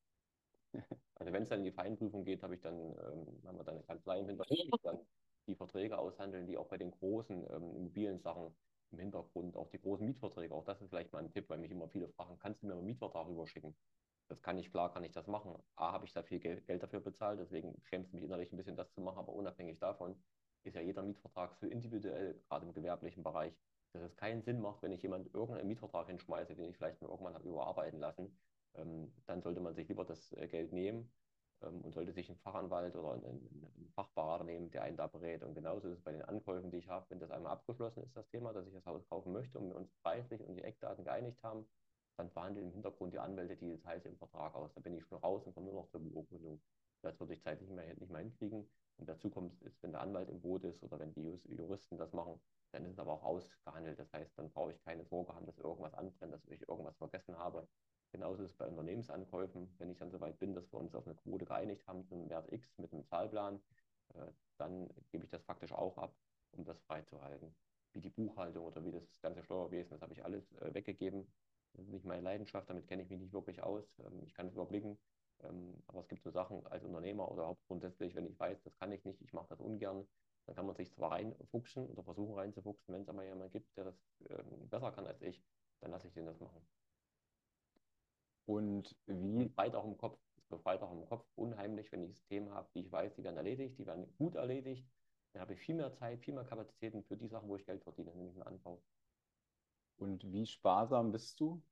Also 1.14 1.32
wenn 1.32 1.42
es 1.44 1.48
dann 1.48 1.60
in 1.60 1.64
die 1.64 1.72
Feinprüfung 1.72 2.24
geht, 2.24 2.42
habe 2.42 2.54
ich 2.56 2.60
dann, 2.60 2.76
ähm, 2.76 3.42
haben 3.46 3.56
wir 3.58 3.64
dann 3.64 3.76
eine 3.76 3.84
Kanzlei 3.84 4.20
im 4.20 4.28
Hintergrund, 4.28 4.74
dann 4.82 5.06
die 5.46 5.54
Verträge 5.54 5.98
aushandeln, 5.98 6.46
die 6.46 6.56
auch 6.56 6.68
bei 6.68 6.78
den 6.78 6.90
großen 6.90 7.46
ähm, 7.50 7.76
Immobilien-Sachen 7.76 8.54
im 8.92 8.98
Hintergrund, 8.98 9.56
auch 9.56 9.68
die 9.70 9.80
großen 9.80 10.06
Mietverträge, 10.06 10.54
auch 10.54 10.64
das 10.64 10.80
ist 10.80 10.90
vielleicht 10.90 11.12
mal 11.12 11.20
ein 11.20 11.32
Tipp, 11.32 11.48
weil 11.48 11.58
mich 11.58 11.70
immer 11.70 11.88
viele 11.88 12.08
fragen, 12.08 12.38
kannst 12.38 12.62
du 12.62 12.66
mir 12.66 12.74
einen 12.74 12.84
Mietvertrag 12.84 13.26
rüberschicken? 13.26 13.76
Das 14.28 14.42
kann 14.42 14.58
ich, 14.58 14.70
klar 14.70 14.92
kann 14.92 15.04
ich 15.04 15.12
das 15.12 15.26
machen. 15.26 15.54
A, 15.76 15.92
habe 15.92 16.04
ich 16.04 16.12
da 16.12 16.22
viel 16.22 16.40
Geld, 16.40 16.66
Geld 16.66 16.82
dafür 16.82 17.00
bezahlt, 17.00 17.38
deswegen 17.40 17.80
schämt 17.82 18.06
es 18.06 18.12
mich 18.12 18.22
innerlich 18.24 18.52
ein 18.52 18.56
bisschen, 18.56 18.76
das 18.76 18.92
zu 18.92 19.00
machen, 19.00 19.18
aber 19.18 19.32
unabhängig 19.32 19.78
davon 19.78 20.22
ist 20.64 20.74
ja 20.74 20.80
jeder 20.80 21.02
Mietvertrag 21.02 21.56
so 21.56 21.66
individuell, 21.66 22.40
gerade 22.48 22.66
im 22.66 22.72
gewerblichen 22.72 23.22
Bereich, 23.22 23.54
dass 23.92 24.02
es 24.02 24.16
keinen 24.16 24.42
Sinn 24.42 24.60
macht, 24.60 24.82
wenn 24.82 24.92
ich 24.92 25.02
jemand 25.02 25.32
irgendeinen 25.32 25.68
Mietvertrag 25.68 26.08
hinschmeiße, 26.08 26.56
den 26.56 26.70
ich 26.70 26.76
vielleicht 26.76 27.00
mal 27.00 27.08
irgendwann 27.08 27.34
habe 27.34 27.48
überarbeiten 27.48 28.00
lassen, 28.00 28.36
ähm, 28.74 29.12
dann 29.26 29.42
sollte 29.42 29.60
man 29.60 29.74
sich 29.74 29.88
lieber 29.88 30.04
das 30.04 30.32
äh, 30.32 30.48
Geld 30.48 30.72
nehmen 30.72 31.12
und 31.60 31.92
sollte 31.94 32.12
sich 32.12 32.28
einen 32.28 32.38
Fachanwalt 32.38 32.94
oder 32.96 33.12
einen, 33.12 33.24
einen, 33.24 33.92
Fachberater 33.94 34.44
nehmen, 34.44 34.70
der 34.70 34.82
einen 34.82 34.96
da 34.96 35.06
berät. 35.06 35.42
Und 35.42 35.54
genauso 35.54 35.88
ist 35.88 35.98
es 35.98 36.04
bei 36.04 36.12
den 36.12 36.22
Ankäufen, 36.22 36.70
die 36.70 36.76
ich 36.76 36.88
habe, 36.88 37.06
wenn 37.08 37.18
das 37.18 37.30
einmal 37.30 37.52
abgeschlossen 37.52 38.02
ist, 38.02 38.14
das 38.14 38.28
Thema, 38.28 38.52
dass 38.52 38.66
ich 38.66 38.74
das 38.74 38.84
Haus 38.84 39.06
kaufen 39.08 39.32
möchte 39.32 39.58
und 39.58 39.68
wir 39.68 39.76
uns 39.76 39.90
preislich 40.02 40.42
und 40.42 40.54
die 40.54 40.64
Eckdaten 40.64 41.02
geeinigt 41.02 41.42
haben, 41.42 41.66
dann 42.18 42.30
verhandeln 42.30 42.66
im 42.66 42.72
Hintergrund 42.72 43.14
die 43.14 43.18
Anwälte 43.18 43.56
die 43.56 43.68
Details 43.68 44.04
im 44.04 44.16
Vertrag 44.18 44.54
aus. 44.54 44.74
Da 44.74 44.80
bin 44.80 44.94
ich 44.94 45.04
schon 45.04 45.18
raus 45.18 45.46
und 45.46 45.54
komme 45.54 45.66
nur 45.66 45.82
noch 45.82 45.88
zur 45.88 46.00
Beurkundung. 46.00 46.60
Das 47.02 47.18
würde 47.20 47.34
ich 47.34 47.42
zeitlich 47.42 47.68
nicht 47.68 47.76
mehr, 47.76 47.94
nicht 47.94 48.10
mehr 48.10 48.20
hinkriegen. 48.20 48.68
Und 48.98 49.08
dazu 49.08 49.30
kommt 49.30 49.60
ist, 49.62 49.82
wenn 49.82 49.92
der 49.92 50.00
Anwalt 50.00 50.28
im 50.28 50.40
Boot 50.40 50.64
ist 50.64 50.82
oder 50.82 50.98
wenn 50.98 51.12
die 51.14 51.40
Juristen 51.44 51.98
das 51.98 52.12
machen, 52.12 52.40
dann 52.72 52.84
ist 52.84 52.92
es 52.92 52.98
aber 52.98 53.12
auch 53.12 53.22
ausgehandelt. 53.22 53.98
Das 53.98 54.12
heißt, 54.12 54.38
dann 54.38 54.50
brauche 54.50 54.72
ich 54.72 54.82
keine 54.82 55.04
Sorge 55.04 55.34
haben, 55.34 55.46
dass 55.46 55.58
irgendwas 55.58 55.94
anbrennt, 55.94 56.32
dass 56.32 56.44
ich 56.46 56.68
irgendwas 56.68 56.96
vergessen 56.96 57.38
habe. 57.38 57.66
Genauso 58.16 58.44
ist 58.44 58.52
es 58.52 58.56
bei 58.56 58.66
Unternehmensankäufen. 58.66 59.68
Wenn 59.76 59.90
ich 59.90 59.98
dann 59.98 60.10
soweit 60.10 60.38
bin, 60.38 60.54
dass 60.54 60.72
wir 60.72 60.80
uns 60.80 60.94
auf 60.94 61.06
eine 61.06 61.16
Quote 61.16 61.44
geeinigt 61.44 61.86
haben, 61.86 62.02
zum 62.06 62.30
Wert 62.30 62.50
X 62.50 62.78
mit 62.78 62.90
einem 62.90 63.04
Zahlplan, 63.04 63.60
äh, 64.14 64.26
dann 64.56 64.88
gebe 65.10 65.22
ich 65.22 65.30
das 65.30 65.44
faktisch 65.44 65.72
auch 65.72 65.98
ab, 65.98 66.16
um 66.52 66.64
das 66.64 66.80
freizuhalten. 66.80 67.54
Wie 67.92 68.00
die 68.00 68.08
Buchhaltung 68.08 68.64
oder 68.64 68.82
wie 68.86 68.90
das 68.90 69.20
ganze 69.20 69.42
Steuerwesen, 69.42 69.90
das 69.90 70.00
habe 70.00 70.14
ich 70.14 70.24
alles 70.24 70.50
äh, 70.54 70.72
weggegeben. 70.72 71.30
Das 71.74 71.84
ist 71.84 71.92
nicht 71.92 72.06
meine 72.06 72.22
Leidenschaft, 72.22 72.70
damit 72.70 72.86
kenne 72.88 73.02
ich 73.02 73.10
mich 73.10 73.20
nicht 73.20 73.34
wirklich 73.34 73.62
aus. 73.62 73.98
Ähm, 73.98 74.22
ich 74.24 74.32
kann 74.32 74.46
es 74.46 74.54
überblicken. 74.54 74.96
Ähm, 75.42 75.74
aber 75.86 76.00
es 76.00 76.08
gibt 76.08 76.22
so 76.22 76.30
Sachen 76.30 76.66
als 76.68 76.84
Unternehmer 76.84 77.30
oder 77.30 77.46
auch 77.46 77.58
grundsätzlich, 77.66 78.14
wenn 78.14 78.24
ich 78.24 78.40
weiß, 78.40 78.62
das 78.62 78.78
kann 78.78 78.92
ich 78.92 79.04
nicht, 79.04 79.20
ich 79.20 79.34
mache 79.34 79.48
das 79.50 79.60
ungern, 79.60 80.08
dann 80.46 80.54
kann 80.54 80.64
man 80.64 80.74
sich 80.74 80.90
zwar 80.90 81.12
reinfuchsen 81.12 81.86
oder 81.86 82.02
versuchen 82.02 82.34
reinzufuchsen, 82.34 82.94
wenn 82.94 83.02
es 83.02 83.10
aber 83.10 83.26
jemand 83.26 83.52
gibt, 83.52 83.76
der 83.76 83.84
das 83.84 84.24
ähm, 84.30 84.70
besser 84.70 84.90
kann 84.90 85.06
als 85.06 85.20
ich, 85.20 85.44
dann 85.80 85.90
lasse 85.90 86.06
ich 86.08 86.14
den 86.14 86.24
das 86.24 86.40
machen. 86.40 86.66
Und 88.46 88.96
wie? 89.06 89.44
Befreit 89.44 89.74
auch 89.74 89.84
im 89.84 89.98
Kopf. 89.98 90.18
Es 90.36 90.46
befreit 90.46 90.82
auch 90.82 90.92
im 90.92 91.04
Kopf 91.06 91.26
unheimlich, 91.34 91.90
wenn 91.92 92.04
ich 92.04 92.14
Systeme 92.14 92.52
habe, 92.52 92.68
die 92.74 92.80
ich 92.80 92.92
weiß, 92.92 93.14
die 93.16 93.24
werden 93.24 93.36
erledigt, 93.36 93.78
die 93.78 93.86
werden 93.86 94.06
gut 94.16 94.36
erledigt. 94.36 94.88
Dann 95.32 95.42
habe 95.42 95.54
ich 95.54 95.60
viel 95.60 95.74
mehr 95.74 95.92
Zeit, 95.92 96.20
viel 96.20 96.34
mehr 96.34 96.44
Kapazitäten 96.44 97.02
für 97.02 97.16
die 97.16 97.28
Sachen, 97.28 97.48
wo 97.48 97.56
ich 97.56 97.66
Geld 97.66 97.82
verdiene, 97.82 98.14
nämlich 98.14 98.34
den 98.34 98.44
Anbau. 98.44 98.80
Und 99.96 100.30
wie 100.32 100.46
sparsam 100.46 101.10
bist 101.10 101.40
du? 101.40 101.62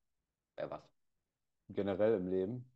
Bei 0.56 0.68
was? 0.70 0.82
Generell 1.68 2.14
im 2.14 2.28
Leben? 2.28 2.70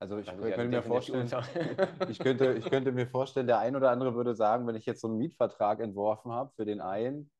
Also 0.00 0.18
ich 0.18 0.26
könnte 0.26 0.50
ja 0.50 0.64
mir 0.64 0.82
vorstellen, 0.82 1.28
ich 2.08 2.18
könnte, 2.20 2.54
ich 2.54 2.64
könnte 2.70 2.92
mir 2.92 3.08
vorstellen, 3.08 3.48
der 3.48 3.58
ein 3.58 3.74
oder 3.74 3.90
andere 3.90 4.14
würde 4.14 4.34
sagen, 4.34 4.66
wenn 4.66 4.76
ich 4.76 4.86
jetzt 4.86 5.00
so 5.00 5.08
einen 5.08 5.18
Mietvertrag 5.18 5.80
entworfen 5.80 6.30
habe 6.30 6.52
für 6.54 6.64
den 6.64 6.80
einen, 6.80 7.30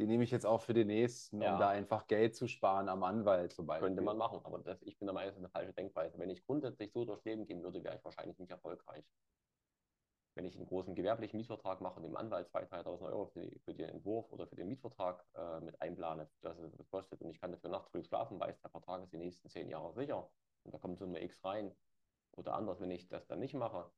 die 0.00 0.06
nehme 0.06 0.24
ich 0.24 0.30
jetzt 0.30 0.46
auch 0.46 0.62
für 0.62 0.74
den 0.74 0.88
nächsten, 0.88 1.40
ja. 1.40 1.52
um 1.52 1.60
da 1.60 1.68
einfach 1.68 2.06
Geld 2.06 2.34
zu 2.34 2.48
sparen 2.48 2.88
am 2.88 3.02
Anwalt 3.04 3.52
zum 3.52 3.66
Beispiel. 3.66 3.88
Könnte 3.88 4.02
man 4.02 4.16
machen, 4.16 4.40
aber 4.42 4.58
das, 4.58 4.82
ich 4.82 4.98
bin 4.98 5.06
der 5.06 5.14
Meinung, 5.14 5.28
das 5.28 5.36
ist 5.36 5.44
eine 5.44 5.50
falsche 5.50 5.72
Denkweise. 5.72 6.18
Wenn 6.18 6.30
ich 6.30 6.44
grundsätzlich 6.44 6.92
so 6.92 7.04
durchs 7.04 7.24
Leben 7.24 7.46
gehen 7.46 7.62
würde, 7.62 7.84
wäre 7.84 7.96
ich 7.96 8.04
wahrscheinlich 8.04 8.38
nicht 8.38 8.50
erfolgreich. 8.50 9.04
Wenn 10.34 10.46
ich 10.46 10.56
einen 10.56 10.66
großen 10.66 10.94
gewerblichen 10.94 11.36
Mietvertrag 11.36 11.80
mache 11.80 11.96
und 11.96 12.04
dem 12.04 12.16
Anwalt 12.16 12.48
2.000, 12.48 12.84
3.000 12.84 13.02
Euro 13.02 13.26
für, 13.26 13.42
die, 13.42 13.58
für, 13.60 13.74
den 13.74 13.90
Entwurf 13.90 14.32
oder 14.32 14.46
für 14.46 14.56
den 14.56 14.68
Mietvertrag 14.68 15.24
äh, 15.34 15.60
mit 15.60 15.80
einplane, 15.82 16.30
dass 16.40 16.58
es 16.58 16.72
das 16.76 16.88
kostet 16.88 17.20
und 17.20 17.30
ich 17.30 17.40
kann 17.40 17.52
dafür 17.52 17.70
nachts 17.70 17.90
früh 17.90 18.02
schlafen, 18.02 18.40
weiß, 18.40 18.60
der 18.60 18.70
Vertrag 18.70 19.02
ist 19.02 19.12
die 19.12 19.18
nächsten 19.18 19.48
zehn 19.48 19.68
Jahre 19.68 19.92
sicher 19.92 20.30
und 20.64 20.72
da 20.72 20.78
kommt 20.78 20.98
so 20.98 21.04
eine 21.04 21.22
X 21.22 21.44
rein. 21.44 21.72
Oder 22.32 22.54
anders, 22.54 22.80
wenn 22.80 22.90
ich 22.90 23.08
das 23.08 23.26
dann 23.26 23.40
nicht 23.40 23.54
mache 23.54 23.90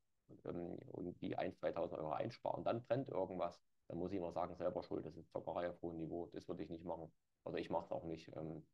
ähm, 0.47 0.79
und 0.91 1.21
die 1.21 1.39
1.000, 1.39 1.75
2.000 1.75 1.99
Euro 1.99 2.13
einsparen, 2.13 2.65
dann 2.65 2.83
brennt 2.83 3.09
irgendwas, 3.09 3.63
dann 3.93 3.99
muss 4.01 4.13
ich 4.13 4.19
immer 4.19 4.33
sagen, 4.33 4.57
selber 4.57 4.83
schuld, 4.83 5.05
das 5.07 5.17
ist 5.19 5.31
Zockerei 5.33 5.69
auf 5.71 5.83
hohem 5.83 5.99
Niveau, 5.99 6.27
das 6.33 6.49
würde 6.49 6.65
ich 6.65 6.71
nicht 6.71 6.85
machen. 6.85 7.13
Also 7.45 7.59
ich 7.59 7.71
mache 7.71 7.85
es 7.85 7.93
auch 7.93 8.05
nicht. 8.05 8.29
Ähm, 8.37 8.67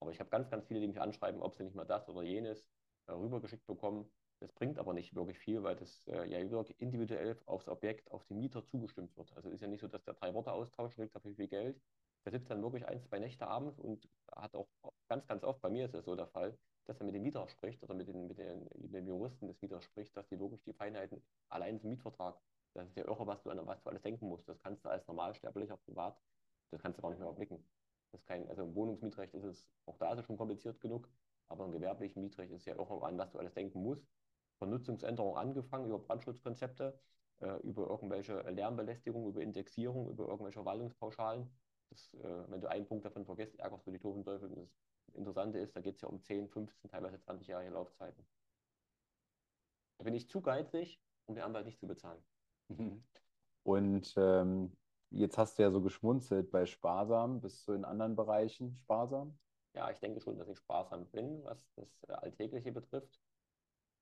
Aber 0.00 0.12
ich 0.12 0.20
habe 0.20 0.30
ganz, 0.30 0.50
ganz 0.50 0.66
viele, 0.66 0.80
die 0.80 0.88
mich 0.88 1.00
anschreiben, 1.00 1.42
ob 1.42 1.54
sie 1.56 1.64
nicht 1.64 1.76
mal 1.76 1.84
das 1.86 2.08
oder 2.08 2.22
jenes 2.22 2.66
äh, 3.06 3.12
rübergeschickt 3.12 3.66
bekommen. 3.66 4.10
Das 4.40 4.52
bringt 4.52 4.78
aber 4.78 4.94
nicht 4.94 5.14
wirklich 5.14 5.38
viel, 5.38 5.62
weil 5.62 5.76
das 5.76 6.06
äh, 6.08 6.26
ja 6.26 6.50
wirklich 6.50 6.80
individuell 6.80 7.40
aufs 7.46 7.68
Objekt, 7.68 8.10
auf 8.12 8.24
den 8.26 8.38
Mieter 8.38 8.64
zugestimmt 8.66 9.16
wird. 9.16 9.32
Also 9.36 9.50
ist 9.50 9.60
ja 9.62 9.68
nicht 9.68 9.80
so, 9.80 9.88
dass 9.88 10.04
der 10.04 10.14
drei 10.14 10.34
Worte 10.34 10.52
austauscht, 10.52 10.96
kriegt 10.96 11.14
dafür 11.14 11.34
viel 11.34 11.48
Geld. 11.48 11.80
Der 12.24 12.32
sitzt 12.32 12.50
dann 12.50 12.62
wirklich 12.62 12.86
ein, 12.86 13.02
zwei 13.02 13.18
Nächte 13.18 13.46
abends 13.48 13.78
und 13.78 14.08
hat 14.34 14.54
auch 14.54 14.68
ganz, 15.08 15.26
ganz 15.26 15.44
oft, 15.44 15.60
bei 15.60 15.70
mir 15.70 15.86
ist 15.86 15.94
es 15.94 16.04
so 16.04 16.16
der 16.16 16.28
Fall, 16.28 16.58
dass 16.86 17.00
er 17.00 17.06
mit 17.06 17.14
dem 17.14 17.22
Mieter 17.22 17.48
spricht 17.48 17.82
oder 17.82 17.94
mit 17.94 18.08
den, 18.08 18.26
mit 18.28 18.38
den, 18.38 18.68
mit 18.78 18.94
den 18.94 19.06
Juristen 19.06 19.48
des 19.48 19.60
Mieters 19.60 19.84
spricht, 19.84 20.16
dass 20.16 20.28
die 20.28 20.38
wirklich 20.40 20.62
die 20.64 20.72
Feinheiten 20.74 21.24
allein 21.48 21.78
zum 21.80 21.90
Mietvertrag, 21.90 22.40
das 22.74 22.88
ist 22.88 22.96
ja 22.96 23.06
irre, 23.06 23.26
was 23.26 23.42
du, 23.42 23.50
an 23.50 23.66
was 23.66 23.82
du 23.82 23.90
alles 23.90 24.02
denken 24.02 24.28
musst. 24.28 24.48
Das 24.48 24.58
kannst 24.60 24.84
du 24.84 24.88
als 24.88 25.06
Normalsterblicher 25.06 25.76
privat, 25.76 26.20
das 26.70 26.80
kannst 26.80 26.98
du 26.98 27.02
gar 27.02 27.10
nicht 27.10 27.18
mehr 27.18 27.28
erblicken. 27.28 27.64
Das 28.12 28.24
kein, 28.24 28.48
also 28.48 28.62
im 28.62 28.74
Wohnungsmietrecht 28.74 29.34
ist 29.34 29.44
es, 29.44 29.68
auch 29.86 29.96
da 29.96 30.12
ist 30.12 30.20
es 30.20 30.26
schon 30.26 30.36
kompliziert 30.36 30.80
genug, 30.80 31.08
aber 31.48 31.64
im 31.64 31.72
gewerblichen 31.72 32.22
Mietrecht 32.22 32.52
ist 32.52 32.66
ja 32.66 32.74
irre, 32.74 33.02
an 33.02 33.18
was 33.18 33.30
du 33.30 33.38
alles 33.38 33.54
denken 33.54 33.82
musst. 33.82 34.06
Von 34.58 34.70
Nutzungsänderungen 34.70 35.36
angefangen, 35.36 35.86
über 35.86 35.98
Brandschutzkonzepte, 35.98 36.98
äh, 37.40 37.56
über 37.62 37.88
irgendwelche 37.88 38.40
Lärmbelästigung, 38.50 39.26
über 39.26 39.40
Indexierung, 39.40 40.08
über 40.08 40.28
irgendwelche 40.28 40.58
Verwaltungspauschalen. 40.58 41.50
Das, 41.90 42.14
äh, 42.14 42.50
wenn 42.50 42.60
du 42.60 42.70
einen 42.70 42.86
Punkt 42.86 43.04
davon 43.04 43.24
vergisst, 43.24 43.58
ärgerst 43.58 43.86
du 43.86 43.90
die 43.90 43.98
doofen 43.98 44.24
Teufel. 44.24 44.48
Das 45.06 45.14
Interessante 45.14 45.58
ist, 45.58 45.74
da 45.74 45.80
geht 45.80 45.96
es 45.96 46.02
ja 46.02 46.08
um 46.08 46.22
10, 46.22 46.48
15, 46.48 46.90
teilweise 46.90 47.16
20-jährige 47.16 47.70
Laufzeiten. 47.70 48.26
Da 49.98 50.04
bin 50.04 50.14
ich 50.14 50.28
zu 50.28 50.40
geizig, 50.40 51.00
um 51.26 51.34
den 51.34 51.44
Anwalt 51.44 51.66
nicht 51.66 51.80
zu 51.80 51.86
bezahlen. 51.86 52.22
Und 53.64 54.14
ähm, 54.16 54.76
jetzt 55.10 55.38
hast 55.38 55.58
du 55.58 55.62
ja 55.62 55.70
so 55.70 55.80
geschmunzelt 55.80 56.50
bei 56.50 56.66
Sparsam. 56.66 57.40
Bist 57.40 57.66
du 57.68 57.72
in 57.72 57.84
anderen 57.84 58.16
Bereichen 58.16 58.74
sparsam? 58.74 59.38
Ja, 59.74 59.90
ich 59.90 60.00
denke 60.00 60.20
schon, 60.20 60.38
dass 60.38 60.48
ich 60.48 60.58
sparsam 60.58 61.06
bin, 61.06 61.42
was 61.44 61.58
das 61.76 62.02
äh, 62.08 62.12
Alltägliche 62.12 62.72
betrifft. 62.72 63.20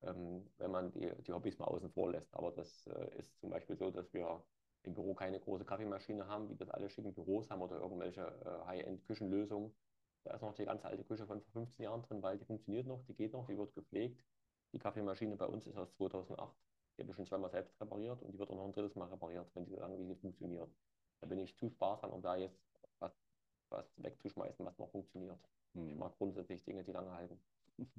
Ähm, 0.02 0.50
wenn 0.56 0.70
man 0.70 0.90
die, 0.92 1.12
die 1.26 1.32
Hobbys 1.32 1.58
mal 1.58 1.66
außen 1.66 1.90
vor 1.90 2.10
lässt. 2.10 2.34
Aber 2.34 2.52
das 2.52 2.86
äh, 2.86 3.18
ist 3.18 3.38
zum 3.38 3.50
Beispiel 3.50 3.76
so, 3.76 3.90
dass 3.90 4.12
wir 4.14 4.42
im 4.82 4.94
Büro 4.94 5.14
keine 5.14 5.38
große 5.38 5.64
Kaffeemaschine 5.64 6.26
haben, 6.26 6.48
wie 6.48 6.56
das 6.56 6.70
alle 6.70 6.88
schicken 6.88 7.12
Büros 7.12 7.50
haben 7.50 7.60
oder 7.60 7.76
irgendwelche 7.76 8.22
äh, 8.22 8.66
High-End-Küchenlösungen. 8.66 9.74
Da 10.24 10.34
ist 10.34 10.42
noch 10.42 10.54
die 10.54 10.64
ganze 10.64 10.86
alte 10.86 11.04
Küche 11.04 11.26
von 11.26 11.40
vor 11.42 11.52
15 11.52 11.84
Jahren 11.84 12.02
drin, 12.02 12.22
weil 12.22 12.38
die 12.38 12.44
funktioniert 12.44 12.86
noch, 12.86 13.04
die 13.04 13.14
geht 13.14 13.32
noch, 13.32 13.46
die 13.46 13.58
wird 13.58 13.74
gepflegt. 13.74 14.24
Die 14.72 14.78
Kaffeemaschine 14.78 15.36
bei 15.36 15.46
uns 15.46 15.66
ist 15.66 15.76
aus 15.76 15.92
2008. 15.94 16.56
Die 17.00 17.04
habe 17.04 17.12
ich 17.12 17.16
schon 17.16 17.24
zweimal 17.24 17.50
selbst 17.50 17.80
repariert 17.80 18.20
und 18.20 18.32
die 18.34 18.38
wird 18.38 18.50
auch 18.50 18.56
noch 18.56 18.66
ein 18.66 18.72
drittes 18.72 18.94
Mal 18.94 19.08
repariert, 19.08 19.50
wenn 19.54 19.64
sie 19.64 19.70
so 19.70 19.80
lange 19.80 19.98
wie 19.98 20.04
sie 20.04 20.16
funktioniert. 20.16 20.70
Da 21.22 21.26
bin 21.26 21.38
ich 21.38 21.56
zu 21.56 21.70
sparsam, 21.70 22.10
um 22.10 22.20
da 22.20 22.36
jetzt 22.36 22.60
was, 22.98 23.18
was 23.70 23.86
wegzuschmeißen, 23.96 24.66
was 24.66 24.78
noch 24.78 24.90
funktioniert. 24.90 25.38
Hm. 25.72 25.88
Ich 25.88 25.96
mag 25.96 26.14
grundsätzlich 26.18 26.62
Dinge, 26.62 26.84
die 26.84 26.92
lange 26.92 27.10
halten. 27.12 27.40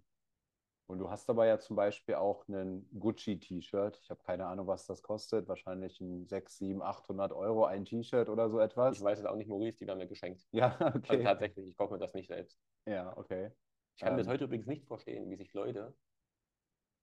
Und 0.85 0.99
du 0.99 1.09
hast 1.09 1.29
aber 1.31 1.47
ja 1.47 1.57
zum 1.57 1.77
Beispiel 1.77 2.15
auch 2.15 2.47
ein 2.47 2.87
Gucci-T-Shirt. 2.99 3.97
Ich 4.03 4.09
habe 4.11 4.21
keine 4.23 4.45
Ahnung, 4.45 4.67
was 4.67 4.85
das 4.85 5.01
kostet. 5.01 5.47
Wahrscheinlich 5.47 5.99
ein 6.01 6.27
6, 6.27 6.57
7, 6.57 6.81
800 6.83 7.31
Euro 7.31 7.65
ein 7.65 7.85
T-Shirt 7.85 8.29
oder 8.29 8.49
so 8.49 8.59
etwas. 8.59 8.97
Ich 8.97 9.03
weiß 9.03 9.19
es 9.19 9.25
auch 9.25 9.37
nicht, 9.37 9.47
Maurice, 9.47 9.77
die 9.79 9.87
werden 9.87 9.99
mir 9.99 10.07
geschenkt. 10.07 10.45
Ja, 10.51 10.75
okay. 10.95 11.07
Also 11.07 11.23
tatsächlich, 11.23 11.69
ich 11.69 11.77
kaufe 11.77 11.93
mir 11.93 11.99
das 11.99 12.13
nicht 12.13 12.27
selbst. 12.27 12.59
Ja, 12.85 13.17
okay. 13.17 13.51
Ich 13.95 14.01
kann 14.01 14.13
ähm, 14.13 14.17
bis 14.17 14.27
heute 14.27 14.43
übrigens 14.43 14.67
nicht 14.67 14.85
verstehen, 14.85 15.29
wie 15.29 15.37
sich 15.37 15.53
Leute 15.53 15.95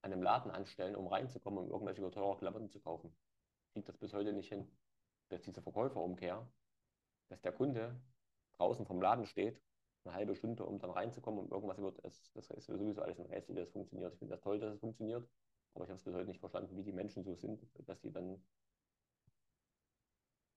an 0.03 0.13
einem 0.13 0.23
Laden 0.23 0.51
anstellen, 0.51 0.97
um 0.97 1.07
reinzukommen, 1.07 1.65
um 1.65 1.71
irgendwelche 1.71 2.11
teure 2.11 2.39
Klamotten 2.39 2.71
zu 2.71 2.81
kaufen. 2.81 3.15
Ich 3.67 3.73
kriege 3.73 3.87
das 3.87 3.99
bis 3.99 4.13
heute 4.13 4.33
nicht 4.33 4.49
hin. 4.49 4.71
Dass 5.29 5.43
diese 5.43 5.61
Verkäuferumkehr, 5.61 6.49
dass 7.29 7.43
der 7.43 7.53
Kunde 7.53 8.01
draußen 8.57 8.87
vom 8.87 9.03
Laden 9.03 9.27
steht 9.27 9.61
eine 10.09 10.15
halbe 10.15 10.35
Stunde, 10.35 10.65
um 10.65 10.79
dann 10.79 10.91
reinzukommen 10.91 11.41
und 11.41 11.53
irgendwas 11.53 11.79
wird. 11.79 12.03
Es, 12.05 12.31
das 12.33 12.51
ist 12.51 12.67
sowieso 12.67 13.03
alles 13.03 13.19
ein 13.19 13.27
Rätsel, 13.27 13.55
wie 13.55 13.61
das 13.61 13.71
funktioniert. 13.71 14.13
Ich 14.13 14.19
finde 14.19 14.35
das 14.35 14.43
toll, 14.43 14.59
dass 14.59 14.75
es 14.75 14.81
funktioniert, 14.81 15.29
aber 15.75 15.85
ich 15.85 15.91
habe 15.91 15.99
es 15.99 16.05
bis 16.05 16.15
heute 16.15 16.27
nicht 16.27 16.41
verstanden, 16.41 16.77
wie 16.77 16.83
die 16.83 16.93
Menschen 16.93 17.25
so 17.25 17.35
sind, 17.35 17.67
dass 17.87 18.01
die 18.01 18.13
dann. 18.13 18.43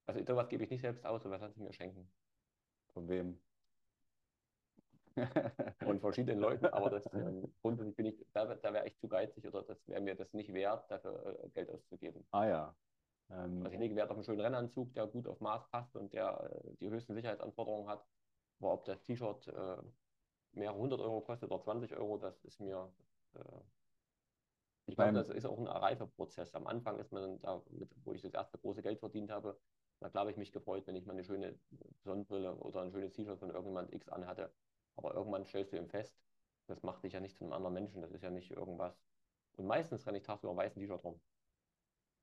Also 0.05 0.23
sowas 0.25 0.49
gebe 0.49 0.63
ich 0.63 0.69
nicht 0.69 0.81
selbst 0.81 1.05
aus, 1.05 1.23
sowas 1.23 1.41
lasse 1.41 1.53
ich 1.55 1.61
mir 1.61 1.73
schenken. 1.73 2.11
Von 2.93 3.07
wem? 3.07 3.39
Von 5.84 5.99
verschiedenen 5.99 6.39
Leuten, 6.39 6.66
aber 6.68 6.89
das 6.89 7.05
ähm, 7.14 7.53
grundsätzlich 7.62 7.95
bin 7.95 8.05
ich, 8.07 8.26
da, 8.34 8.55
da 8.55 8.74
wäre 8.74 8.88
ich 8.88 8.97
zu 8.97 9.07
geizig 9.07 9.45
oder 9.47 9.64
das 9.64 9.88
wäre 9.88 10.01
mir 10.01 10.16
das 10.16 10.34
nicht 10.34 10.53
wert, 10.53 10.89
dafür 10.89 11.43
äh, 11.43 11.49
Geld 11.49 11.70
auszugeben. 11.70 12.26
Ah 12.32 12.47
ja. 12.47 12.76
Ähm, 13.30 13.64
also 13.64 13.74
ich 13.74 13.80
lege 13.80 13.95
Wert 13.95 14.09
auf 14.09 14.18
einen 14.18 14.24
schönen 14.24 14.41
Rennanzug, 14.41 14.93
der 14.93 15.07
gut 15.07 15.28
auf 15.28 15.39
Maß 15.41 15.70
passt 15.70 15.95
und 15.95 16.14
der 16.14 16.62
äh, 16.66 16.76
die 16.80 16.89
höchsten 16.89 17.14
Sicherheitsanforderungen 17.14 17.89
hat. 17.89 18.05
Aber 18.59 18.74
ob 18.74 18.86
das 18.86 19.01
T-Shirt 19.03 19.47
äh, 19.47 19.78
mehrere 20.53 20.78
hundert 20.78 20.99
Euro 20.99 21.22
kostet 21.22 21.51
oder 21.51 21.62
20 21.62 21.95
Euro, 21.95 22.18
das 22.18 22.43
ist 22.43 22.59
mir. 22.59 22.91
Äh, 23.34 23.39
ich 24.88 24.95
glaube, 24.95 25.14
das 25.14 25.30
ist 25.30 25.45
auch 25.45 25.57
ein 25.57 25.68
Reifeprozess. 25.68 26.53
Am 26.53 26.68
Anfang 26.68 26.99
ist 26.99 27.12
man 27.12 27.39
da, 27.41 27.62
mit, 27.70 27.89
wo 28.03 28.14
ich 28.14 28.22
das 28.22 28.34
erste 28.34 28.57
große 28.57 28.82
Geld 28.82 28.99
verdient 28.99 29.32
habe, 29.32 29.57
da 30.01 30.09
glaube 30.09 30.32
ich 30.32 30.38
mich 30.38 30.51
gefreut, 30.51 30.86
wenn 30.88 30.95
ich 30.95 31.05
mal 31.05 31.14
eine 31.14 31.24
schöne 31.24 31.59
Sonnenbrille 32.03 32.55
oder 32.55 32.82
ein 32.82 32.91
schönes 32.91 33.14
T-Shirt 33.14 33.39
von 33.39 33.51
irgendjemand 33.51 33.93
X 33.93 34.09
anhatte. 34.09 34.51
Aber 34.95 35.13
irgendwann 35.15 35.45
stellst 35.45 35.73
du 35.73 35.77
ihm 35.77 35.89
fest, 35.89 36.15
das 36.67 36.83
macht 36.83 37.03
dich 37.03 37.13
ja 37.13 37.19
nicht 37.19 37.37
zu 37.37 37.43
einem 37.43 37.53
anderen 37.53 37.73
Menschen, 37.73 38.01
das 38.01 38.11
ist 38.11 38.23
ja 38.23 38.29
nicht 38.29 38.51
irgendwas. 38.51 38.95
Und 39.57 39.67
meistens 39.67 40.05
renne 40.07 40.17
ich 40.19 40.23
tagsüber 40.23 40.53
ein 40.53 40.57
weißen 40.57 40.81
T-Shirt 40.81 41.03
rum. 41.03 41.21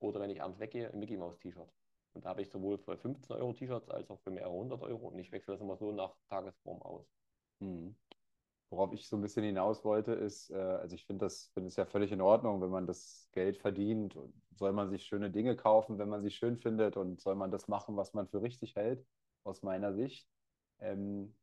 Oder 0.01 0.21
wenn 0.21 0.31
ich 0.31 0.43
abends 0.43 0.61
weggehe, 0.61 0.93
ein 0.93 0.99
Mickey 0.99 1.17
Mouse 1.17 1.39
T-Shirt. 1.39 1.73
Und 2.15 2.25
da 2.25 2.31
habe 2.31 2.43
ich 2.43 2.51
sowohl 2.51 2.79
für 2.79 2.97
15 2.97 3.37
Euro 3.37 3.53
T-Shirts 3.53 3.89
als 3.91 4.11
auch 4.11 4.21
für 4.21 4.31
mehrere 4.31 4.53
hundert 4.53 4.83
Euro. 4.83 5.09
Und 5.09 5.19
ich 5.19 5.31
wechsle 5.33 5.55
das 5.55 5.61
immer 5.61 5.77
so 5.77 5.93
nach 5.93 6.17
Tagesform 6.29 6.83
aus. 6.83 7.07
Mhm. 7.61 7.95
Worauf 8.71 8.93
ich 8.93 9.09
so 9.09 9.17
ein 9.17 9.23
bisschen 9.23 9.45
hinaus 9.45 9.85
wollte, 9.85 10.13
ist, 10.13 10.51
äh, 10.51 10.57
also 10.57 10.95
ich 10.95 11.07
finde 11.07 11.25
das, 11.25 11.51
find 11.55 11.67
es 11.67 11.77
ja 11.77 11.87
völlig 11.87 12.13
in 12.13 12.21
Ordnung, 12.21 12.61
wenn 12.61 12.71
man 12.71 12.87
das 12.87 13.29
Geld 13.33 13.57
verdient, 13.57 14.19
soll 14.57 14.73
man 14.73 14.91
sich 14.91 15.05
schöne 15.05 15.31
Dinge 15.31 15.57
kaufen, 15.57 15.99
wenn 15.99 16.09
man 16.09 16.23
sie 16.23 16.31
schön 16.31 16.59
findet 16.59 16.97
und 16.97 17.21
soll 17.21 17.35
man 17.35 17.51
das 17.51 17.69
machen, 17.69 17.97
was 17.97 18.13
man 18.13 18.29
für 18.29 18.43
richtig 18.43 18.77
hält, 18.77 19.07
aus 19.45 19.63
meiner 19.63 19.95
Sicht. 19.95 20.29
Ähm, 20.81 21.35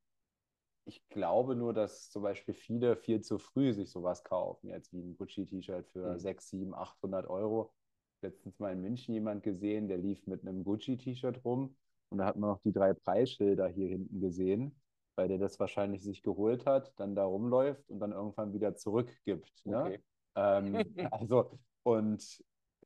ich 0.85 1.07
glaube 1.09 1.55
nur, 1.55 1.73
dass 1.73 2.09
zum 2.09 2.23
Beispiel 2.23 2.53
viele 2.53 2.95
viel 2.95 3.21
zu 3.21 3.37
früh 3.39 3.73
sich 3.73 3.89
sowas 3.89 4.23
kaufen, 4.23 4.69
jetzt 4.69 4.93
wie 4.93 5.01
ein 5.01 5.17
Gucci-T-Shirt 5.17 5.87
für 5.87 6.13
mhm. 6.13 6.19
6, 6.19 6.49
7, 6.49 6.73
800 6.75 7.27
Euro 7.27 7.73
letztens 8.21 8.59
mal 8.59 8.73
in 8.73 8.81
München 8.81 9.13
jemand 9.13 9.43
gesehen, 9.43 9.87
der 9.87 9.97
lief 9.97 10.25
mit 10.27 10.41
einem 10.41 10.63
Gucci-T-Shirt 10.63 11.43
rum 11.43 11.75
und 12.09 12.19
da 12.19 12.25
hat 12.25 12.37
man 12.37 12.51
noch 12.51 12.61
die 12.61 12.71
drei 12.71 12.93
Preisschilder 12.93 13.67
hier 13.67 13.87
hinten 13.87 14.21
gesehen, 14.21 14.79
weil 15.15 15.27
der 15.27 15.37
das 15.37 15.59
wahrscheinlich 15.59 16.03
sich 16.03 16.21
geholt 16.21 16.65
hat, 16.65 16.93
dann 16.97 17.15
da 17.15 17.25
rumläuft 17.25 17.89
und 17.89 17.99
dann 17.99 18.11
irgendwann 18.11 18.53
wieder 18.53 18.75
zurückgibt. 18.75 19.65
Ne? 19.65 19.81
Okay. 19.81 19.99
Ähm, 20.35 20.75
also, 21.11 21.59
und 21.83 22.43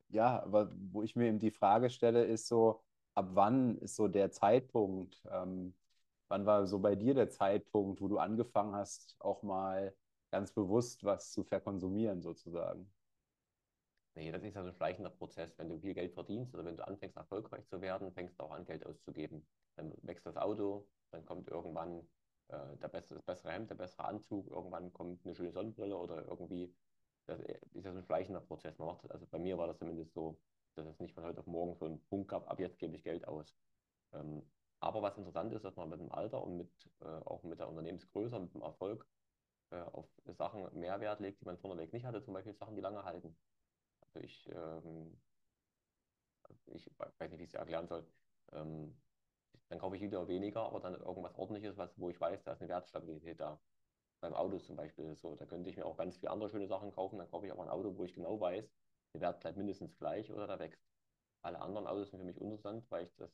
ja, 0.10 0.42
aber 0.44 0.72
wo 0.92 1.04
ich 1.04 1.16
mir 1.16 1.28
eben 1.28 1.40
die 1.40 1.52
Frage 1.52 1.90
stelle, 1.90 2.26
ist 2.26 2.48
so, 2.48 2.82
ab 3.16 3.30
wann 3.34 3.78
ist 3.78 3.96
so 3.96 4.08
der 4.08 4.32
Zeitpunkt, 4.32 5.22
ähm, 5.32 5.74
wann 6.30 6.46
war 6.46 6.66
so 6.68 6.80
bei 6.80 6.96
dir 6.96 7.14
der 7.14 7.30
Zeitpunkt, 7.30 8.02
wo 8.02 8.08
du 8.08 8.18
angefangen 8.18 8.76
hast, 8.76 9.16
auch 9.20 9.44
mal 9.44 9.94
ganz 10.32 10.52
bewusst 10.54 11.04
was 11.04 11.32
zu 11.32 11.44
verkonsumieren 11.44 12.22
sozusagen? 12.22 12.92
Nee, 14.16 14.32
das 14.32 14.44
ist 14.44 14.56
ja 14.56 14.62
so 14.64 14.70
ein 14.70 14.74
schleichender 14.74 15.10
Prozess. 15.10 15.58
Wenn 15.58 15.70
du 15.70 15.80
viel 15.80 15.94
Geld 15.94 16.14
verdienst 16.14 16.54
oder 16.54 16.66
wenn 16.66 16.76
du 16.76 16.86
anfängst, 16.86 17.16
erfolgreich 17.16 17.66
zu 17.68 17.82
werden, 17.82 18.12
fängst 18.12 18.40
du 18.40 18.44
auch 18.44 18.52
an, 18.52 18.66
Geld 18.66 18.86
auszugeben. 18.86 19.46
Dann 19.76 19.94
wächst 20.02 20.26
das 20.26 20.36
Auto, 20.36 20.88
dann 21.12 21.26
kommt 21.26 21.48
irgendwann 21.48 22.02
äh, 22.50 22.78
der 22.82 22.88
bessere, 22.90 23.16
das 23.16 23.24
bessere 23.24 23.54
Hemd, 23.54 23.70
der 23.70 23.76
bessere 23.76 24.06
Anzug, 24.06 24.50
irgendwann 24.50 24.92
kommt 24.94 25.26
eine 25.26 25.36
schöne 25.36 25.52
Sonnenbrille 25.52 25.96
oder 25.98 26.26
irgendwie. 26.28 26.74
Das 27.28 27.40
ist 27.40 27.86
ja 27.86 27.92
so 27.92 28.00
ein 28.00 28.04
schleichender 28.04 28.42
Prozess. 28.42 28.78
Man 28.78 28.88
macht, 28.88 29.10
also 29.12 29.26
bei 29.28 29.38
mir 29.38 29.58
war 29.58 29.68
das 29.68 29.78
zumindest 29.78 30.14
so, 30.14 30.38
dass 30.76 30.88
es 30.88 31.00
nicht 31.00 31.14
von 31.14 31.24
heute 31.24 31.40
auf 31.40 31.48
morgen 31.48 31.76
so 31.76 31.86
einen 31.86 32.02
Punkt 32.06 32.30
gab, 32.30 32.50
ab 32.50 32.60
jetzt 32.60 32.80
gebe 32.80 32.96
ich 32.96 33.04
Geld 33.04 33.28
aus. 33.28 33.56
Ähm, 34.14 34.42
aber 34.80 35.02
was 35.02 35.18
interessant 35.18 35.54
ist, 35.54 35.64
dass 35.66 35.76
man 35.76 35.90
mit 35.90 36.00
dem 36.00 36.12
Alter 36.12 36.44
und 36.44 36.58
mit, 36.58 36.90
äh, 37.02 37.06
auch 37.06 37.44
mit 37.44 37.60
der 37.60 37.70
Unternehmensgröße, 37.70 38.40
mit 38.40 38.54
dem 38.54 38.62
Erfolg 38.62 39.08
äh, 39.72 39.82
auf 39.82 40.10
Sachen 40.28 40.68
mehr 40.80 41.00
Wert 41.02 41.20
legt, 41.22 41.42
die 41.42 41.46
man 41.46 41.58
vorneweg 41.60 41.94
nicht 41.94 42.06
hatte, 42.06 42.22
zum 42.24 42.34
Beispiel 42.36 42.54
Sachen, 42.56 42.76
die 42.76 42.82
lange 42.82 43.04
halten. 43.04 43.38
Also 44.02 44.20
ich, 44.22 44.50
ähm, 44.52 45.22
ich 46.68 46.90
weiß 46.98 47.32
nicht, 47.32 47.40
wie 47.40 47.44
ich 47.44 47.50
es 47.50 47.54
erklären 47.54 47.88
soll. 47.88 48.08
Ähm, 48.52 49.02
dann 49.70 49.80
kaufe 49.80 49.96
ich 49.98 50.02
wieder 50.02 50.28
weniger, 50.28 50.64
aber 50.64 50.80
dann 50.80 50.96
irgendwas 50.96 51.36
ordentliches, 51.36 51.78
was, 51.78 51.98
wo 52.00 52.10
ich 52.10 52.20
weiß, 52.22 52.44
da 52.44 52.54
ist 52.54 52.62
eine 52.62 52.70
Wertstabilität 52.70 53.40
da. 53.40 53.62
Beim 54.22 54.34
Auto 54.36 54.60
zum 54.60 54.76
Beispiel 54.78 55.06
ist 55.06 55.12
es 55.14 55.22
so. 55.22 55.36
Da 55.36 55.46
könnte 55.46 55.70
ich 55.70 55.78
mir 55.78 55.86
auch 55.86 55.98
ganz 55.98 56.18
viele 56.18 56.32
andere 56.32 56.50
schöne 56.50 56.68
Sachen 56.68 56.92
kaufen. 56.92 57.20
Dann 57.20 57.30
kaufe 57.30 57.46
ich 57.48 57.52
aber 57.54 57.64
ein 57.64 57.70
Auto, 57.70 57.98
wo 57.98 58.06
ich 58.06 58.14
genau 58.14 58.40
weiß, 58.42 58.72
der 59.14 59.22
Wert 59.22 59.42
bleibt 59.42 59.58
mindestens 59.58 59.98
gleich 59.98 60.32
oder 60.32 60.48
da 60.48 60.60
wächst. 60.60 60.99
Alle 61.42 61.62
anderen 61.62 61.88
Autos 61.88 62.10
sind 62.10 62.20
für 62.20 62.26
mich 62.26 62.38
uninteressant, 62.38 62.86
weil 62.90 63.06
ich 63.06 63.16
das, 63.16 63.32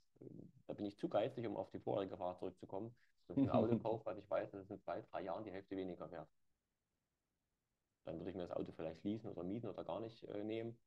da 0.67 0.73
bin 0.73 0.85
ich 0.85 0.97
zu 0.97 1.09
geizig, 1.09 1.45
um 1.47 1.57
auf 1.57 1.71
die 1.71 1.79
vorherige 1.79 2.17
Frage 2.17 2.39
zurückzukommen. 2.39 2.95
Dass 3.27 3.37
ich 3.37 3.43
ein 3.43 3.49
Auto 3.49 3.77
kaufe, 3.79 4.05
was 4.05 4.17
ich 4.17 4.29
weiß, 4.29 4.51
das 4.51 4.63
ist 4.63 4.71
in 4.71 4.79
zwei, 4.79 5.01
drei 5.01 5.23
Jahren 5.23 5.43
die 5.43 5.51
Hälfte 5.51 5.75
weniger 5.75 6.09
wert 6.11 6.29
dann 8.05 8.19
würde 8.19 8.29
ich 8.29 8.35
mir 8.35 8.43
das 8.43 8.51
Auto 8.51 8.71
vielleicht 8.71 9.03
leasen 9.03 9.31
oder 9.31 9.43
mieten 9.43 9.67
oder 9.67 9.83
gar 9.83 9.99
nicht 9.99 10.23
äh, 10.25 10.43
nehmen. 10.43 10.77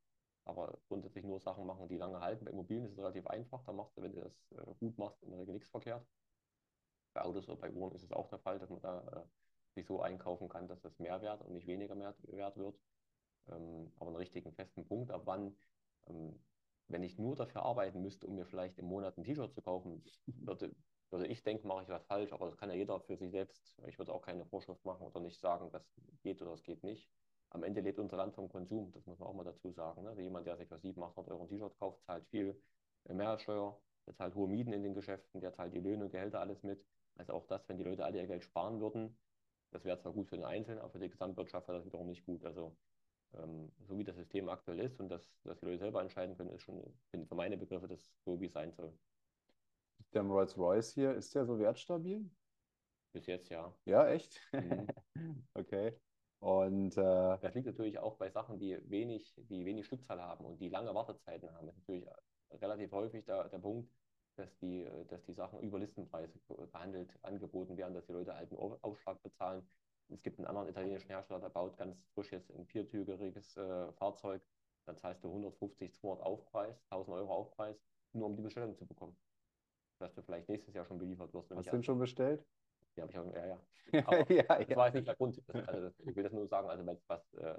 Aber 0.45 0.79
grundsätzlich 0.89 1.25
nur 1.25 1.41
Sachen 1.41 1.67
machen, 1.67 1.89
die 1.89 1.99
lange 1.99 2.21
halten. 2.21 2.45
Bei 2.45 2.51
Immobilien 2.53 2.87
ist 2.87 2.93
es 2.93 2.99
relativ 2.99 3.27
einfach. 3.27 3.63
Da 3.65 3.73
machst 3.73 3.97
du, 3.97 4.03
wenn 4.03 4.13
du 4.13 4.21
das 4.21 4.53
äh, 4.53 4.75
gut 4.79 4.97
machst, 4.97 5.23
in 5.23 5.31
der 5.31 5.41
Regel 5.41 5.53
nichts 5.55 5.69
verkehrt. 5.69 6.07
Bei 7.13 7.23
Autos 7.23 7.49
oder 7.49 7.59
bei 7.59 7.71
Uhren 7.71 7.95
ist 7.95 8.05
es 8.05 8.13
auch 8.13 8.29
der 8.29 8.39
Fall, 8.39 8.59
dass 8.59 8.71
man 8.71 8.81
da 8.81 9.27
sich 9.75 9.87
so 9.87 10.01
einkaufen 10.01 10.49
kann, 10.49 10.69
dass 10.69 10.81
das 10.81 10.99
mehr 10.99 11.21
wert 11.21 11.43
und 11.43 11.53
nicht 11.53 11.67
weniger 11.67 11.95
mehr 11.95 12.15
wert 12.23 12.57
wird. 12.57 12.79
Ähm, 13.49 13.93
aber 13.97 14.09
einen 14.09 14.17
richtigen 14.17 14.53
festen 14.53 14.87
Punkt, 14.87 15.11
ab 15.11 15.23
wann, 15.25 15.57
ähm, 16.07 16.39
wenn 16.89 17.03
ich 17.03 17.19
nur 17.19 17.37
dafür 17.37 17.63
arbeiten 17.63 18.03
müsste, 18.03 18.27
um 18.27 18.35
mir 18.35 18.47
vielleicht 18.47 18.79
im 18.79 18.87
Monat 18.87 19.17
ein 19.17 19.25
T-Shirt 19.25 19.53
zu 19.55 19.63
kaufen, 19.63 20.03
würde, 20.27 20.75
würde 21.11 21.27
ich 21.27 21.43
denken, 21.43 21.69
mache 21.69 21.83
ich 21.83 21.89
was 21.89 22.05
falsch, 22.07 22.33
aber 22.33 22.47
das 22.47 22.57
kann 22.57 22.71
ja 22.71 22.77
jeder 22.77 23.01
für 23.01 23.17
sich 23.17 23.31
selbst. 23.31 23.79
Ich 23.87 23.99
würde 23.99 24.13
auch 24.13 24.23
keine 24.23 24.47
Vorschrift 24.47 24.85
machen 24.85 25.07
oder 25.07 25.21
nicht 25.21 25.41
sagen, 25.41 25.71
das 25.71 25.83
geht 26.23 26.41
oder 26.43 26.53
das 26.53 26.63
geht 26.63 26.83
nicht. 26.83 27.11
Am 27.51 27.63
Ende 27.63 27.81
lebt 27.81 27.99
unser 27.99 28.17
Land 28.17 28.35
vom 28.35 28.49
Konsum, 28.49 28.93
das 28.93 29.07
muss 29.07 29.19
man 29.19 29.29
auch 29.29 29.35
mal 29.35 29.45
dazu 29.45 29.71
sagen. 29.71 30.03
Ne? 30.03 30.11
Also 30.11 30.21
jemand, 30.21 30.47
der 30.47 30.57
sich 30.57 30.69
für 30.69 30.79
700, 30.79 31.13
800 31.13 31.33
Euro 31.33 31.43
ein 31.45 31.49
T-Shirt 31.49 31.79
kauft, 31.79 32.03
zahlt 32.05 32.27
viel 32.27 32.61
Mehrwertsteuer, 33.05 33.81
der 34.07 34.15
zahlt 34.15 34.35
hohe 34.35 34.49
Mieten 34.49 34.73
in 34.73 34.83
den 34.83 34.95
Geschäften, 34.95 35.41
der 35.41 35.53
zahlt 35.53 35.73
die 35.75 35.81
Löhne 35.81 36.05
und 36.05 36.11
Gehälter 36.11 36.41
alles 36.41 36.63
mit. 36.63 36.85
Also 37.17 37.33
auch 37.33 37.47
das, 37.47 37.69
wenn 37.69 37.79
die 37.79 37.85
Leute 37.85 38.05
alle 38.05 38.19
ihr 38.19 38.27
Geld 38.27 38.45
sparen 38.45 38.81
würden, 38.81 39.19
das 39.71 39.85
wäre 39.85 39.99
zwar 39.99 40.13
gut 40.13 40.29
für 40.29 40.37
den 40.37 40.45
Einzelnen, 40.45 40.79
aber 40.79 40.91
für 40.91 40.99
die 40.99 41.11
Gesamtwirtschaft 41.11 41.69
wäre 41.69 41.79
das 41.79 41.87
wiederum 41.87 42.09
nicht 42.09 42.25
gut. 42.25 42.45
Also 42.45 42.77
ähm, 43.35 43.71
so 43.87 43.99
wie 43.99 44.05
das 44.05 44.17
System 44.17 44.49
aktuell 44.49 44.81
ist 44.81 45.01
und 45.01 45.09
dass, 45.09 45.31
dass 45.45 45.59
die 45.61 45.67
Leute 45.67 45.79
selber 45.79 46.01
entscheiden 46.01 46.37
können, 46.37 46.51
ist 46.51 46.63
schon 46.63 46.83
für 47.11 47.35
meine 47.35 47.57
Begriffe 47.57 47.89
das 47.89 48.13
so, 48.25 48.41
wie 48.41 48.47
es 48.47 48.53
sein 48.53 48.73
soll. 48.73 48.93
Der 50.13 50.23
Rolls-Royce 50.23 50.95
hier, 50.95 51.15
ist 51.15 51.35
der 51.35 51.45
so 51.45 51.59
wertstabil? 51.59 52.31
Bis 53.13 53.27
jetzt 53.27 53.49
ja. 53.51 53.75
Ja, 53.85 54.09
echt? 54.09 54.41
Mhm. 54.53 54.87
okay. 55.55 55.95
Und 56.41 56.97
äh, 56.97 57.39
das 57.41 57.55
liegt 57.55 57.67
natürlich 57.67 57.99
auch 57.99 58.17
bei 58.17 58.31
Sachen, 58.31 58.59
die 58.59 58.79
wenig, 58.89 59.35
die 59.37 59.65
wenig 59.65 59.87
Stückzahl 59.87 60.21
haben 60.21 60.45
und 60.45 60.61
die 60.61 60.69
lange 60.69 60.95
Wartezeiten 60.95 61.53
haben. 61.53 61.67
Das 61.67 61.77
ist 61.77 61.89
natürlich 61.89 62.07
relativ 62.53 62.93
häufig 62.93 63.25
der, 63.25 63.49
der 63.49 63.59
Punkt, 63.59 63.91
dass 64.37 64.57
die, 64.59 64.87
dass 65.09 65.25
die 65.25 65.35
Sachen 65.35 65.61
über 65.61 65.79
Listenpreise 65.81 66.39
behandelt, 66.71 67.13
angeboten 67.23 67.77
werden, 67.77 67.95
dass 67.95 68.07
die 68.07 68.13
Leute 68.13 68.35
halt 68.35 68.51
einen 68.53 68.83
Aufschlag 68.83 69.21
bezahlen. 69.23 69.69
Es 70.11 70.23
gibt 70.23 70.39
einen 70.39 70.47
anderen 70.47 70.69
italienischen 70.69 71.09
Hersteller, 71.09 71.41
der 71.41 71.51
baut 71.51 71.77
ganz 71.77 72.03
frisch 72.15 72.33
jetzt 72.33 72.51
ein 72.51 72.67
viertügeriges 72.67 73.57
äh, 73.57 73.93
Fahrzeug. 73.93 74.43
Da 74.87 74.97
zahlst 74.97 75.23
du 75.23 75.29
150, 75.29 75.93
200 75.95 76.25
Aufpreis, 76.25 76.83
1000 76.91 77.17
Euro 77.17 77.33
Aufpreis, 77.33 77.77
nur 78.13 78.27
um 78.27 78.37
die 78.37 78.43
Bestellung 78.43 78.77
zu 78.77 78.87
bekommen. 78.87 79.17
Dass 79.99 80.15
du 80.15 80.23
vielleicht 80.23 80.49
nächstes 80.49 80.75
Jahr 80.75 80.87
schon 80.87 80.99
beliefert 80.99 81.35
wirst. 81.35 81.51
Hast 81.51 81.67
du 81.67 81.71
den 81.73 81.83
schon 81.83 81.99
bestellt? 81.99 82.45
Die 82.97 83.03
habe 83.03 83.13
ich 83.13 83.19
auch, 83.19 83.33
ja, 83.35 83.47
ja. 83.47 83.59
Aber 84.07 84.33
ja, 84.33 84.43
das 84.43 84.69
ja. 84.69 84.77
war 84.77 84.87
jetzt 84.87 84.95
nicht 84.95 85.09
der 85.09 85.17
Grund. 85.17 85.43
Also, 85.69 85.91
ich 85.99 86.17
will 86.17 86.23
das 86.23 86.33
nur 86.33 86.47
sagen, 86.47 86.69
also 86.69 86.87
wenn 86.87 86.99
was 87.07 87.35
äh, 87.35 87.55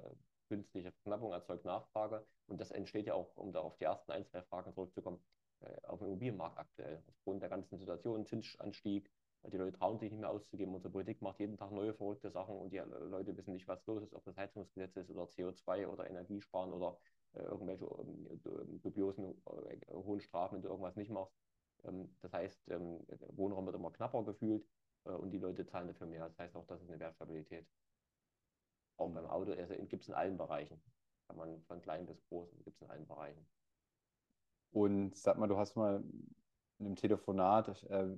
künstliche 0.48 0.90
Verknappung 0.92 1.32
erzeugt 1.32 1.64
Nachfrage 1.64 2.26
und 2.46 2.60
das 2.60 2.72
entsteht 2.72 3.06
ja 3.06 3.14
auch, 3.14 3.36
um 3.36 3.52
da 3.52 3.60
auf 3.60 3.76
die 3.76 3.84
ersten 3.84 4.10
ein, 4.10 4.26
zwei 4.26 4.42
Fragen 4.42 4.72
zurückzukommen, 4.74 5.22
äh, 5.60 5.86
auf 5.86 6.00
dem 6.00 6.08
Immobilienmarkt 6.08 6.58
aktuell. 6.58 7.02
Aufgrund 7.08 7.42
der 7.42 7.48
ganzen 7.48 7.78
Situation, 7.78 8.26
Zinsanstieg, 8.26 9.10
die 9.44 9.56
Leute 9.56 9.78
trauen 9.78 9.98
sich 9.98 10.10
nicht 10.10 10.20
mehr 10.20 10.30
auszugeben. 10.30 10.74
Unsere 10.74 10.92
Politik 10.92 11.22
macht 11.22 11.40
jeden 11.40 11.56
Tag 11.56 11.72
neue 11.72 11.94
verrückte 11.94 12.30
Sachen 12.30 12.56
und 12.56 12.70
die 12.72 12.78
Leute 12.78 13.36
wissen 13.36 13.54
nicht, 13.54 13.66
was 13.68 13.84
los 13.86 14.02
ist, 14.02 14.14
ob 14.14 14.24
das 14.24 14.36
Heizungsgesetz 14.36 14.96
ist 14.96 15.10
oder 15.10 15.24
CO2 15.24 15.86
oder 15.86 16.08
Energiesparen 16.08 16.72
oder 16.72 16.98
äh, 17.32 17.42
irgendwelche 17.42 17.84
äh, 17.84 18.78
dubiosen 18.82 19.42
äh, 19.46 19.92
hohen 19.92 20.20
Strafen, 20.20 20.56
wenn 20.56 20.62
du 20.62 20.68
irgendwas 20.68 20.96
nicht 20.96 21.10
machst. 21.10 21.34
Ähm, 21.84 22.14
das 22.20 22.32
heißt, 22.32 22.68
ähm, 22.68 23.00
Wohnraum 23.28 23.66
wird 23.66 23.76
immer 23.76 23.90
knapper 23.90 24.24
gefühlt 24.24 24.66
äh, 25.04 25.10
und 25.10 25.30
die 25.30 25.38
Leute 25.38 25.66
zahlen 25.66 25.88
dafür 25.88 26.06
mehr. 26.06 26.28
Das 26.28 26.38
heißt 26.38 26.56
auch, 26.56 26.66
das 26.66 26.82
ist 26.82 26.90
eine 26.90 27.00
Wertstabilität. 27.00 27.66
Auch 28.96 29.10
beim 29.10 29.26
Auto 29.26 29.52
also, 29.52 29.74
gibt 29.86 30.02
es 30.02 30.08
in 30.08 30.14
allen 30.14 30.36
Bereichen. 30.36 30.82
Kann 31.26 31.36
man 31.36 31.62
von 31.62 31.80
klein 31.80 32.06
bis 32.06 32.22
groß, 32.28 32.50
gibt 32.64 32.76
es 32.76 32.82
in 32.82 32.90
allen 32.90 33.06
Bereichen. 33.06 33.46
Und 34.72 35.16
sag 35.16 35.38
mal, 35.38 35.48
du 35.48 35.56
hast 35.56 35.76
mal 35.76 36.04
in 36.78 36.86
einem 36.86 36.96
Telefonat, 36.96 37.82
äh, 37.84 38.16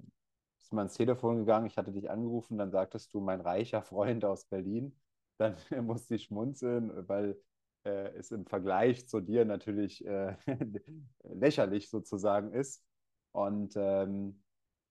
bist 0.62 0.72
mal 0.72 0.82
ins 0.82 0.94
Telefon 0.94 1.38
gegangen, 1.38 1.66
ich 1.66 1.76
hatte 1.76 1.92
dich 1.92 2.10
angerufen, 2.10 2.56
dann 2.56 2.70
sagtest 2.70 3.12
du, 3.12 3.20
mein 3.20 3.40
reicher 3.40 3.82
Freund 3.82 4.24
aus 4.24 4.46
Berlin. 4.46 4.96
Dann 5.38 5.56
musste 5.86 6.14
ich 6.14 6.24
schmunzeln, 6.24 7.08
weil 7.08 7.36
äh, 7.84 8.14
es 8.14 8.30
im 8.30 8.46
Vergleich 8.46 9.08
zu 9.08 9.20
dir 9.20 9.44
natürlich 9.44 10.04
äh, 10.06 10.36
lächerlich 11.24 11.90
sozusagen 11.90 12.52
ist. 12.52 12.84
Und 13.32 13.74
ähm, 13.76 14.44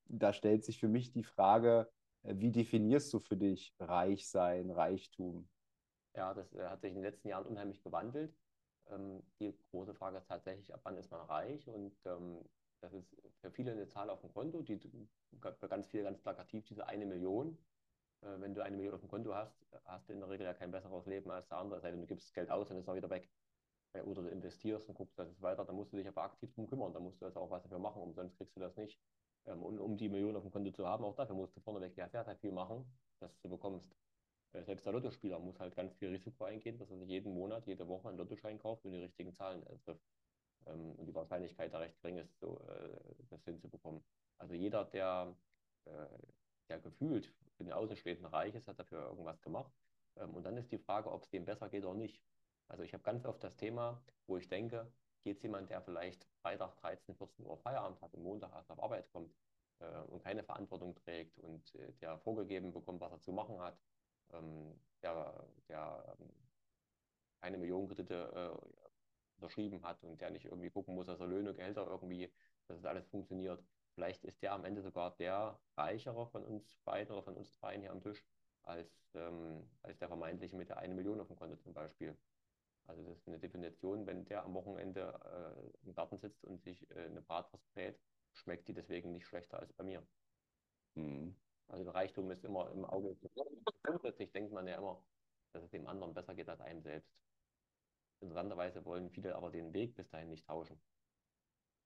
da 0.08 0.34
stellt 0.34 0.66
sich 0.66 0.80
für 0.80 0.90
mich 0.90 1.14
die 1.14 1.24
Frage, 1.24 1.90
äh, 2.24 2.34
wie 2.38 2.52
definierst 2.52 3.14
du 3.14 3.20
für 3.20 3.38
dich 3.38 3.74
reich 3.80 4.28
sein, 4.28 4.72
Reichtum? 4.72 5.48
Ja, 6.16 6.34
das 6.34 6.52
äh, 6.54 6.68
hat 6.68 6.82
sich 6.82 6.90
in 6.90 6.96
den 6.96 7.06
letzten 7.06 7.30
Jahren 7.30 7.46
unheimlich 7.46 7.82
gewandelt. 7.82 8.36
Ähm, 8.90 9.24
die 9.40 9.56
große 9.70 9.94
Frage 9.94 10.18
ist 10.18 10.28
tatsächlich, 10.28 10.74
ab 10.74 10.82
wann 10.84 10.98
ist 10.98 11.12
man 11.12 11.22
reich? 11.22 11.66
Und 11.70 11.94
ähm, 12.06 12.40
das 12.82 12.94
ist 12.94 13.16
für 13.42 13.52
viele 13.52 13.72
eine 13.72 13.88
Zahl 13.88 14.10
auf 14.10 14.22
dem 14.22 14.34
Konto, 14.34 14.62
die 14.64 14.80
für 15.60 15.68
ganz 15.70 15.88
viele 15.88 16.04
ganz 16.04 16.22
plakativ 16.22 16.66
diese 16.66 16.88
eine 16.88 17.06
Million. 17.06 17.58
Äh, 18.22 18.40
wenn 18.40 18.54
du 18.54 18.64
eine 18.64 18.76
Million 18.76 18.96
auf 18.96 19.02
dem 19.02 19.10
Konto 19.10 19.34
hast, 19.34 19.66
hast 19.86 20.10
du 20.10 20.14
in 20.14 20.20
der 20.20 20.30
Regel 20.30 20.46
ja 20.46 20.54
kein 20.54 20.72
besseres 20.72 21.06
Leben 21.06 21.32
als 21.32 21.48
der 21.50 21.58
andere. 21.60 21.80
Sei 21.82 21.92
denn, 21.92 22.02
du 22.02 22.08
gibst 22.08 22.34
Geld 22.34 22.50
aus 22.52 22.72
und 22.72 22.78
ist 22.78 22.90
auch 22.90 22.96
wieder 22.96 23.10
weg. 23.10 23.32
Äh, 23.94 24.02
oder 24.02 24.24
du 24.24 24.30
investierst 24.30 24.90
und 24.90 24.96
guckst, 24.96 25.18
dass 25.20 25.30
es 25.30 25.42
weiter, 25.42 25.66
dann 25.66 25.76
musst 25.76 25.94
du 25.94 25.98
dich 25.98 26.08
aber 26.08 26.24
aktiv 26.24 26.54
drum 26.54 26.68
kümmern. 26.68 26.94
Da 26.94 27.00
musst 27.00 27.22
du 27.22 27.26
also 27.26 27.40
auch 27.40 27.52
was 27.52 27.64
dafür 27.64 27.80
machen, 27.80 28.02
umsonst 28.02 28.38
kriegst 28.38 28.56
du 28.56 28.60
das 28.60 28.76
nicht. 28.78 29.02
Ähm, 29.46 29.64
und 29.64 29.80
um 29.80 29.98
die 29.98 30.10
Million 30.10 30.36
auf 30.36 30.44
dem 30.44 30.52
Konto 30.52 30.72
zu 30.72 30.88
haben, 30.88 31.04
auch 31.04 31.16
dafür 31.16 31.36
musst 31.36 31.56
du 31.56 31.62
vorneweg 31.62 31.96
ja 31.98 32.10
sehr, 32.10 32.24
sehr 32.26 32.38
viel 32.38 32.52
machen, 32.52 32.86
dass 33.20 33.40
du 33.42 33.50
bekommst. 33.50 33.96
Äh, 34.54 34.64
selbst 34.64 34.86
der 34.86 34.94
Lottospieler 34.94 35.40
muss 35.40 35.60
halt 35.60 35.76
ganz 35.76 35.96
viel 35.96 36.10
Risiko 36.10 36.46
eingehen, 36.46 36.78
dass 36.78 36.90
er 36.92 36.98
sich 37.00 37.10
jeden 37.10 37.34
Monat, 37.34 37.68
jede 37.68 37.88
Woche 37.88 38.10
einen 38.10 38.18
Lottoschein 38.18 38.60
kauft 38.60 38.86
und 38.86 38.92
die 38.94 39.00
richtigen 39.02 39.34
Zahlen 39.34 39.66
äh, 39.68 39.78
trifft. 39.80 40.06
Ähm, 40.68 40.94
und 40.96 41.06
die 41.06 41.16
Wahrscheinlichkeit 41.16 41.74
da 41.74 41.80
recht 41.80 42.00
gering 42.02 42.18
ist, 42.18 42.40
so, 42.40 42.60
äh, 42.68 43.00
das 43.30 43.44
hinzubekommen. 43.46 44.04
Also 44.38 44.56
jeder, 44.56 44.86
der, 44.86 45.36
der 46.68 46.80
gefühlt 46.80 47.32
für 47.58 47.64
den 47.64 47.74
Außenstehenden 47.74 48.26
reich 48.26 48.56
ist, 48.56 48.68
hat 48.68 48.80
dafür 48.80 49.06
irgendwas 49.06 49.42
gemacht. 49.42 49.72
Ähm, 50.18 50.34
und 50.34 50.44
dann 50.44 50.58
ist 50.58 50.72
die 50.72 50.80
Frage, 50.80 51.12
ob 51.12 51.24
es 51.24 51.30
dem 51.30 51.46
besser 51.46 51.70
geht 51.70 51.86
oder 51.86 51.94
nicht. 51.94 52.24
Also 52.68 52.84
ich 52.84 52.94
habe 52.94 53.04
ganz 53.04 53.26
oft 53.26 53.44
das 53.44 53.56
Thema, 53.56 54.02
wo 54.28 54.38
ich 54.38 54.48
denke, 54.48 54.92
geht 55.24 55.38
es 55.38 55.44
jemand, 55.44 55.70
der 55.70 55.82
vielleicht 55.82 56.26
Freitag 56.42 56.76
13, 56.78 57.16
14 57.16 57.46
Uhr 57.46 57.58
Feierabend 57.58 58.02
hat 58.02 58.14
und 58.16 58.24
Montag 58.24 58.52
erst 58.54 58.72
auf 58.72 58.82
Arbeit 58.82 59.12
kommt 59.12 59.36
und 60.08 60.24
keine 60.24 60.44
Verantwortung 60.44 60.96
trägt 60.96 61.38
und 61.40 61.74
der 62.02 62.18
vorgegeben 62.20 62.72
bekommt, 62.72 63.02
was 63.02 63.12
er 63.12 63.20
zu 63.20 63.32
machen 63.32 63.60
hat, 63.60 63.78
ähm, 64.34 64.80
der, 65.02 65.48
der 65.68 66.16
ähm, 66.20 66.30
eine 67.42 67.58
Million 67.58 67.88
Kredite 67.88 68.32
äh, 68.34 68.91
unterschrieben 69.42 69.84
hat 69.84 70.04
und 70.04 70.22
der 70.22 70.30
nicht 70.30 70.46
irgendwie 70.46 70.70
gucken 70.70 70.96
muss, 70.96 71.08
dass 71.08 71.20
er 71.20 71.28
Löhne, 71.28 71.54
Gehälter 71.54 71.88
irgendwie, 71.88 72.32
dass 72.68 72.78
das 72.78 72.86
alles 72.86 73.08
funktioniert. 73.08 73.64
Vielleicht 73.96 74.24
ist 74.24 74.42
der 74.42 74.54
am 74.54 74.66
Ende 74.66 74.82
sogar 74.82 75.16
der 75.18 75.60
reichere 75.76 76.28
von 76.28 76.46
uns 76.46 76.78
beiden 76.86 77.14
oder 77.14 77.24
von 77.24 77.36
uns 77.36 77.52
dreien 77.60 77.82
hier 77.82 77.92
am 77.92 78.02
Tisch 78.02 78.24
als, 78.64 79.12
ähm, 79.16 79.68
als 79.82 79.98
der 80.00 80.08
vermeintliche 80.08 80.56
mit 80.56 80.70
der 80.70 80.78
eine 80.78 80.94
Million 80.94 81.20
auf 81.20 81.28
dem 81.28 81.36
Konto 81.36 81.58
zum 81.58 81.74
Beispiel. 81.74 82.16
Also 82.88 83.04
das 83.04 83.18
ist 83.18 83.28
eine 83.28 83.40
Definition, 83.40 84.06
wenn 84.06 84.26
der 84.26 84.44
am 84.44 84.54
Wochenende 84.54 85.20
äh, 85.26 85.88
im 85.88 85.94
Garten 85.94 86.18
sitzt 86.18 86.44
und 86.46 86.62
sich 86.62 86.90
äh, 86.92 87.06
eine 87.06 87.22
Bratwurst 87.22 87.68
brät, 87.74 88.00
schmeckt 88.34 88.68
die 88.68 88.74
deswegen 88.74 89.12
nicht 89.12 89.26
schlechter 89.26 89.60
als 89.60 89.74
bei 89.74 89.84
mir. 89.84 90.06
Mhm. 90.96 91.36
Also 91.68 91.84
der 91.86 91.96
Reichtum 91.96 92.30
ist 92.32 92.44
immer 92.44 92.70
im 92.72 92.86
Auge. 92.86 93.16
Grundsätzlich 93.84 94.32
denkt 94.32 94.52
man 94.52 94.68
ja 94.68 94.78
immer, 94.78 95.04
dass 95.54 95.64
es 95.64 95.72
dem 95.72 95.88
anderen 95.88 96.14
besser 96.14 96.36
geht 96.36 96.50
als 96.50 96.62
einem 96.62 96.82
selbst. 96.82 97.12
Interessanterweise 98.22 98.86
wollen 98.86 99.10
viele 99.10 99.36
aber 99.36 99.52
den 99.52 99.74
Weg 99.74 99.96
bis 99.96 100.10
dahin 100.10 100.30
nicht 100.30 100.46
tauschen. 100.46 100.80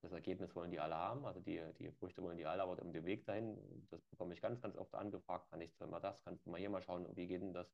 Das 0.02 0.12
Ergebnis 0.12 0.56
wollen 0.56 0.70
die 0.70 0.80
alle 0.80 0.96
haben, 0.96 1.26
also 1.26 1.40
die, 1.40 1.62
die 1.80 1.92
Früchte 1.92 2.22
wollen 2.22 2.38
die 2.38 2.46
alle, 2.46 2.62
aber 2.62 2.80
um 2.82 2.94
den 2.94 3.06
Weg 3.06 3.26
dahin, 3.26 3.58
das 3.90 4.04
bekomme 4.06 4.34
ich 4.34 4.42
ganz, 4.42 4.62
ganz 4.62 4.76
oft 4.76 4.94
angefragt, 4.94 5.50
kann 5.50 5.62
ich 5.62 5.72
mal 5.80 6.00
das, 6.00 6.22
kannst 6.24 6.46
du 6.46 6.52
mal 6.52 6.60
hier 6.60 6.70
mal 6.70 6.82
schauen, 6.82 7.08
wie 7.16 7.26
geht 7.26 7.42
denn 7.42 7.54
das? 7.54 7.74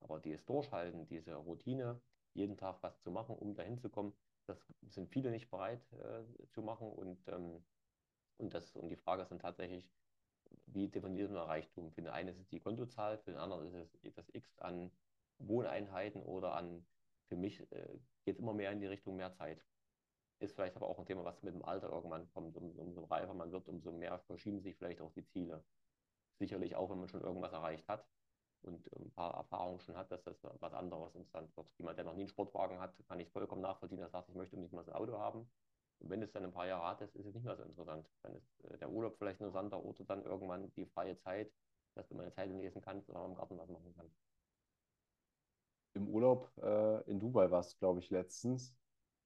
Aber 0.00 0.18
dieses 0.18 0.44
Durchhalten, 0.46 1.06
diese 1.06 1.34
Routine, 1.34 2.00
jeden 2.32 2.56
Tag 2.56 2.82
was 2.82 3.00
zu 3.02 3.10
machen, 3.10 3.36
um 3.36 3.54
dahin 3.54 3.78
zu 3.78 3.90
kommen, 3.90 4.14
das 4.46 4.72
sind 4.88 5.10
viele 5.10 5.30
nicht 5.30 5.50
bereit 5.50 5.82
äh, 5.92 6.24
zu 6.52 6.62
machen 6.62 6.90
und, 6.90 7.26
ähm, 7.28 7.64
und, 8.38 8.54
das, 8.54 8.74
und 8.76 8.88
die 8.88 8.96
Frage 8.96 9.22
ist 9.22 9.30
dann 9.30 9.38
tatsächlich, 9.38 9.90
wie 10.66 10.88
definiert 10.88 11.30
man 11.30 11.42
Reichtum? 11.42 11.92
Für 11.92 12.02
den 12.02 12.10
einen 12.10 12.28
ist 12.28 12.38
es 12.38 12.48
die 12.48 12.60
Kontozahl, 12.60 13.18
für 13.18 13.32
den 13.32 13.40
anderen 13.40 13.66
ist 13.66 13.74
es 13.74 14.14
das 14.14 14.28
X 14.32 14.58
an 14.58 14.90
Wohneinheiten 15.38 16.22
oder 16.22 16.54
an, 16.54 16.86
für 17.28 17.36
mich 17.36 17.60
äh, 17.72 17.98
geht 18.24 18.36
es 18.36 18.40
immer 18.40 18.54
mehr 18.54 18.72
in 18.72 18.80
die 18.80 18.86
Richtung 18.86 19.16
mehr 19.16 19.32
Zeit. 19.32 19.64
Ist 20.38 20.54
vielleicht 20.54 20.76
aber 20.76 20.88
auch 20.88 20.98
ein 20.98 21.06
Thema, 21.06 21.24
was 21.24 21.42
mit 21.42 21.54
dem 21.54 21.64
Alter 21.64 21.90
irgendwann 21.90 22.30
kommt. 22.32 22.56
Um, 22.56 22.78
umso 22.78 23.04
reifer 23.04 23.34
man 23.34 23.52
wird, 23.52 23.68
umso 23.68 23.92
mehr 23.92 24.18
verschieben 24.20 24.60
sich 24.60 24.76
vielleicht 24.76 25.00
auch 25.00 25.12
die 25.12 25.26
Ziele. 25.26 25.64
Sicherlich 26.38 26.76
auch, 26.76 26.90
wenn 26.90 26.98
man 26.98 27.08
schon 27.08 27.22
irgendwas 27.22 27.52
erreicht 27.52 27.88
hat 27.88 28.06
und 28.62 28.86
ein 28.96 29.10
paar 29.12 29.34
Erfahrungen 29.34 29.80
schon 29.80 29.96
hat, 29.96 30.10
dass 30.10 30.22
das 30.24 30.36
was 30.42 30.72
anderes 30.74 31.14
interessant 31.14 31.56
wird. 31.56 31.68
Jemand, 31.78 31.98
der 31.98 32.04
noch 32.04 32.14
nie 32.14 32.22
einen 32.22 32.28
Sportwagen 32.28 32.78
hat, 32.80 32.94
kann 33.08 33.20
ich 33.20 33.30
vollkommen 33.30 33.62
nachvollziehen, 33.62 33.98
der 33.98 34.10
sagt, 34.10 34.28
ich 34.28 34.34
möchte 34.34 34.58
nicht 34.58 34.72
mal 34.72 34.84
ein 34.84 34.92
Auto 34.92 35.18
haben. 35.18 35.50
Und 35.98 36.10
wenn 36.10 36.22
es 36.22 36.32
dann 36.32 36.44
ein 36.44 36.52
paar 36.52 36.66
Jahre 36.66 36.88
hat, 36.88 37.00
ist 37.00 37.14
es 37.14 37.34
nicht 37.34 37.44
mehr 37.44 37.56
so 37.56 37.62
interessant. 37.62 38.06
Dann 38.22 38.34
ist 38.34 38.64
äh, 38.64 38.76
der 38.78 38.90
Urlaub 38.90 39.16
vielleicht 39.16 39.40
interessanter 39.40 39.82
oder 39.82 40.04
dann 40.04 40.24
irgendwann 40.24 40.70
die 40.74 40.86
freie 40.86 41.16
Zeit, 41.16 41.52
dass 41.94 42.08
du 42.08 42.14
mal 42.14 42.24
eine 42.24 42.32
Zeitung 42.32 42.58
lesen 42.60 42.82
kannst 42.82 43.08
oder 43.08 43.24
im 43.24 43.34
Garten 43.34 43.58
was 43.58 43.70
machen 43.70 43.94
kannst. 43.96 44.16
Im 45.96 46.08
Urlaub 46.08 46.50
äh, 46.62 47.10
in 47.10 47.18
Dubai 47.18 47.50
warst 47.50 47.78
glaube 47.78 48.00
ich, 48.00 48.10
letztens. 48.10 48.76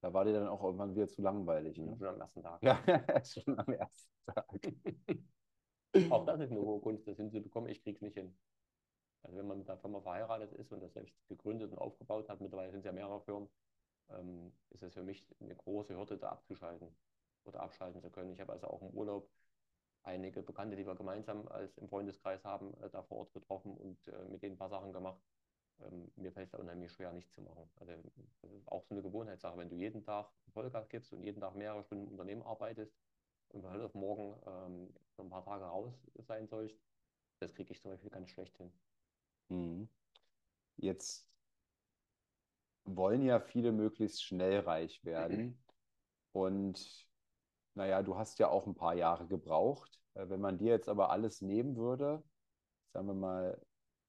Da 0.01 0.13
war 0.13 0.25
dir 0.25 0.33
dann 0.33 0.47
auch 0.47 0.63
irgendwann 0.63 0.95
wieder 0.95 1.07
zu 1.07 1.21
langweilig. 1.21 1.77
Ne? 1.77 1.95
Schon 1.97 2.07
am 2.07 2.21
ersten 2.21 2.41
Tag. 2.41 2.63
Ja, 2.63 2.81
schon 3.25 3.59
am 3.59 3.73
ersten 3.73 4.09
Tag. 4.25 4.47
auch 6.11 6.25
das 6.25 6.39
ist 6.39 6.51
eine 6.51 6.61
hohe 6.61 6.79
Kunst, 6.79 7.07
das 7.07 7.17
hinzubekommen. 7.17 7.69
Ich 7.69 7.83
krieg's 7.83 8.01
nicht 8.01 8.15
hin. 8.15 8.35
Also 9.23 9.37
wenn 9.37 9.47
man 9.47 9.59
mit 9.59 9.67
der 9.67 9.77
Firma 9.77 9.99
verheiratet 10.01 10.53
ist 10.53 10.71
und 10.71 10.79
das 10.79 10.93
selbst 10.93 11.15
gegründet 11.27 11.71
und 11.71 11.77
aufgebaut 11.77 12.29
hat, 12.29 12.41
mittlerweile 12.41 12.71
sind 12.71 12.79
es 12.79 12.85
ja 12.85 12.93
mehrere 12.93 13.21
Firmen, 13.21 13.49
ähm, 14.09 14.51
ist 14.69 14.81
es 14.81 14.93
für 14.93 15.03
mich 15.03 15.27
eine 15.39 15.55
große 15.55 15.95
Hürde, 15.95 16.17
da 16.17 16.29
abzuschalten 16.29 16.87
oder 17.43 17.59
abschalten 17.61 18.01
zu 18.01 18.09
können. 18.09 18.31
Ich 18.31 18.39
habe 18.39 18.53
also 18.53 18.67
auch 18.67 18.81
im 18.81 18.89
Urlaub 18.91 19.29
einige 20.03 20.41
Bekannte, 20.41 20.75
die 20.75 20.87
wir 20.87 20.95
gemeinsam 20.95 21.47
als 21.49 21.77
im 21.77 21.89
Freundeskreis 21.89 22.43
haben, 22.43 22.73
äh, 22.81 22.89
da 22.89 23.03
vor 23.03 23.17
Ort 23.17 23.33
getroffen 23.33 23.77
und 23.77 24.07
äh, 24.07 24.29
mit 24.29 24.41
denen 24.41 24.55
ein 24.55 24.57
paar 24.57 24.69
Sachen 24.69 24.93
gemacht. 24.93 25.21
Ähm, 25.83 26.11
mir 26.15 26.31
fällt 26.31 26.53
es 26.53 26.59
unheimlich 26.59 26.91
schwer, 26.91 27.11
nichts 27.13 27.33
zu 27.33 27.41
machen. 27.41 27.69
Also 27.79 27.93
das 28.41 28.51
ist 28.51 28.67
auch 28.67 28.83
so 28.83 28.93
eine 28.93 29.01
Gewohnheitssache. 29.01 29.57
Wenn 29.57 29.69
du 29.69 29.75
jeden 29.75 30.03
Tag 30.03 30.29
Vollgas 30.53 30.89
gibst 30.89 31.13
und 31.13 31.23
jeden 31.23 31.41
Tag 31.41 31.55
mehrere 31.55 31.83
Stunden 31.83 32.05
im 32.05 32.11
Unternehmen 32.11 32.43
arbeitest 32.43 32.93
und 33.49 33.61
von 33.61 33.71
heute 33.71 33.85
auf 33.85 33.93
morgen 33.93 34.41
ähm, 34.45 34.93
für 35.15 35.23
ein 35.23 35.29
paar 35.29 35.43
Tage 35.43 35.65
raus 35.65 35.93
sein 36.19 36.47
sollst, 36.47 36.79
das 37.39 37.53
kriege 37.53 37.71
ich 37.71 37.81
zum 37.81 37.91
Beispiel 37.91 38.09
ganz 38.09 38.29
schlecht 38.29 38.55
hin. 38.57 38.71
Mhm. 39.49 39.89
Jetzt 40.77 41.29
wollen 42.85 43.23
ja 43.23 43.39
viele 43.39 43.71
möglichst 43.71 44.23
schnell 44.23 44.59
reich 44.59 45.03
werden. 45.03 45.63
Und 46.31 47.07
naja, 47.73 48.01
du 48.03 48.17
hast 48.17 48.39
ja 48.39 48.49
auch 48.49 48.67
ein 48.67 48.75
paar 48.75 48.95
Jahre 48.95 49.27
gebraucht. 49.27 49.99
Äh, 50.13 50.29
wenn 50.29 50.41
man 50.41 50.57
dir 50.57 50.71
jetzt 50.71 50.89
aber 50.89 51.09
alles 51.09 51.41
nehmen 51.41 51.75
würde, 51.75 52.23
sagen 52.93 53.07
wir 53.07 53.13
mal, 53.13 53.61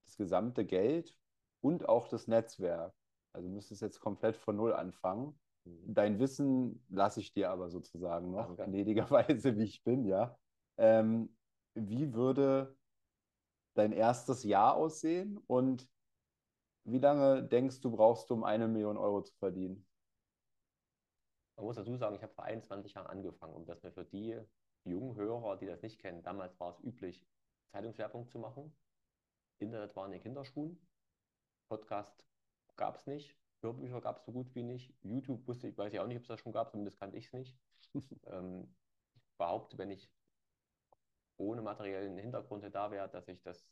das 0.04 0.16
gesamte 0.16 0.64
Geld 0.64 1.16
und 1.62 1.88
auch 1.88 2.08
das 2.08 2.28
Netzwerk, 2.28 2.94
also 3.32 3.48
du 3.48 3.54
müsstest 3.54 3.80
jetzt 3.80 4.00
komplett 4.00 4.36
von 4.36 4.56
Null 4.56 4.74
anfangen. 4.74 5.38
Mhm. 5.64 5.94
Dein 5.94 6.18
Wissen 6.18 6.84
lasse 6.90 7.20
ich 7.20 7.32
dir 7.32 7.50
aber 7.50 7.70
sozusagen 7.70 8.30
noch, 8.30 8.54
Danke. 8.56 8.64
gnädigerweise, 8.64 9.56
wie 9.56 9.64
ich 9.64 9.82
bin, 9.82 10.04
ja. 10.04 10.38
Ähm, 10.76 11.34
wie 11.74 12.12
würde 12.12 12.76
dein 13.74 13.92
erstes 13.92 14.44
Jahr 14.44 14.74
aussehen 14.74 15.38
und 15.46 15.88
wie 16.84 16.98
lange 16.98 17.44
denkst 17.44 17.80
du, 17.80 17.92
brauchst 17.92 18.28
du, 18.28 18.34
um 18.34 18.44
eine 18.44 18.68
Million 18.68 18.96
Euro 18.96 19.22
zu 19.22 19.34
verdienen? 19.36 19.86
Man 21.56 21.66
muss 21.66 21.76
dazu 21.76 21.96
sagen, 21.96 22.16
ich 22.16 22.22
habe 22.22 22.34
vor 22.34 22.44
21 22.44 22.94
Jahren 22.94 23.06
angefangen, 23.06 23.54
um 23.54 23.64
das 23.64 23.82
mir 23.82 23.92
für 23.92 24.04
die 24.04 24.36
jungen 24.84 25.14
Hörer, 25.14 25.56
die 25.56 25.66
das 25.66 25.82
nicht 25.82 26.00
kennen, 26.00 26.22
damals 26.22 26.58
war 26.58 26.70
es 26.70 26.80
üblich, 26.80 27.24
Zeitungswerbung 27.70 28.26
zu 28.26 28.38
machen. 28.38 28.74
Internet 29.58 29.94
war 29.94 30.06
in 30.06 30.12
den 30.12 30.22
Kinderschuhen. 30.22 30.76
Podcast 31.72 32.26
gab 32.76 32.96
es 32.96 33.06
nicht. 33.06 33.34
Hörbücher 33.62 34.02
gab 34.02 34.18
es 34.18 34.26
so 34.26 34.32
gut 34.32 34.54
wie 34.54 34.62
nicht. 34.62 34.94
YouTube 35.00 35.48
wusste 35.48 35.68
ich, 35.68 35.78
weiß 35.78 35.90
ich 35.94 36.00
auch 36.00 36.06
nicht, 36.06 36.18
ob 36.18 36.22
es 36.22 36.28
das 36.28 36.40
schon 36.40 36.52
gab, 36.52 36.70
zumindest 36.70 36.98
kannte 36.98 37.16
ich 37.16 37.28
es 37.28 37.32
nicht. 37.32 37.56
ähm, 38.26 38.68
ich 39.14 39.22
behaupte, 39.38 39.78
wenn 39.78 39.90
ich 39.90 40.10
ohne 41.38 41.62
materiellen 41.62 42.18
Hintergrund 42.18 42.62
da 42.74 42.90
wäre, 42.90 43.08
dass 43.08 43.26
ich 43.26 43.40
das 43.40 43.66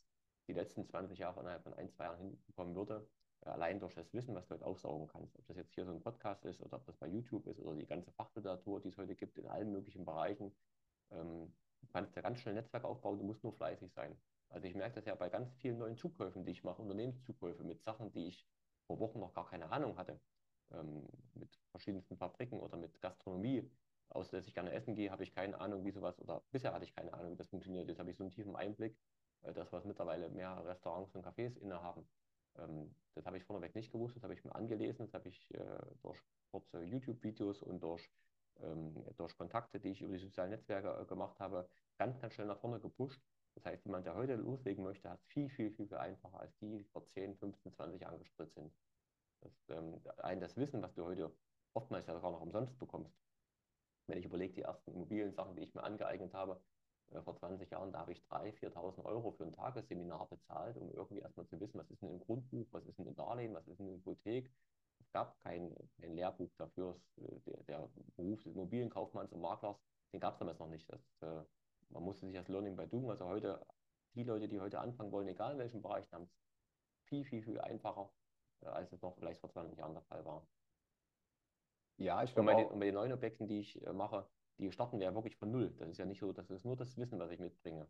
die 0.47 0.53
letzten 0.53 0.83
20 0.83 1.19
Jahre 1.19 1.41
innerhalb 1.41 1.61
von 1.61 1.75
ein, 1.75 1.91
zwei 1.91 2.05
Jahren 2.05 2.17
hinbekommen 2.17 2.75
würde, 2.75 3.07
allein 3.41 3.79
durch 3.79 3.93
das 3.93 4.11
Wissen, 4.15 4.33
was 4.33 4.47
du 4.47 4.55
heute 4.55 4.65
aufsaugen 4.65 5.07
kannst. 5.07 5.37
Ob 5.37 5.45
das 5.45 5.57
jetzt 5.57 5.75
hier 5.75 5.85
so 5.85 5.91
ein 5.91 6.01
Podcast 6.01 6.43
ist 6.45 6.59
oder 6.59 6.77
ob 6.77 6.85
das 6.87 6.97
bei 6.97 7.07
YouTube 7.07 7.45
ist 7.45 7.59
oder 7.59 7.75
die 7.75 7.85
ganze 7.85 8.11
Fachliteratur, 8.13 8.81
die 8.81 8.89
es 8.89 8.97
heute 8.97 9.15
gibt 9.15 9.37
in 9.37 9.45
allen 9.45 9.71
möglichen 9.71 10.05
Bereichen. 10.05 10.51
Ähm, 11.11 11.53
du 11.81 11.87
kannst 11.93 12.15
ja 12.15 12.23
ganz 12.23 12.39
schnell 12.39 12.55
ein 12.55 12.63
Netzwerk 12.63 12.83
aufbauen, 12.83 13.19
du 13.19 13.25
musst 13.25 13.43
nur 13.43 13.53
fleißig 13.53 13.93
sein. 13.93 14.17
Also 14.51 14.67
ich 14.67 14.75
merke 14.75 14.95
das 14.95 15.05
ja 15.05 15.15
bei 15.15 15.29
ganz 15.29 15.53
vielen 15.55 15.77
neuen 15.77 15.97
Zukäufen, 15.97 16.43
die 16.45 16.51
ich 16.51 16.63
mache, 16.63 16.81
Unternehmenszukäufe 16.81 17.63
mit 17.63 17.81
Sachen, 17.83 18.11
die 18.11 18.27
ich 18.27 18.45
vor 18.85 18.99
Wochen 18.99 19.19
noch 19.19 19.33
gar 19.33 19.47
keine 19.47 19.71
Ahnung 19.71 19.97
hatte, 19.97 20.19
ähm, 20.71 21.07
mit 21.33 21.49
verschiedensten 21.71 22.17
Fabriken 22.17 22.59
oder 22.59 22.77
mit 22.77 23.01
Gastronomie, 23.01 23.69
außer 24.09 24.37
dass 24.37 24.47
ich 24.47 24.53
gerne 24.53 24.71
essen 24.71 24.95
gehe, 24.95 25.09
habe 25.09 25.23
ich 25.23 25.33
keine 25.33 25.59
Ahnung, 25.59 25.85
wie 25.85 25.91
sowas, 25.91 26.19
oder 26.19 26.43
bisher 26.51 26.73
hatte 26.73 26.83
ich 26.83 26.93
keine 26.93 27.13
Ahnung, 27.13 27.31
wie 27.31 27.37
das 27.37 27.47
funktioniert. 27.47 27.87
Jetzt 27.87 27.99
habe 27.99 28.11
ich 28.11 28.17
so 28.17 28.23
einen 28.23 28.31
tiefen 28.31 28.55
Einblick, 28.55 28.97
äh, 29.43 29.53
dass 29.53 29.71
wir 29.71 29.81
mittlerweile 29.85 30.29
mehrere 30.29 30.65
Restaurants 30.65 31.15
und 31.15 31.25
Cafés 31.25 31.57
innehaben. 31.57 32.05
Ähm, 32.57 32.93
das 33.15 33.25
habe 33.25 33.37
ich 33.37 33.45
vorneweg 33.45 33.73
nicht 33.75 33.91
gewusst, 33.91 34.17
das 34.17 34.23
habe 34.23 34.33
ich 34.33 34.43
mir 34.43 34.53
angelesen, 34.53 35.05
das 35.05 35.13
habe 35.13 35.29
ich 35.29 35.53
äh, 35.53 35.79
durch 36.01 36.21
kurze 36.51 36.83
YouTube-Videos 36.83 37.61
und 37.61 37.81
durch, 37.81 38.09
ähm, 38.59 39.05
durch 39.15 39.37
Kontakte, 39.37 39.79
die 39.79 39.89
ich 39.89 40.01
über 40.01 40.13
die 40.13 40.19
sozialen 40.19 40.49
Netzwerke 40.49 41.01
äh, 41.01 41.05
gemacht 41.05 41.39
habe, 41.39 41.69
ganz, 41.97 42.19
ganz 42.19 42.33
schnell 42.33 42.47
nach 42.47 42.59
vorne 42.59 42.81
gepusht. 42.81 43.21
Das 43.55 43.65
heißt, 43.65 43.85
jemand, 43.85 44.05
der 44.05 44.15
heute 44.15 44.35
loslegen 44.35 44.83
möchte, 44.83 45.09
hat 45.09 45.19
es 45.19 45.25
viel, 45.27 45.49
viel, 45.49 45.71
viel, 45.71 45.87
viel 45.87 45.97
einfacher 45.97 46.39
als 46.39 46.57
die, 46.59 46.69
die 46.69 46.83
vor 46.85 47.05
10, 47.05 47.35
15, 47.35 47.73
20 47.73 48.01
Jahren 48.01 48.19
gespritzt 48.19 48.55
sind. 48.55 48.73
Das, 49.41 49.51
ähm, 49.69 50.01
das 50.39 50.55
Wissen, 50.57 50.81
was 50.81 50.93
du 50.93 51.03
heute 51.03 51.31
oftmals 51.73 52.07
ja 52.07 52.13
sogar 52.13 52.31
noch 52.31 52.41
umsonst 52.41 52.77
bekommst, 52.77 53.13
wenn 54.07 54.17
ich 54.17 54.25
überlege, 54.25 54.53
die 54.53 54.61
ersten 54.61 54.91
Immobilien-Sachen, 54.91 55.55
die 55.55 55.63
ich 55.63 55.73
mir 55.73 55.83
angeeignet 55.83 56.33
habe, 56.33 56.61
äh, 57.11 57.21
vor 57.21 57.35
20 57.35 57.69
Jahren, 57.69 57.91
da 57.91 57.99
habe 57.99 58.13
ich 58.13 58.21
3.000, 58.29 58.73
4.000 58.73 59.05
Euro 59.05 59.31
für 59.31 59.43
ein 59.43 59.53
Tagesseminar 59.53 60.27
bezahlt, 60.29 60.77
um 60.77 60.91
irgendwie 60.91 61.19
erstmal 61.19 61.47
zu 61.47 61.59
wissen, 61.59 61.79
was 61.79 61.89
ist 61.89 62.01
denn 62.01 62.09
ein 62.09 62.19
Grundbuch, 62.19 62.67
was 62.71 62.85
ist 62.85 62.99
denn 62.99 63.07
ein 63.07 63.15
Darlehen, 63.15 63.53
was 63.53 63.67
ist 63.67 63.79
eine 63.79 63.91
Hypothek. 63.91 64.51
Es 64.99 65.11
gab 65.11 65.39
kein, 65.39 65.75
kein 65.99 66.15
Lehrbuch 66.15 66.51
dafür. 66.57 66.99
Äh, 67.17 67.39
der, 67.45 67.63
der, 67.63 67.89
Beruf 68.15 68.43
des 68.43 68.53
Immobilienkaufmanns 68.53 69.31
und 69.33 69.41
Maklers, 69.41 69.77
den 70.13 70.19
gab 70.19 70.33
es 70.33 70.39
damals 70.39 70.59
noch 70.59 70.67
nicht. 70.67 70.89
Das, 70.91 71.01
äh, 71.21 71.43
man 71.91 72.03
musste 72.03 72.25
sich 72.25 72.35
das 72.35 72.47
Learning 72.47 72.75
by 72.75 72.87
Doing, 72.87 73.09
also 73.09 73.25
heute, 73.25 73.65
die 74.15 74.23
Leute, 74.23 74.47
die 74.47 74.59
heute 74.59 74.79
anfangen 74.79 75.11
wollen, 75.11 75.27
egal 75.27 75.53
in 75.53 75.59
welchem 75.59 75.81
Bereich, 75.81 76.11
haben 76.11 76.23
es 76.23 76.35
viel, 77.05 77.23
viel, 77.23 77.41
viel 77.43 77.59
einfacher, 77.59 78.11
äh, 78.61 78.67
als 78.67 78.91
es 78.91 79.01
noch 79.01 79.15
vielleicht 79.15 79.39
vor 79.39 79.49
20 79.49 79.77
Jahren 79.77 79.93
der 79.93 80.03
Fall 80.03 80.25
war. 80.25 80.47
Ja, 81.97 82.23
ich 82.23 82.33
glaube. 82.33 82.55
Und, 82.55 82.71
und 82.71 82.79
bei 82.79 82.85
den 82.85 82.95
neuen 82.95 83.13
Objekten, 83.13 83.47
die 83.47 83.59
ich 83.59 83.85
äh, 83.85 83.93
mache, 83.93 84.27
die 84.57 84.71
starten 84.71 85.01
ja 85.01 85.13
wirklich 85.13 85.35
von 85.37 85.51
Null. 85.51 85.71
Das 85.77 85.89
ist 85.89 85.97
ja 85.97 86.05
nicht 86.05 86.19
so, 86.19 86.33
das 86.33 86.49
ist 86.49 86.65
nur 86.65 86.75
das 86.75 86.97
Wissen, 86.97 87.19
was 87.19 87.31
ich 87.31 87.39
mitbringe. 87.39 87.87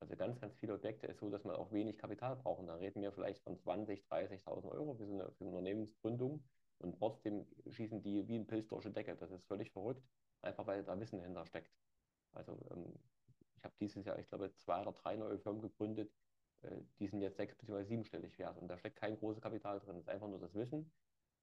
Also 0.00 0.16
ganz, 0.16 0.40
ganz 0.40 0.54
viele 0.56 0.74
Objekte 0.74 1.08
ist 1.08 1.18
so, 1.18 1.28
dass 1.28 1.44
man 1.44 1.56
auch 1.56 1.72
wenig 1.72 1.98
Kapital 1.98 2.36
braucht. 2.36 2.60
Und 2.60 2.68
da 2.68 2.76
reden 2.76 3.02
wir 3.02 3.12
vielleicht 3.12 3.42
von 3.42 3.56
20.000, 3.58 4.06
30.000 4.08 4.70
Euro 4.70 4.94
für 4.94 5.06
so, 5.06 5.12
eine, 5.12 5.32
für 5.32 5.44
eine 5.44 5.50
Unternehmensgründung. 5.50 6.44
Und 6.78 6.96
trotzdem 6.96 7.46
schießen 7.66 8.02
die 8.02 8.28
wie 8.28 8.38
ein 8.38 8.46
Pilz 8.46 8.68
durch 8.68 8.84
die 8.84 8.92
Decke. 8.92 9.16
Das 9.16 9.30
ist 9.30 9.44
völlig 9.46 9.72
verrückt, 9.72 10.06
einfach 10.42 10.66
weil 10.66 10.84
da 10.84 10.98
Wissen 11.00 11.18
dahinter 11.18 11.44
steckt. 11.46 11.72
Also 12.32 12.58
ähm, 12.70 12.94
ich 13.56 13.64
habe 13.64 13.74
dieses 13.80 14.04
Jahr, 14.04 14.18
ich 14.18 14.28
glaube, 14.28 14.52
zwei 14.56 14.82
oder 14.82 14.92
drei 14.92 15.16
neue 15.16 15.38
Firmen 15.38 15.60
gegründet. 15.60 16.12
Äh, 16.62 16.76
die 16.98 17.08
sind 17.08 17.20
jetzt 17.20 17.36
sechs 17.36 17.56
bzw. 17.56 17.84
siebenstellig 17.84 18.38
wert. 18.38 18.58
Und 18.58 18.68
da 18.68 18.78
steckt 18.78 18.96
kein 18.96 19.16
großes 19.16 19.42
Kapital 19.42 19.80
drin. 19.80 19.96
Es 19.96 20.02
ist 20.02 20.08
einfach 20.08 20.28
nur 20.28 20.38
das 20.38 20.54
Wissen 20.54 20.90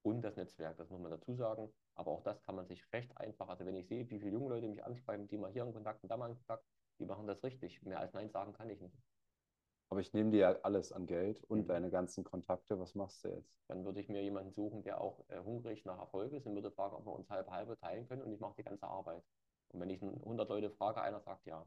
und 0.05 0.21
das 0.21 0.35
Netzwerk, 0.35 0.77
das 0.77 0.89
muss 0.89 1.01
man 1.01 1.11
dazu 1.11 1.35
sagen. 1.35 1.73
Aber 1.95 2.11
auch 2.11 2.21
das 2.21 2.41
kann 2.43 2.55
man 2.55 2.67
sich 2.67 2.83
recht 2.93 3.15
einfach, 3.17 3.47
also 3.47 3.65
wenn 3.65 3.75
ich 3.75 3.87
sehe, 3.87 4.09
wie 4.09 4.19
viele 4.19 4.31
junge 4.31 4.49
Leute 4.49 4.67
mich 4.67 4.83
anschreiben, 4.83 5.27
die 5.27 5.37
mal 5.37 5.51
hier 5.51 5.63
in 5.63 5.73
Kontakt 5.73 6.03
und 6.03 6.09
da 6.09 6.17
mal 6.17 6.29
in 6.29 6.35
Kontakt, 6.35 6.63
die 6.99 7.05
machen 7.05 7.27
das 7.27 7.43
richtig. 7.43 7.81
Mehr 7.81 7.99
als 7.99 8.13
Nein 8.13 8.29
sagen 8.29 8.53
kann 8.53 8.69
ich 8.69 8.79
nicht. 8.79 8.95
Aber 9.89 10.01
ich 10.01 10.13
nehme 10.13 10.31
dir 10.31 10.39
ja 10.39 10.51
alles 10.61 10.91
an 10.91 11.05
Geld 11.05 11.43
und 11.45 11.61
mhm. 11.61 11.67
deine 11.67 11.89
ganzen 11.89 12.23
Kontakte. 12.23 12.79
Was 12.79 12.95
machst 12.95 13.23
du 13.23 13.29
jetzt? 13.29 13.55
Dann 13.67 13.85
würde 13.85 13.99
ich 13.99 14.09
mir 14.09 14.23
jemanden 14.23 14.51
suchen, 14.51 14.83
der 14.83 15.01
auch 15.01 15.23
äh, 15.29 15.39
hungrig 15.39 15.85
nach 15.85 15.99
Erfolg 15.99 16.33
ist 16.33 16.45
und 16.45 16.55
würde 16.55 16.71
fragen, 16.71 16.95
ob 16.95 17.05
wir 17.05 17.13
uns 17.13 17.29
halb 17.29 17.49
halbe 17.49 17.77
teilen 17.77 18.07
können 18.07 18.21
und 18.21 18.31
ich 18.31 18.39
mache 18.39 18.55
die 18.57 18.63
ganze 18.63 18.87
Arbeit. 18.87 19.23
Und 19.69 19.79
wenn 19.81 19.89
ich 19.89 20.01
100 20.01 20.49
Leute 20.49 20.69
frage, 20.71 21.01
einer 21.01 21.19
sagt 21.21 21.45
ja. 21.45 21.65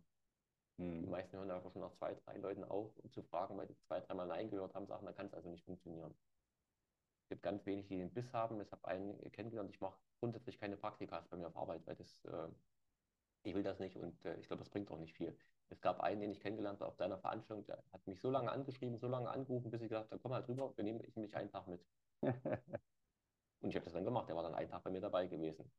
Mhm. 0.78 1.02
Die 1.02 1.08
meisten 1.08 1.36
hören 1.36 1.50
einfach 1.50 1.72
schon 1.72 1.82
nach 1.82 1.92
zwei, 1.92 2.14
drei 2.14 2.36
Leuten 2.38 2.64
auf, 2.64 2.96
um 2.98 3.10
zu 3.12 3.22
fragen, 3.22 3.56
weil 3.58 3.66
die 3.66 3.76
zwei, 3.80 4.00
dreimal 4.00 4.26
Nein 4.26 4.50
gehört 4.50 4.74
haben, 4.74 4.86
sagen, 4.86 5.04
dann 5.06 5.14
kann 5.14 5.26
es 5.26 5.34
also 5.34 5.48
nicht 5.50 5.64
funktionieren. 5.64 6.14
Es 7.22 7.28
gibt 7.28 7.42
ganz 7.42 7.66
wenig, 7.66 7.86
die 7.88 7.98
den 7.98 8.12
Biss 8.12 8.32
haben. 8.32 8.60
Ich 8.60 8.72
habe 8.72 8.86
einen 8.88 9.18
kennengelernt, 9.32 9.70
ich 9.70 9.80
mache 9.80 9.98
grundsätzlich 10.20 10.58
keine 10.58 10.76
Praktikas 10.76 11.28
bei 11.28 11.36
mir 11.36 11.48
auf 11.48 11.56
Arbeit, 11.56 11.86
weil 11.86 11.96
das, 11.96 12.24
äh, 12.24 12.48
ich 13.42 13.54
will 13.54 13.62
das 13.62 13.78
nicht 13.80 13.96
und 13.96 14.24
äh, 14.24 14.36
ich 14.38 14.46
glaube, 14.46 14.60
das 14.60 14.70
bringt 14.70 14.90
auch 14.90 14.98
nicht 14.98 15.14
viel. 15.14 15.36
Es 15.68 15.80
gab 15.80 16.00
einen, 16.00 16.20
den 16.20 16.30
ich 16.32 16.40
kennengelernt 16.40 16.80
habe 16.80 16.88
auf 16.90 16.96
deiner 16.96 17.18
Veranstaltung, 17.18 17.66
der 17.66 17.82
hat 17.92 18.06
mich 18.06 18.20
so 18.20 18.30
lange 18.30 18.50
angeschrieben, 18.50 18.98
so 18.98 19.08
lange 19.08 19.28
angerufen, 19.30 19.70
bis 19.70 19.82
ich 19.82 19.88
gesagt 19.88 20.10
habe, 20.10 20.20
komm 20.20 20.32
halt 20.32 20.48
rüber, 20.48 20.72
wir 20.76 20.84
nehmen 20.84 21.00
ich 21.04 21.16
mich 21.16 21.36
einen 21.36 21.50
Tag 21.50 21.66
mit. 21.68 21.84
und 22.22 23.68
ich 23.70 23.74
habe 23.76 23.84
das 23.84 23.92
dann 23.92 24.04
gemacht, 24.04 24.28
der 24.28 24.36
war 24.36 24.42
dann 24.42 24.54
einen 24.54 24.70
Tag 24.70 24.82
bei 24.84 24.90
mir 24.90 25.00
dabei 25.00 25.26
gewesen. 25.26 25.70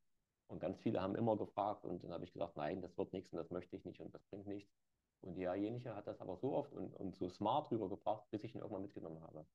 Und 0.50 0.60
ganz 0.60 0.80
viele 0.80 1.02
haben 1.02 1.16
immer 1.16 1.38
gefragt 1.38 1.86
und 1.86 2.04
dann 2.04 2.12
habe 2.12 2.24
ich 2.26 2.34
gesagt, 2.34 2.58
nein, 2.58 2.82
das 2.82 2.98
wird 2.98 3.14
nichts 3.14 3.32
und 3.32 3.38
das 3.38 3.52
möchte 3.52 3.76
ich 3.76 3.86
nicht 3.86 4.02
und 4.02 4.14
das 4.14 4.24
bringt 4.26 4.48
nichts. 4.48 4.74
Und 5.22 5.36
derjenige 5.36 5.96
hat 5.96 6.08
das 6.08 6.20
aber 6.22 6.38
so 6.38 6.56
oft 6.56 6.74
und, 6.74 6.94
und 6.96 7.16
so 7.16 7.30
smart 7.30 7.70
rübergebracht, 7.72 8.30
bis 8.32 8.44
ich 8.44 8.56
ihn 8.56 8.62
irgendwann 8.62 8.82
mitgenommen 8.82 9.22
habe. 9.22 9.46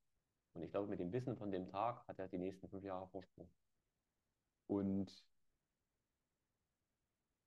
Und 0.53 0.63
ich 0.63 0.71
glaube, 0.71 0.89
mit 0.89 1.01
dem 1.01 1.13
Wissen 1.13 1.37
von 1.37 1.51
dem 1.51 1.67
Tag 1.67 2.07
hat 2.07 2.19
er 2.21 2.29
die 2.29 2.39
nächsten 2.39 2.69
fünf 2.69 2.85
Jahre 2.85 3.09
Vorsprung. 3.09 3.49
Und 4.69 5.27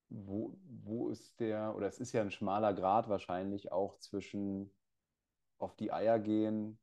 wo, 0.10 0.58
wo 0.84 1.10
ist 1.10 1.40
der, 1.40 1.74
oder 1.76 1.88
es 1.88 2.00
ist 2.00 2.12
ja 2.12 2.22
ein 2.22 2.32
schmaler 2.32 2.74
Grad 2.74 3.08
wahrscheinlich 3.08 3.72
auch 3.72 3.98
zwischen 4.00 4.74
auf 5.58 5.76
die 5.76 5.92
Eier 5.92 6.20
gehen 6.20 6.80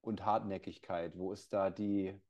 und 0.00 0.24
Hartnäckigkeit. 0.24 1.16
Wo 1.16 1.32
ist 1.32 1.52
da 1.52 1.70
die, 1.70 2.20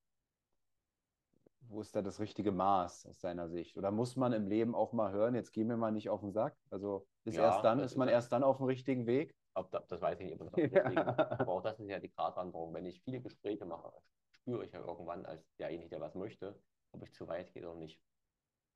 wo 1.68 1.80
ist 1.80 1.94
da 1.94 2.02
das 2.02 2.20
richtige 2.20 2.52
Maß 2.52 3.06
aus 3.06 3.18
deiner 3.20 3.48
Sicht? 3.48 3.76
Oder 3.76 3.90
muss 3.90 4.16
man 4.16 4.32
im 4.32 4.46
Leben 4.46 4.74
auch 4.74 4.92
mal 4.92 5.12
hören, 5.12 5.34
jetzt 5.34 5.52
gehen 5.52 5.68
wir 5.68 5.76
mal 5.76 5.92
nicht 5.92 6.10
auf 6.10 6.20
den 6.20 6.32
Sack? 6.32 6.56
Also 6.70 7.06
ist 7.24 7.36
ja, 7.36 7.44
erst 7.44 7.64
dann, 7.64 7.80
ist 7.80 7.96
man 7.96 8.08
erst 8.08 8.32
dann 8.32 8.42
auf 8.42 8.58
dem 8.58 8.66
richtigen 8.66 9.06
Weg? 9.06 9.34
Ob, 9.54 9.70
das 9.70 10.00
weiß 10.00 10.20
ich 10.20 10.26
nicht, 10.26 10.40
das 10.40 10.48
ja. 10.56 11.16
Aber 11.38 11.52
auch 11.52 11.62
das 11.62 11.78
ist 11.78 11.88
ja 11.88 11.98
die 11.98 12.10
Gratwanderung. 12.10 12.72
Wenn 12.74 12.86
ich 12.86 13.02
viele 13.02 13.20
Gespräche 13.20 13.64
mache, 13.64 13.92
spüre 14.30 14.64
ich 14.64 14.72
ja 14.72 14.80
irgendwann 14.80 15.26
als 15.26 15.44
derjenige, 15.58 15.90
der 15.90 16.00
was 16.00 16.14
möchte, 16.14 16.58
ob 16.92 17.02
ich 17.02 17.12
zu 17.12 17.28
weit 17.28 17.52
gehe 17.52 17.68
oder 17.68 17.78
nicht. 17.78 18.00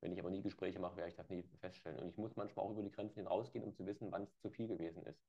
Wenn 0.01 0.13
ich 0.13 0.19
aber 0.19 0.29
nie 0.29 0.43
Gespräche 0.43 0.79
mache, 0.79 0.97
werde 0.97 1.09
ich 1.09 1.15
das 1.15 1.29
nie 1.29 1.43
feststellen. 1.59 1.99
Und 1.99 2.09
ich 2.09 2.17
muss 2.17 2.35
manchmal 2.35 2.65
auch 2.65 2.71
über 2.71 2.83
die 2.83 2.91
Grenzen 2.91 3.19
hinausgehen, 3.19 3.65
um 3.65 3.73
zu 3.73 3.85
wissen, 3.85 4.11
wann 4.11 4.23
es 4.23 4.39
zu 4.39 4.49
viel 4.49 4.67
gewesen 4.67 5.03
ist. 5.03 5.19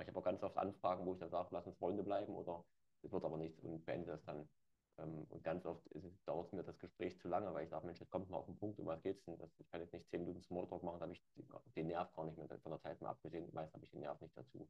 Ich 0.00 0.08
habe 0.08 0.18
auch 0.18 0.24
ganz 0.24 0.42
oft 0.42 0.56
Anfragen, 0.58 1.06
wo 1.06 1.14
ich 1.14 1.20
dann 1.20 1.30
sage, 1.30 1.48
lass 1.52 1.66
uns 1.66 1.78
Freunde 1.78 2.02
bleiben 2.02 2.34
oder 2.34 2.64
es 3.02 3.12
wird 3.12 3.24
aber 3.24 3.36
nichts 3.36 3.62
und 3.62 3.84
beende 3.84 4.12
das 4.12 4.22
dann. 4.24 4.48
Ähm, 4.98 5.26
und 5.30 5.42
ganz 5.44 5.64
oft 5.66 5.86
es, 5.94 6.02
dauert 6.24 6.52
mir 6.52 6.62
das 6.62 6.78
Gespräch 6.78 7.18
zu 7.18 7.28
lange, 7.28 7.52
weil 7.54 7.64
ich 7.64 7.70
sage, 7.70 7.86
Mensch, 7.86 8.00
jetzt 8.00 8.10
kommt 8.10 8.28
mal 8.30 8.38
auf 8.38 8.46
den 8.46 8.56
Punkt, 8.56 8.78
um 8.78 8.86
was 8.86 9.02
geht's 9.02 9.24
denn? 9.24 9.38
Das, 9.38 9.50
ich 9.58 9.68
kann 9.70 9.80
jetzt 9.80 9.92
nicht 9.92 10.08
zehn 10.08 10.20
Minuten 10.20 10.42
Smalltalk 10.42 10.82
machen, 10.82 10.98
da 10.98 11.04
habe 11.04 11.12
ich 11.14 11.22
den 11.76 11.86
Nerv 11.88 12.12
gar 12.12 12.24
nicht 12.24 12.36
mehr 12.36 12.48
von 12.48 12.72
der 12.72 12.80
Zeit 12.80 13.00
mehr 13.00 13.10
abgesehen. 13.10 13.48
Meist 13.52 13.74
habe 13.74 13.84
ich 13.84 13.90
den 13.90 14.00
Nerv 14.00 14.20
nicht 14.20 14.36
dazu. 14.36 14.68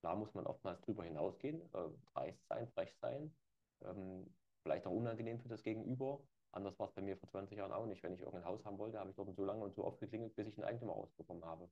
Klar 0.00 0.16
muss 0.16 0.34
man 0.34 0.46
oftmals 0.46 0.80
drüber 0.82 1.04
hinausgehen, 1.04 1.62
äh, 1.72 1.88
dreist 2.12 2.46
sein, 2.48 2.68
frech 2.68 2.94
sein, 3.00 3.34
ähm, 3.82 4.26
vielleicht 4.62 4.86
auch 4.86 4.92
unangenehm 4.92 5.40
für 5.40 5.48
das 5.48 5.62
Gegenüber. 5.62 6.20
Anders 6.52 6.78
war 6.78 6.88
es 6.88 6.92
bei 6.94 7.02
mir 7.02 7.16
vor 7.16 7.28
20 7.28 7.58
Jahren 7.58 7.72
auch 7.72 7.86
nicht. 7.86 8.02
Wenn 8.02 8.12
ich 8.12 8.20
irgendein 8.20 8.44
Haus 8.44 8.64
haben 8.64 8.78
wollte, 8.78 8.98
habe 8.98 9.10
ich 9.10 9.16
dort 9.16 9.34
so 9.34 9.44
lange 9.44 9.64
und 9.64 9.74
so 9.74 9.84
oft 9.84 9.98
geklingelt, 10.00 10.36
bis 10.36 10.46
ich 10.48 10.58
einen 10.58 10.68
Eigentümer 10.68 10.92
rausbekommen 10.92 11.44
habe. 11.44 11.68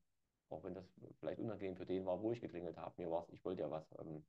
Auch 0.48 0.64
wenn 0.64 0.74
das 0.74 0.84
vielleicht 1.20 1.38
unangenehm 1.38 1.76
für 1.76 1.86
den 1.86 2.04
war, 2.04 2.20
wo 2.20 2.32
ich 2.32 2.40
geklingelt 2.40 2.76
habe. 2.76 3.00
Mir 3.00 3.10
war 3.10 3.22
es, 3.22 3.28
ich 3.30 3.44
wollte 3.44 3.62
ja 3.62 3.70
was. 3.70 3.84
Ähm, 4.00 4.24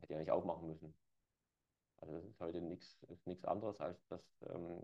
hätte 0.00 0.14
ja 0.14 0.18
nicht 0.18 0.30
aufmachen 0.30 0.66
müssen. 0.68 0.94
Also 1.98 2.14
das 2.14 2.24
ist 2.24 2.40
heute 2.40 2.60
nichts 2.60 3.44
anderes, 3.44 3.80
als 3.80 4.06
dass, 4.08 4.22
ähm, 4.48 4.80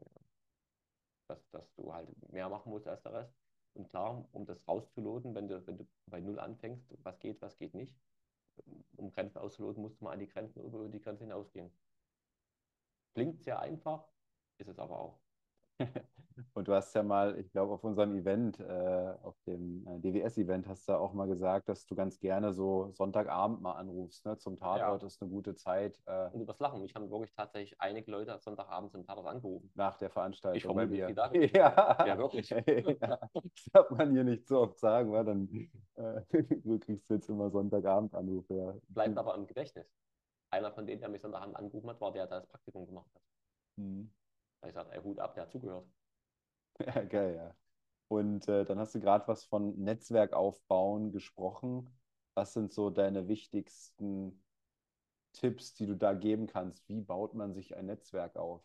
dass, 1.28 1.50
dass 1.50 1.74
du 1.74 1.92
halt 1.92 2.08
mehr 2.30 2.48
machen 2.48 2.70
musst 2.70 2.86
als 2.86 3.02
der 3.02 3.12
Rest. 3.12 3.34
Und 3.74 3.88
klar, 3.88 4.28
um 4.32 4.44
das 4.46 4.66
rauszuloten, 4.68 5.34
wenn 5.34 5.48
du, 5.48 5.66
wenn 5.66 5.78
du 5.78 5.86
bei 6.06 6.20
Null 6.20 6.38
anfängst, 6.38 6.84
was 7.02 7.18
geht, 7.20 7.40
was 7.40 7.56
geht 7.58 7.74
nicht, 7.74 7.94
um 8.96 9.10
Grenzen 9.10 9.38
auszuloten, 9.38 9.82
musst 9.82 10.00
du 10.00 10.04
mal 10.04 10.12
an 10.12 10.20
die 10.20 10.28
Grenzen 10.28 10.62
über 10.62 10.88
die 10.88 11.00
Grenze 11.00 11.24
hinausgehen. 11.24 11.70
Klingt 13.14 13.42
sehr 13.42 13.58
einfach, 13.58 14.06
ist 14.58 14.68
es 14.68 14.78
aber 14.78 14.98
auch. 14.98 15.21
Und 16.54 16.68
du 16.68 16.74
hast 16.74 16.94
ja 16.94 17.02
mal, 17.02 17.38
ich 17.38 17.50
glaube, 17.52 17.74
auf 17.74 17.84
unserem 17.84 18.14
Event, 18.16 18.58
äh, 18.60 19.14
auf 19.22 19.36
dem 19.46 19.86
äh, 19.86 19.98
DWS-Event, 20.00 20.66
hast 20.66 20.88
du 20.88 20.94
auch 20.94 21.12
mal 21.12 21.26
gesagt, 21.26 21.68
dass 21.68 21.86
du 21.86 21.94
ganz 21.94 22.18
gerne 22.20 22.52
so 22.52 22.90
Sonntagabend 22.92 23.60
mal 23.60 23.72
anrufst. 23.72 24.24
Ne? 24.24 24.36
Zum 24.38 24.58
Tatort 24.58 25.02
ja. 25.02 25.06
ist 25.06 25.20
eine 25.22 25.30
gute 25.30 25.54
Zeit. 25.54 26.00
Äh, 26.06 26.30
Und 26.32 26.42
übers 26.42 26.58
Lachen. 26.58 26.80
Mich 26.82 26.94
haben 26.94 27.10
wirklich 27.10 27.34
tatsächlich 27.34 27.80
einige 27.80 28.10
Leute 28.10 28.38
Sonntagabend 28.38 28.92
zum 28.92 29.04
Tatort 29.04 29.26
angerufen. 29.26 29.70
Nach 29.74 29.96
der 29.96 30.10
Veranstaltung. 30.10 30.56
Ich 30.56 30.64
vermute, 30.64 31.14
bei 31.14 31.30
mir. 31.30 31.46
Ja. 31.54 32.06
ja, 32.06 32.18
wirklich. 32.18 32.48
ja, 33.00 33.18
das 33.32 33.68
darf 33.72 33.90
man 33.90 34.12
hier 34.12 34.24
nicht 34.24 34.46
so 34.46 34.60
oft 34.60 34.78
sagen, 34.78 35.12
weil 35.12 35.24
dann 35.24 35.48
äh, 35.96 36.20
du 36.64 36.78
kriegst 36.78 37.10
jetzt 37.10 37.28
immer 37.28 37.50
Sonntagabend 37.50 38.14
Anrufe. 38.14 38.54
Ja. 38.54 38.74
Bleibt 38.88 39.18
aber 39.18 39.34
im 39.34 39.46
Gedächtnis. 39.46 39.86
Einer 40.50 40.72
von 40.72 40.86
denen, 40.86 41.00
der 41.00 41.08
mich 41.08 41.20
Sonntagabend 41.20 41.56
angerufen 41.56 41.88
hat, 41.88 42.00
war 42.00 42.12
der, 42.12 42.26
der 42.26 42.40
das 42.40 42.48
Praktikum 42.48 42.86
gemacht 42.86 43.10
hat. 43.14 43.22
Mhm. 43.76 44.10
Da 44.62 44.68
ich 44.68 44.72
gesagt, 44.74 44.90
ey, 44.94 45.02
Hut 45.02 45.18
ab, 45.18 45.34
der 45.34 45.42
hat 45.42 45.50
zugehört. 45.52 45.86
Ja, 46.86 47.02
geil, 47.04 47.34
ja. 47.36 47.56
Und 48.08 48.48
äh, 48.48 48.64
dann 48.64 48.78
hast 48.78 48.94
du 48.94 49.00
gerade 49.00 49.26
was 49.28 49.44
von 49.44 49.78
Netzwerk 49.78 50.32
aufbauen 50.34 51.12
gesprochen. 51.12 51.90
Was 52.34 52.52
sind 52.54 52.72
so 52.72 52.90
deine 52.90 53.28
wichtigsten 53.28 54.42
Tipps, 55.34 55.74
die 55.74 55.86
du 55.86 55.96
da 55.96 56.14
geben 56.14 56.46
kannst? 56.46 56.88
Wie 56.88 57.00
baut 57.02 57.34
man 57.34 57.54
sich 57.54 57.76
ein 57.76 57.86
Netzwerk 57.86 58.36
auf? 58.36 58.62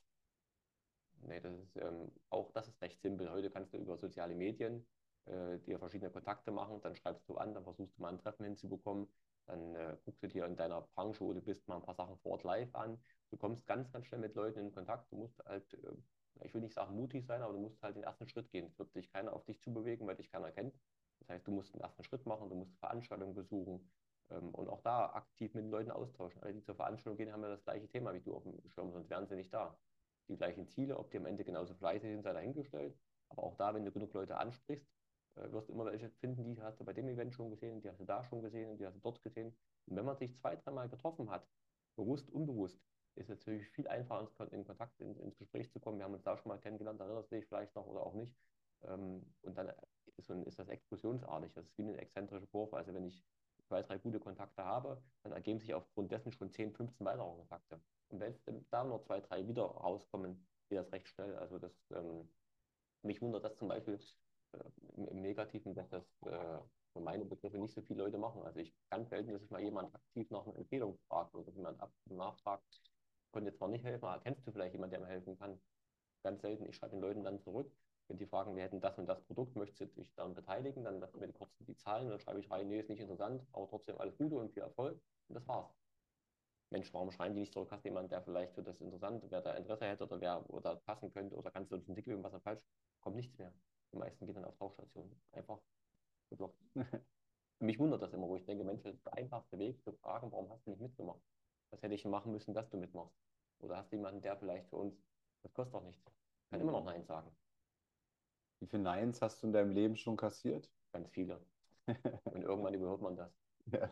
Nee, 1.22 1.40
das 1.42 1.54
ist 1.58 1.76
ähm, 1.78 2.12
auch 2.30 2.52
das 2.54 2.68
ist 2.68 2.82
recht 2.82 3.02
simpel. 3.02 3.30
Heute 3.32 3.50
kannst 3.50 3.74
du 3.74 3.78
über 3.78 3.98
soziale 3.98 4.36
Medien 4.36 4.86
äh, 5.26 5.58
dir 5.60 5.80
verschiedene 5.80 6.12
Kontakte 6.12 6.52
machen, 6.52 6.80
dann 6.82 6.96
schreibst 6.96 7.28
du 7.28 7.36
an, 7.38 7.54
dann 7.54 7.64
versuchst 7.64 7.98
du 7.98 8.02
mal 8.02 8.10
ein 8.14 8.20
Treffen 8.20 8.46
hinzubekommen, 8.46 9.08
dann 9.48 9.76
äh, 9.76 9.98
guckst 10.06 10.24
du 10.24 10.28
dir 10.28 10.46
in 10.46 10.56
deiner 10.56 10.82
Branche, 10.82 11.22
wo 11.22 11.34
du 11.34 11.42
bist, 11.42 11.68
mal 11.68 11.78
ein 11.78 11.82
paar 11.84 11.96
Sachen 11.96 12.18
vor 12.20 12.34
Ort 12.34 12.44
live 12.44 12.74
an. 12.76 13.00
Du 13.30 13.38
kommst 13.38 13.68
ganz, 13.68 13.92
ganz 13.92 14.08
schnell 14.08 14.22
mit 14.22 14.36
Leuten 14.36 14.60
in 14.60 14.72
Kontakt. 14.72 15.12
Du 15.12 15.18
musst 15.18 15.40
halt 15.46 15.74
äh, 15.74 15.94
ich 16.44 16.54
will 16.54 16.62
nicht 16.62 16.74
sagen 16.74 16.96
mutig 16.96 17.26
sein, 17.26 17.42
aber 17.42 17.54
du 17.54 17.60
musst 17.60 17.82
halt 17.82 17.96
den 17.96 18.04
ersten 18.04 18.28
Schritt 18.28 18.52
gehen. 18.52 18.68
Es 18.68 18.78
wird 18.78 18.92
sich 18.92 19.12
keiner 19.12 19.34
auf 19.34 19.46
dich 19.46 19.60
zubewegen, 19.62 20.08
weil 20.08 20.16
dich 20.16 20.32
keiner 20.32 20.52
kennt. 20.52 20.76
Das 21.20 21.30
heißt, 21.30 21.48
du 21.48 21.52
musst 21.52 21.74
den 21.74 21.82
ersten 21.82 22.04
Schritt 22.04 22.26
machen, 22.26 22.50
du 22.50 22.56
musst 22.56 22.78
Veranstaltungen 22.80 23.34
besuchen 23.34 23.92
ähm, 24.30 24.54
und 24.54 24.70
auch 24.70 24.82
da 24.82 25.08
aktiv 25.14 25.54
mit 25.54 25.64
den 25.64 25.72
Leuten 25.72 25.92
austauschen. 25.92 26.42
Alle, 26.44 26.54
die 26.54 26.62
zur 26.62 26.76
Veranstaltung 26.76 27.18
gehen, 27.18 27.32
haben 27.32 27.44
ja 27.44 27.50
das 27.50 27.64
gleiche 27.64 27.88
Thema 27.88 28.14
wie 28.14 28.22
du 28.22 28.36
auf 28.36 28.44
dem 28.44 28.70
Schirm, 28.70 28.92
sonst 28.92 29.10
wären 29.10 29.28
sie 29.28 29.36
nicht 29.36 29.54
da. 29.54 29.80
Die 30.30 30.38
gleichen 30.38 30.68
Ziele, 30.68 30.98
ob 30.98 31.10
die 31.12 31.18
am 31.18 31.26
Ende 31.26 31.44
genauso 31.44 31.74
fleißig 31.74 32.10
sind, 32.12 32.24
sei 32.24 32.34
dahingestellt. 32.34 32.98
Aber 33.30 33.44
auch 33.44 33.56
da, 33.56 33.74
wenn 33.74 33.86
du 33.86 33.92
genug 33.92 34.14
Leute 34.14 34.38
ansprichst, 34.38 34.88
äh, 35.36 35.52
wirst 35.52 35.70
du 35.70 35.74
immer 35.74 35.86
welche 35.86 36.10
finden, 36.10 36.56
die 36.56 36.62
hast 36.62 36.80
du 36.80 36.86
bei 36.86 36.94
dem 36.94 37.08
Event 37.08 37.34
schon 37.34 37.50
gesehen, 37.50 37.82
die 37.82 37.90
hast 37.90 38.00
du 38.00 38.06
da 38.06 38.24
schon 38.24 38.42
gesehen 38.42 38.78
die 38.78 38.86
hast 38.86 38.96
du 38.96 39.02
dort 39.02 39.24
gesehen. 39.24 39.58
Und 39.86 39.96
wenn 39.96 40.06
man 40.06 40.18
sich 40.18 40.38
zwei, 40.38 40.56
dreimal 40.56 40.90
getroffen 40.90 41.30
hat, 41.30 41.48
bewusst, 41.96 42.30
unbewusst, 42.30 42.80
ist 43.18 43.30
natürlich 43.30 43.68
viel 43.70 43.88
einfacher, 43.88 44.52
in 44.52 44.66
Kontakt, 44.66 45.00
in, 45.02 45.18
ins 45.20 45.38
Gespräch 45.38 45.72
zu 45.72 45.80
kommen. 45.80 45.98
Wir 45.98 46.06
haben 46.06 46.14
uns 46.14 46.24
da 46.24 46.38
schon 46.38 46.50
mal 46.50 46.60
kennengelernt, 46.60 47.00
erinnerst 47.00 47.32
du 47.32 47.36
dich 47.36 47.46
vielleicht 47.46 47.76
noch 47.76 47.86
oder 47.86 48.02
auch 48.02 48.14
nicht. 48.14 48.36
Ähm, 48.84 49.26
und 49.42 49.58
dann 49.58 49.72
ist, 50.18 50.30
ist, 50.30 50.60
das 50.60 50.68
explosionsartig. 50.68 51.54
Das 51.54 51.66
ist 51.66 51.78
wie 51.78 51.84
eine 51.84 51.98
exzentrische 51.98 52.48
Kurve. 52.48 52.78
Also 52.78 52.94
wenn 52.94 53.06
ich 53.06 53.24
zwei, 53.68 53.82
drei 53.82 53.98
gute 53.98 54.20
Kontakte 54.20 54.64
habe, 54.64 55.02
dann 55.24 55.32
ergeben 55.32 55.60
sich 55.60 55.74
aufgrund 55.74 56.12
dessen 56.12 56.32
schon 56.32 56.52
10, 56.52 56.74
15 56.74 57.06
weitere 57.06 57.26
Kontakte. 57.26 57.82
Und 58.10 58.20
wenn 58.20 58.66
da 58.70 58.84
noch 58.84 59.04
zwei, 59.04 59.20
drei 59.20 59.48
wieder 59.48 59.64
rauskommen, 59.64 60.48
geht 60.70 60.80
das 60.80 60.92
recht 60.92 61.08
schnell. 61.10 61.36
Also 61.36 61.60
das 61.60 61.74
ähm, 61.92 62.30
mich 63.04 63.22
wundert 63.22 63.44
das 63.44 63.56
zum 63.56 63.68
Beispiel 63.68 64.00
äh, 64.54 64.64
im, 64.96 65.08
im, 65.08 65.22
Negativen, 65.22 65.74
dass 65.74 65.90
das 65.90 66.04
äh, 66.26 66.60
für 66.94 67.00
meine 67.00 67.26
Begriffe 67.26 67.58
nicht 67.58 67.74
so 67.74 67.82
viele 67.82 68.04
Leute 68.04 68.18
machen. 68.18 68.44
Also 68.44 68.60
ich 68.60 68.74
ganz 68.90 69.10
selten, 69.10 69.32
dass 69.32 69.42
sich 69.42 69.52
mal 69.52 69.62
jemand 69.62 69.94
aktiv 69.94 70.30
nach 70.30 70.46
einer 70.46 70.56
Empfehlung 70.58 70.98
fragt 71.08 71.34
oder 71.36 71.52
jemand 71.52 71.82
nachfragt, 72.06 72.82
konnte 73.38 73.52
jetzt 73.52 73.60
zwar 73.60 73.68
nicht 73.68 73.86
helfen, 73.86 74.06
aber 74.06 74.20
kennst 74.24 74.48
du 74.48 74.52
vielleicht 74.52 74.74
jemanden, 74.74 74.94
der 74.94 75.00
mir 75.02 75.08
helfen 75.08 75.38
kann? 75.38 75.62
Ganz 76.24 76.42
selten. 76.42 76.66
Ich 76.66 76.76
schreibe 76.76 76.94
den 76.96 77.02
Leuten 77.02 77.24
dann 77.24 77.40
zurück, 77.40 77.72
wenn 78.08 78.18
die 78.18 78.26
fragen, 78.26 78.56
wir 78.56 78.64
hätten 78.64 78.82
das 78.82 78.98
und 78.98 79.06
das 79.06 79.22
Produkt, 79.26 79.56
möchtest 79.56 79.96
du 79.96 80.02
dich 80.02 80.12
daran 80.16 80.34
beteiligen? 80.34 80.84
Dann 80.84 81.00
lassen 81.00 81.22
wir 81.22 81.32
kurz 81.32 81.52
die 81.60 81.76
Zahlen 81.76 82.06
und 82.06 82.12
dann 82.14 82.20
schreibe 82.20 82.40
ich 82.40 82.50
rein, 82.50 82.68
nee, 82.68 82.80
ist 82.80 82.90
nicht 82.90 83.00
interessant, 83.00 83.46
aber 83.52 83.68
trotzdem 83.68 84.00
alles 84.00 84.18
Gute 84.18 84.38
und 84.38 84.52
viel 84.52 84.64
Erfolg. 84.64 85.00
Und 85.28 85.36
das 85.36 85.48
war's. 85.48 85.72
Mensch, 86.72 86.92
warum 86.96 87.12
schreiben 87.12 87.36
die 87.36 87.42
nicht 87.42 87.54
zurück? 87.54 87.70
Hast 87.72 87.84
du 87.86 87.90
jemanden, 87.90 88.10
der 88.10 88.24
vielleicht 88.24 88.56
für 88.56 88.64
das 88.64 88.82
interessant, 88.82 89.24
wer 89.30 89.42
da 89.42 89.54
Interesse 89.54 89.86
hätte 89.86 90.06
oder 90.06 90.20
wer 90.20 90.50
oder 90.50 90.78
passen 90.78 91.12
könnte 91.14 91.36
oder 91.36 91.52
kannst 91.52 91.72
du 91.72 91.76
uns 91.76 91.88
entwickeln, 91.88 92.24
was 92.24 92.32
dann 92.32 92.42
falsch? 92.42 92.64
Kommt 93.02 93.18
nichts 93.18 93.38
mehr. 93.38 93.54
Die 93.94 93.98
meisten 93.98 94.26
gehen 94.26 94.34
dann 94.34 94.46
auf 94.46 94.58
Tauchstationen. 94.58 95.22
Einfach 95.32 95.60
geblockt. 96.32 96.60
Mich 97.60 97.80
wundert 97.80 98.02
das 98.02 98.14
immer, 98.14 98.28
wo 98.28 98.36
ich 98.36 98.46
denke, 98.46 98.64
Mensch, 98.64 98.84
das 98.84 98.96
ist 98.96 99.06
der 99.06 99.14
einfachste 99.14 99.60
Weg 99.60 99.84
zu 99.84 99.94
fragen, 99.94 100.32
warum 100.32 100.50
hast 100.52 100.66
du 100.66 100.72
nicht 100.72 100.82
mitgemacht? 100.82 101.22
Was 101.72 101.84
hätte 101.84 101.96
ich 101.96 102.06
machen 102.06 102.32
müssen, 102.32 102.54
dass 102.54 102.70
du 102.70 102.78
mitmachst? 102.78 103.27
Oder 103.60 103.78
hast 103.78 103.92
du 103.92 103.96
jemanden, 103.96 104.22
der 104.22 104.38
vielleicht 104.38 104.68
für 104.70 104.78
uns, 104.78 104.96
das 105.44 105.54
kostet 105.54 105.74
doch 105.76 105.84
nichts, 105.84 106.12
kann 106.50 106.62
immer 106.62 106.72
noch 106.72 106.84
Nein 106.84 107.06
sagen. 107.06 107.36
Wie 108.60 108.68
viele 108.68 108.84
Neins 108.84 109.22
hast 109.22 109.42
du 109.42 109.48
in 109.48 109.54
deinem 109.54 109.72
Leben 109.72 109.96
schon 109.98 110.18
kassiert? 110.18 110.70
Ganz 110.92 111.10
viele. 111.10 111.46
Und 112.26 112.42
irgendwann 112.44 112.74
überhört 112.74 113.02
man 113.02 113.16
das. 113.16 113.32
Ja. 113.72 113.90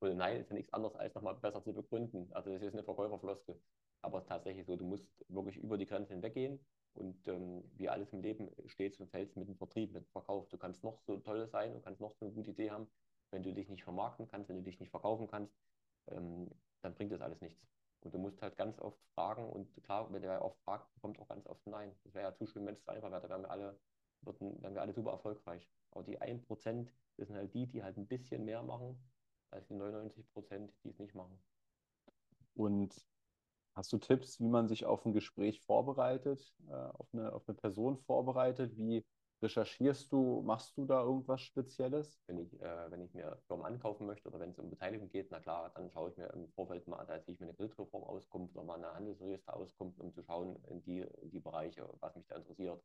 Und 0.00 0.16
Nein 0.16 0.40
ist 0.40 0.48
ja 0.50 0.56
nichts 0.56 0.72
anderes, 0.72 0.96
als 0.96 1.14
nochmal 1.14 1.34
besser 1.34 1.62
zu 1.62 1.74
begründen. 1.74 2.32
Also 2.32 2.50
das 2.50 2.62
ist 2.62 2.72
eine 2.72 2.84
Verkäuferfloskel. 2.84 3.60
Aber 4.02 4.18
es 4.18 4.24
ist 4.24 4.28
tatsächlich 4.28 4.66
so, 4.66 4.76
du 4.76 4.84
musst 4.84 5.06
wirklich 5.28 5.56
über 5.58 5.76
die 5.76 5.86
Grenzen 5.86 6.12
hinweggehen. 6.12 6.58
Und 6.94 7.28
ähm, 7.28 7.62
wie 7.76 7.88
alles 7.88 8.12
im 8.12 8.22
Leben 8.22 8.50
steht 8.66 8.98
und 8.98 9.10
fällt 9.10 9.36
mit 9.36 9.48
dem 9.48 9.56
Vertrieb, 9.56 9.92
mit 9.92 10.04
dem 10.04 10.10
Verkauf. 10.10 10.48
Du 10.48 10.58
kannst 10.58 10.82
noch 10.82 11.00
so 11.02 11.18
toll 11.18 11.46
sein 11.48 11.74
und 11.74 11.84
kannst 11.84 12.00
noch 12.00 12.12
so 12.12 12.24
eine 12.24 12.34
gute 12.34 12.50
Idee 12.50 12.70
haben. 12.70 12.90
Wenn 13.30 13.42
du 13.42 13.52
dich 13.52 13.68
nicht 13.68 13.84
vermarkten 13.84 14.26
kannst, 14.26 14.48
wenn 14.48 14.56
du 14.56 14.62
dich 14.62 14.80
nicht 14.80 14.90
verkaufen 14.90 15.28
kannst, 15.28 15.54
ähm, 16.08 16.50
dann 16.82 16.94
bringt 16.94 17.12
das 17.12 17.20
alles 17.20 17.40
nichts. 17.40 17.62
Und 18.00 18.14
du 18.14 18.18
musst 18.18 18.40
halt 18.40 18.56
ganz 18.56 18.78
oft 18.78 18.98
fragen 19.14 19.48
und 19.48 19.72
klar, 19.84 20.10
wenn 20.12 20.22
der 20.22 20.42
oft 20.42 20.58
fragt, 20.60 20.88
kommt 21.00 21.18
auch 21.18 21.28
ganz 21.28 21.46
oft 21.46 21.66
Nein. 21.66 21.94
Das 22.04 22.14
wäre 22.14 22.30
ja 22.30 22.34
zu 22.34 22.46
schön, 22.46 22.66
wenn 22.66 22.74
es 22.74 22.88
einfach 22.88 23.10
wäre, 23.10 23.20
da 23.20 23.28
wären 23.28 23.42
wir 23.42 23.50
alle, 23.50 23.78
würden, 24.22 24.62
wären 24.62 24.74
wir 24.74 24.82
alle 24.82 24.94
super 24.94 25.12
erfolgreich. 25.12 25.68
Aber 25.90 26.04
die 26.04 26.20
1%, 26.20 26.90
das 27.16 27.28
sind 27.28 27.36
halt 27.36 27.52
die, 27.54 27.66
die 27.66 27.82
halt 27.82 27.98
ein 27.98 28.06
bisschen 28.06 28.44
mehr 28.44 28.62
machen, 28.62 28.98
als 29.50 29.66
die 29.68 29.74
99%, 29.74 30.72
die 30.84 30.88
es 30.88 30.98
nicht 30.98 31.14
machen. 31.14 31.38
Und 32.54 33.06
hast 33.74 33.92
du 33.92 33.98
Tipps, 33.98 34.40
wie 34.40 34.48
man 34.48 34.68
sich 34.68 34.86
auf 34.86 35.04
ein 35.04 35.12
Gespräch 35.12 35.60
vorbereitet, 35.60 36.54
äh, 36.68 36.72
auf, 36.72 37.08
eine, 37.12 37.32
auf 37.32 37.48
eine 37.48 37.56
Person 37.56 37.98
vorbereitet? 37.98 38.76
Wie 38.76 39.04
Recherchierst 39.42 40.12
du, 40.12 40.42
machst 40.42 40.76
du 40.76 40.84
da 40.84 41.02
irgendwas 41.02 41.40
Spezielles? 41.40 42.20
Wenn 42.26 42.38
ich, 42.38 42.60
äh, 42.60 42.90
wenn 42.90 43.02
ich 43.02 43.14
mir 43.14 43.38
Firmen 43.46 43.64
ankaufen 43.64 44.06
möchte 44.06 44.28
oder 44.28 44.38
wenn 44.40 44.50
es 44.50 44.58
um 44.58 44.68
Beteiligung 44.70 45.08
geht, 45.08 45.30
na 45.30 45.40
klar, 45.40 45.70
dann 45.74 45.90
schaue 45.90 46.10
ich 46.10 46.16
mir 46.16 46.26
im 46.34 46.48
Vorfeld 46.52 46.86
mal, 46.88 47.04
da 47.06 47.22
ziehe 47.22 47.34
ich 47.34 47.40
mir 47.40 47.46
eine 47.46 47.56
Kreditreform-Auskunft 47.56 48.54
oder 48.54 48.64
mal 48.64 48.76
eine 48.76 48.92
Handelsregister-Auskunft, 48.94 49.98
um 49.98 50.12
zu 50.12 50.22
schauen 50.22 50.62
in 50.68 50.82
die, 50.82 51.00
in 51.00 51.30
die 51.30 51.40
Bereiche, 51.40 51.88
was 52.00 52.14
mich 52.16 52.26
da 52.26 52.36
interessiert. 52.36 52.82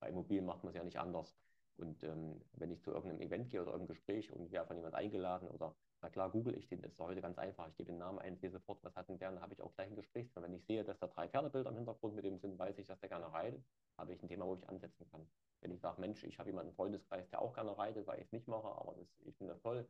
Bei 0.00 0.08
Immobilien 0.08 0.44
macht 0.44 0.64
man 0.64 0.70
es 0.70 0.76
ja 0.76 0.84
nicht 0.84 0.98
anders. 0.98 1.36
Und 1.76 2.02
ähm, 2.04 2.42
wenn 2.54 2.70
ich 2.70 2.82
zu 2.82 2.90
irgendeinem 2.90 3.20
Event 3.20 3.50
gehe 3.50 3.62
oder 3.62 3.72
irgendeinem 3.72 3.94
Gespräch 3.94 4.32
und 4.32 4.50
wäre 4.50 4.66
von 4.66 4.76
jemand 4.76 4.94
eingeladen 4.94 5.48
oder, 5.48 5.76
na 6.00 6.10
klar, 6.10 6.30
google 6.30 6.56
ich 6.56 6.68
den, 6.68 6.82
das 6.82 6.92
ist 6.92 7.00
heute 7.00 7.20
ganz 7.22 7.38
einfach. 7.38 7.68
Ich 7.68 7.76
gebe 7.76 7.90
den 7.92 7.98
Namen 7.98 8.18
ein, 8.18 8.36
sehe 8.36 8.50
sofort, 8.50 8.82
was 8.82 8.94
hat 8.96 9.08
denn 9.08 9.18
der, 9.18 9.30
dann 9.30 9.40
habe 9.40 9.54
ich 9.54 9.62
auch 9.62 9.74
gleich 9.74 9.88
ein 9.88 9.96
Gespräch. 9.96 10.30
Wenn 10.34 10.54
ich 10.54 10.64
sehe, 10.66 10.84
dass 10.84 10.98
da 10.98 11.06
drei 11.06 11.28
Pferdebilder 11.28 11.70
im 11.70 11.76
Hintergrund 11.76 12.14
mit 12.14 12.24
dem 12.24 12.38
sind, 12.38 12.58
weiß 12.58 12.76
ich, 12.78 12.86
dass 12.86 13.00
der 13.00 13.08
gerne 13.08 13.32
reitet, 13.32 13.64
habe 13.96 14.12
ich 14.12 14.22
ein 14.22 14.28
Thema, 14.28 14.46
wo 14.46 14.54
ich 14.54 14.68
ansetzen 14.68 15.06
kann. 15.10 15.26
Wenn 15.62 15.70
ich 15.70 15.80
sage, 15.80 16.00
Mensch, 16.00 16.24
ich 16.24 16.38
habe 16.38 16.50
jemanden 16.50 16.70
im 16.70 16.76
Freundeskreis, 16.76 17.28
der 17.30 17.40
auch 17.40 17.54
gerne 17.54 17.76
reitet, 17.76 18.06
weil 18.06 18.18
ich 18.18 18.26
es 18.26 18.32
nicht 18.32 18.48
mache, 18.48 18.68
aber 18.68 18.94
das, 18.94 19.08
ich 19.24 19.36
finde 19.36 19.54
das 19.54 19.62
toll, 19.62 19.88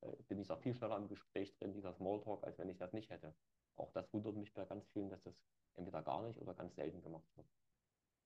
äh, 0.00 0.12
bin 0.28 0.38
ich 0.38 0.50
auch 0.50 0.58
viel 0.58 0.74
schneller 0.74 0.96
im 0.96 1.08
Gespräch 1.08 1.54
drin, 1.54 1.72
dieser 1.72 1.92
Smalltalk, 1.94 2.44
als 2.44 2.58
wenn 2.58 2.68
ich 2.68 2.76
das 2.76 2.92
nicht 2.92 3.10
hätte. 3.10 3.34
Auch 3.76 3.92
das 3.92 4.12
wundert 4.12 4.36
mich 4.36 4.52
bei 4.52 4.64
ganz 4.64 4.86
vielen, 4.88 5.08
dass 5.08 5.22
das 5.22 5.34
entweder 5.74 6.02
gar 6.02 6.22
nicht 6.22 6.40
oder 6.40 6.54
ganz 6.54 6.74
selten 6.74 7.02
gemacht 7.02 7.28
wird. 7.36 7.46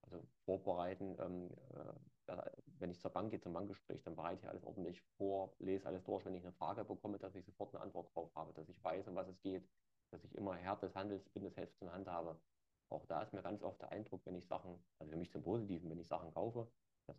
Also 0.02 0.22
vorbereiten, 0.44 1.16
ähm, 1.20 1.50
äh, 1.74 2.50
wenn 2.78 2.90
ich 2.90 3.00
zur 3.00 3.10
Bank 3.10 3.30
gehe, 3.30 3.40
zum 3.40 3.52
Bankgespräch, 3.52 4.02
dann 4.02 4.16
bereite 4.16 4.42
ich 4.42 4.48
alles 4.48 4.64
ordentlich 4.64 5.00
vor, 5.16 5.54
lese 5.58 5.86
alles 5.86 6.04
durch. 6.04 6.24
Wenn 6.24 6.34
ich 6.34 6.42
eine 6.42 6.52
Frage 6.52 6.84
bekomme, 6.84 7.18
dass 7.18 7.34
ich 7.34 7.44
sofort 7.44 7.74
eine 7.74 7.84
Antwort 7.84 8.14
drauf 8.14 8.34
habe, 8.34 8.52
dass 8.52 8.68
ich 8.68 8.82
weiß, 8.82 9.08
um 9.08 9.14
was 9.14 9.28
es 9.28 9.40
geht, 9.40 9.68
dass 10.10 10.24
ich 10.24 10.34
immer 10.34 10.54
Herr 10.56 10.76
des 10.76 10.94
Handels 10.94 11.28
bin, 11.30 11.44
das 11.44 11.56
Heft 11.56 11.80
in 11.82 11.92
Hand 11.92 12.08
habe. 12.08 12.40
Auch 12.88 13.04
da 13.06 13.22
ist 13.22 13.32
mir 13.32 13.42
ganz 13.42 13.62
oft 13.62 13.80
der 13.80 13.90
Eindruck, 13.90 14.24
wenn 14.24 14.36
ich 14.36 14.46
Sachen, 14.46 14.78
also 14.98 15.10
für 15.10 15.18
mich 15.18 15.30
zum 15.30 15.42
Positiven, 15.42 15.90
wenn 15.90 15.98
ich 15.98 16.06
Sachen 16.06 16.32
kaufe, 16.32 16.70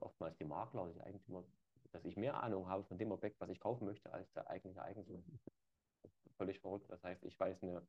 oftmals 0.08 0.38
die 0.38 0.45
Makler 0.45 0.89
die 0.93 1.01
Eigentümer, 1.01 1.43
dass 1.91 2.05
ich 2.05 2.18
mehr 2.18 2.41
Ahnung 2.41 2.68
habe 2.68 2.84
von 2.86 2.97
dem 2.97 3.12
Objekt, 3.12 3.39
was 3.39 3.49
ich 3.49 3.60
kaufen 3.60 3.86
möchte, 3.86 4.12
als 4.12 4.32
der 4.34 4.49
eigentliche 4.49 4.82
Eigentümer. 4.82 5.24
Völlig 6.38 6.60
verrückt. 6.60 6.89
Das 6.89 7.03
heißt, 7.03 7.24
ich 7.26 7.39
weiß 7.39 7.64
eine, 7.64 7.86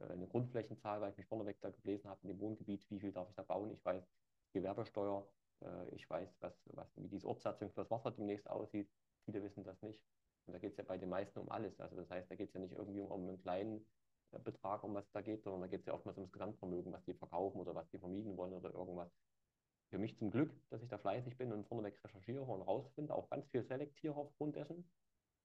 äh, 0.00 0.04
eine 0.04 0.26
Grundflächenzahl, 0.26 1.00
weil 1.00 1.10
ich 1.12 1.16
mich 1.16 1.26
vorneweg 1.26 1.60
da 1.60 1.70
gelesen 1.70 2.08
habe, 2.08 2.20
in 2.22 2.28
dem 2.28 2.40
Wohngebiet, 2.40 2.84
wie 2.90 3.00
viel 3.00 3.12
darf 3.12 3.28
ich 3.28 3.36
da 3.36 3.42
bauen. 3.42 3.70
Ich 3.72 3.84
weiß 3.84 4.04
Gewerbesteuer, 4.52 5.26
äh, 5.60 5.94
ich 5.94 6.08
weiß, 6.08 6.36
was, 6.40 6.54
was, 6.72 6.88
wie 6.96 7.08
diese 7.08 7.26
Ortssatzung 7.26 7.70
für 7.70 7.82
das 7.82 7.90
Wasser 7.90 8.10
demnächst 8.10 8.48
aussieht. 8.48 8.90
Viele 9.24 9.42
wissen 9.42 9.64
das 9.64 9.80
nicht. 9.82 10.02
Und 10.46 10.54
da 10.54 10.58
geht 10.58 10.72
es 10.72 10.78
ja 10.78 10.84
bei 10.84 10.98
den 10.98 11.08
meisten 11.08 11.38
um 11.38 11.48
alles. 11.50 11.78
Also 11.80 11.96
das 11.96 12.10
heißt, 12.10 12.30
da 12.30 12.34
geht 12.34 12.48
es 12.48 12.54
ja 12.54 12.60
nicht 12.60 12.72
irgendwie 12.72 13.00
um, 13.00 13.28
einen 13.28 13.40
kleinen 13.40 13.86
äh, 14.32 14.38
Betrag, 14.38 14.82
um 14.82 14.94
was 14.94 15.10
da 15.12 15.20
geht, 15.20 15.44
sondern 15.44 15.62
da 15.62 15.66
geht 15.68 15.80
es 15.80 15.86
ja 15.86 15.94
oftmals 15.94 16.18
ums 16.18 16.32
Gesamtvermögen, 16.32 16.92
was 16.92 17.04
die 17.04 17.14
verkaufen 17.14 17.60
oder 17.60 17.74
was 17.74 17.88
die 17.90 17.98
vermieten 17.98 18.36
wollen 18.36 18.52
oder 18.52 18.72
irgendwas. 18.72 19.12
Für 19.92 19.98
mich 19.98 20.16
zum 20.16 20.30
Glück, 20.30 20.50
dass 20.70 20.82
ich 20.82 20.88
da 20.88 20.96
fleißig 20.96 21.36
bin 21.36 21.52
und 21.52 21.66
vorneweg 21.66 22.02
recherchiere 22.02 22.40
und 22.40 22.62
rausfinde, 22.62 23.14
auch 23.14 23.28
ganz 23.28 23.46
viel 23.48 23.62
selektiere 23.62 24.14
aufgrund 24.14 24.56
dessen. 24.56 24.90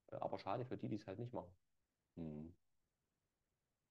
Äh, 0.10 0.16
aber 0.16 0.39
schade 0.39 0.64
für 0.64 0.78
die, 0.78 0.88
die 0.88 0.95
es 0.95 1.06
halt 1.06 1.20
nicht 1.20 1.34
machen. 1.34 1.54
Hm. 2.16 2.56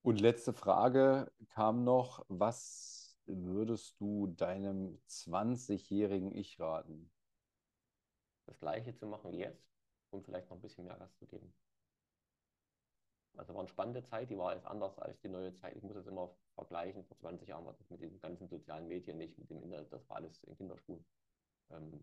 Und 0.01 0.19
letzte 0.19 0.55
Frage 0.55 1.31
kam 1.51 1.85
noch, 1.85 2.25
was 2.29 3.19
würdest 3.27 4.01
du 4.01 4.29
deinem 4.29 4.99
20-jährigen 5.11 6.35
Ich 6.35 6.59
raten? 6.59 7.11
Das 8.47 8.59
gleiche 8.59 8.95
zu 8.95 9.07
machen 9.07 9.33
wie 9.33 9.41
jetzt 9.41 9.69
und 10.09 10.25
vielleicht 10.25 10.49
noch 10.49 10.57
ein 10.57 10.63
bisschen 10.63 10.87
mehr 10.87 10.97
Gas 10.97 11.15
zu 11.19 11.27
geben. 11.27 11.53
Also 13.37 13.55
war 13.55 13.61
eine 13.61 13.69
spannende 13.69 14.03
Zeit, 14.03 14.31
die 14.31 14.39
war 14.39 14.55
jetzt 14.55 14.67
anders 14.67 14.99
als 14.99 15.21
die 15.21 15.29
neue 15.29 15.53
Zeit. 15.55 15.77
Ich 15.77 15.83
muss 15.83 15.97
es 15.97 16.07
immer 16.07 16.31
vergleichen. 16.55 17.05
Vor 17.05 17.19
20 17.19 17.49
Jahren 17.49 17.67
war 17.67 17.75
das 17.75 17.91
mit 17.91 18.01
den 18.01 18.19
ganzen 18.21 18.49
sozialen 18.49 18.89
Medien 18.89 19.19
nicht, 19.19 19.39
mit 19.39 19.51
dem 19.51 19.63
Internet, 19.63 19.93
das 19.93 20.09
war 20.09 20.17
alles 20.17 20.43
in 20.45 20.57
Kinderschuhen. 20.57 21.05
Ähm, 21.71 22.03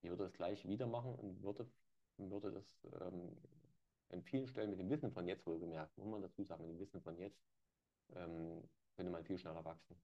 ich 0.00 0.10
würde 0.10 0.24
das 0.24 0.32
gleich 0.32 0.66
wieder 0.66 0.86
machen 0.86 1.14
und 1.14 1.42
würde, 1.42 1.68
würde 2.16 2.52
das 2.52 2.86
ähm, 3.00 3.36
in 4.10 4.22
vielen 4.22 4.46
Stellen 4.46 4.70
mit 4.70 4.78
dem 4.78 4.90
Wissen 4.90 5.12
von 5.12 5.26
jetzt 5.26 5.46
wohlgemerkt, 5.46 5.96
muss 5.96 6.08
man 6.08 6.22
dazu 6.22 6.44
sagen, 6.44 6.62
mit 6.62 6.72
dem 6.72 6.80
Wissen 6.80 7.00
von 7.00 7.16
jetzt, 7.16 7.42
ähm, 8.14 8.62
könnte 8.96 9.10
man 9.10 9.24
viel 9.24 9.38
schneller 9.38 9.64
wachsen. 9.64 9.96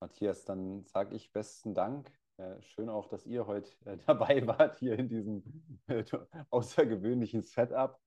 Matthias, 0.00 0.44
dann 0.44 0.84
sage 0.84 1.14
ich 1.16 1.32
besten 1.32 1.74
Dank. 1.74 2.10
Äh, 2.38 2.62
schön 2.62 2.88
auch, 2.88 3.08
dass 3.08 3.26
ihr 3.26 3.46
heute 3.46 3.70
äh, 3.84 3.96
dabei 4.06 4.46
wart 4.46 4.76
hier 4.78 4.98
in 4.98 5.08
diesem 5.08 5.42
äh, 5.88 6.04
außergewöhnlichen 6.50 7.42
Setup. 7.42 8.00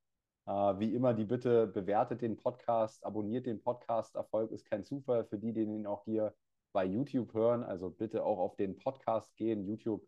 wie 0.46 0.96
immer 0.96 1.14
die 1.14 1.26
Bitte, 1.26 1.68
bewertet 1.68 2.22
den 2.22 2.38
Podcast, 2.38 3.04
abonniert 3.06 3.46
den 3.46 3.62
Podcast. 3.62 4.16
Erfolg 4.16 4.52
ist 4.52 4.66
kein 4.66 4.84
Zufall 4.84 5.26
für 5.26 5.38
die, 5.38 5.54
die 5.54 5.62
ihn 5.62 5.86
auch 5.86 6.04
hier 6.06 6.34
bei 6.74 6.86
YouTube 6.86 7.34
hören. 7.34 7.64
Also 7.64 7.90
bitte 7.90 8.24
auch 8.24 8.40
auf 8.40 8.56
den 8.56 8.78
Podcast 8.78 9.36
gehen. 9.36 9.66
YouTube 9.68 10.08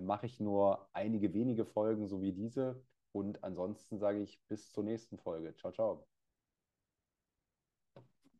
mache 0.00 0.26
ich 0.26 0.38
nur 0.38 0.88
einige 0.92 1.32
wenige 1.32 1.64
Folgen, 1.64 2.06
so 2.08 2.20
wie 2.20 2.32
diese. 2.32 2.84
Und 3.12 3.42
ansonsten 3.42 3.98
sage 3.98 4.20
ich 4.20 4.40
bis 4.48 4.70
zur 4.70 4.84
nächsten 4.84 5.18
Folge. 5.18 5.54
Ciao, 5.56 5.72
ciao. 5.72 6.06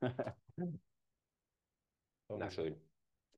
Na 2.29 2.51
schön. 2.51 2.90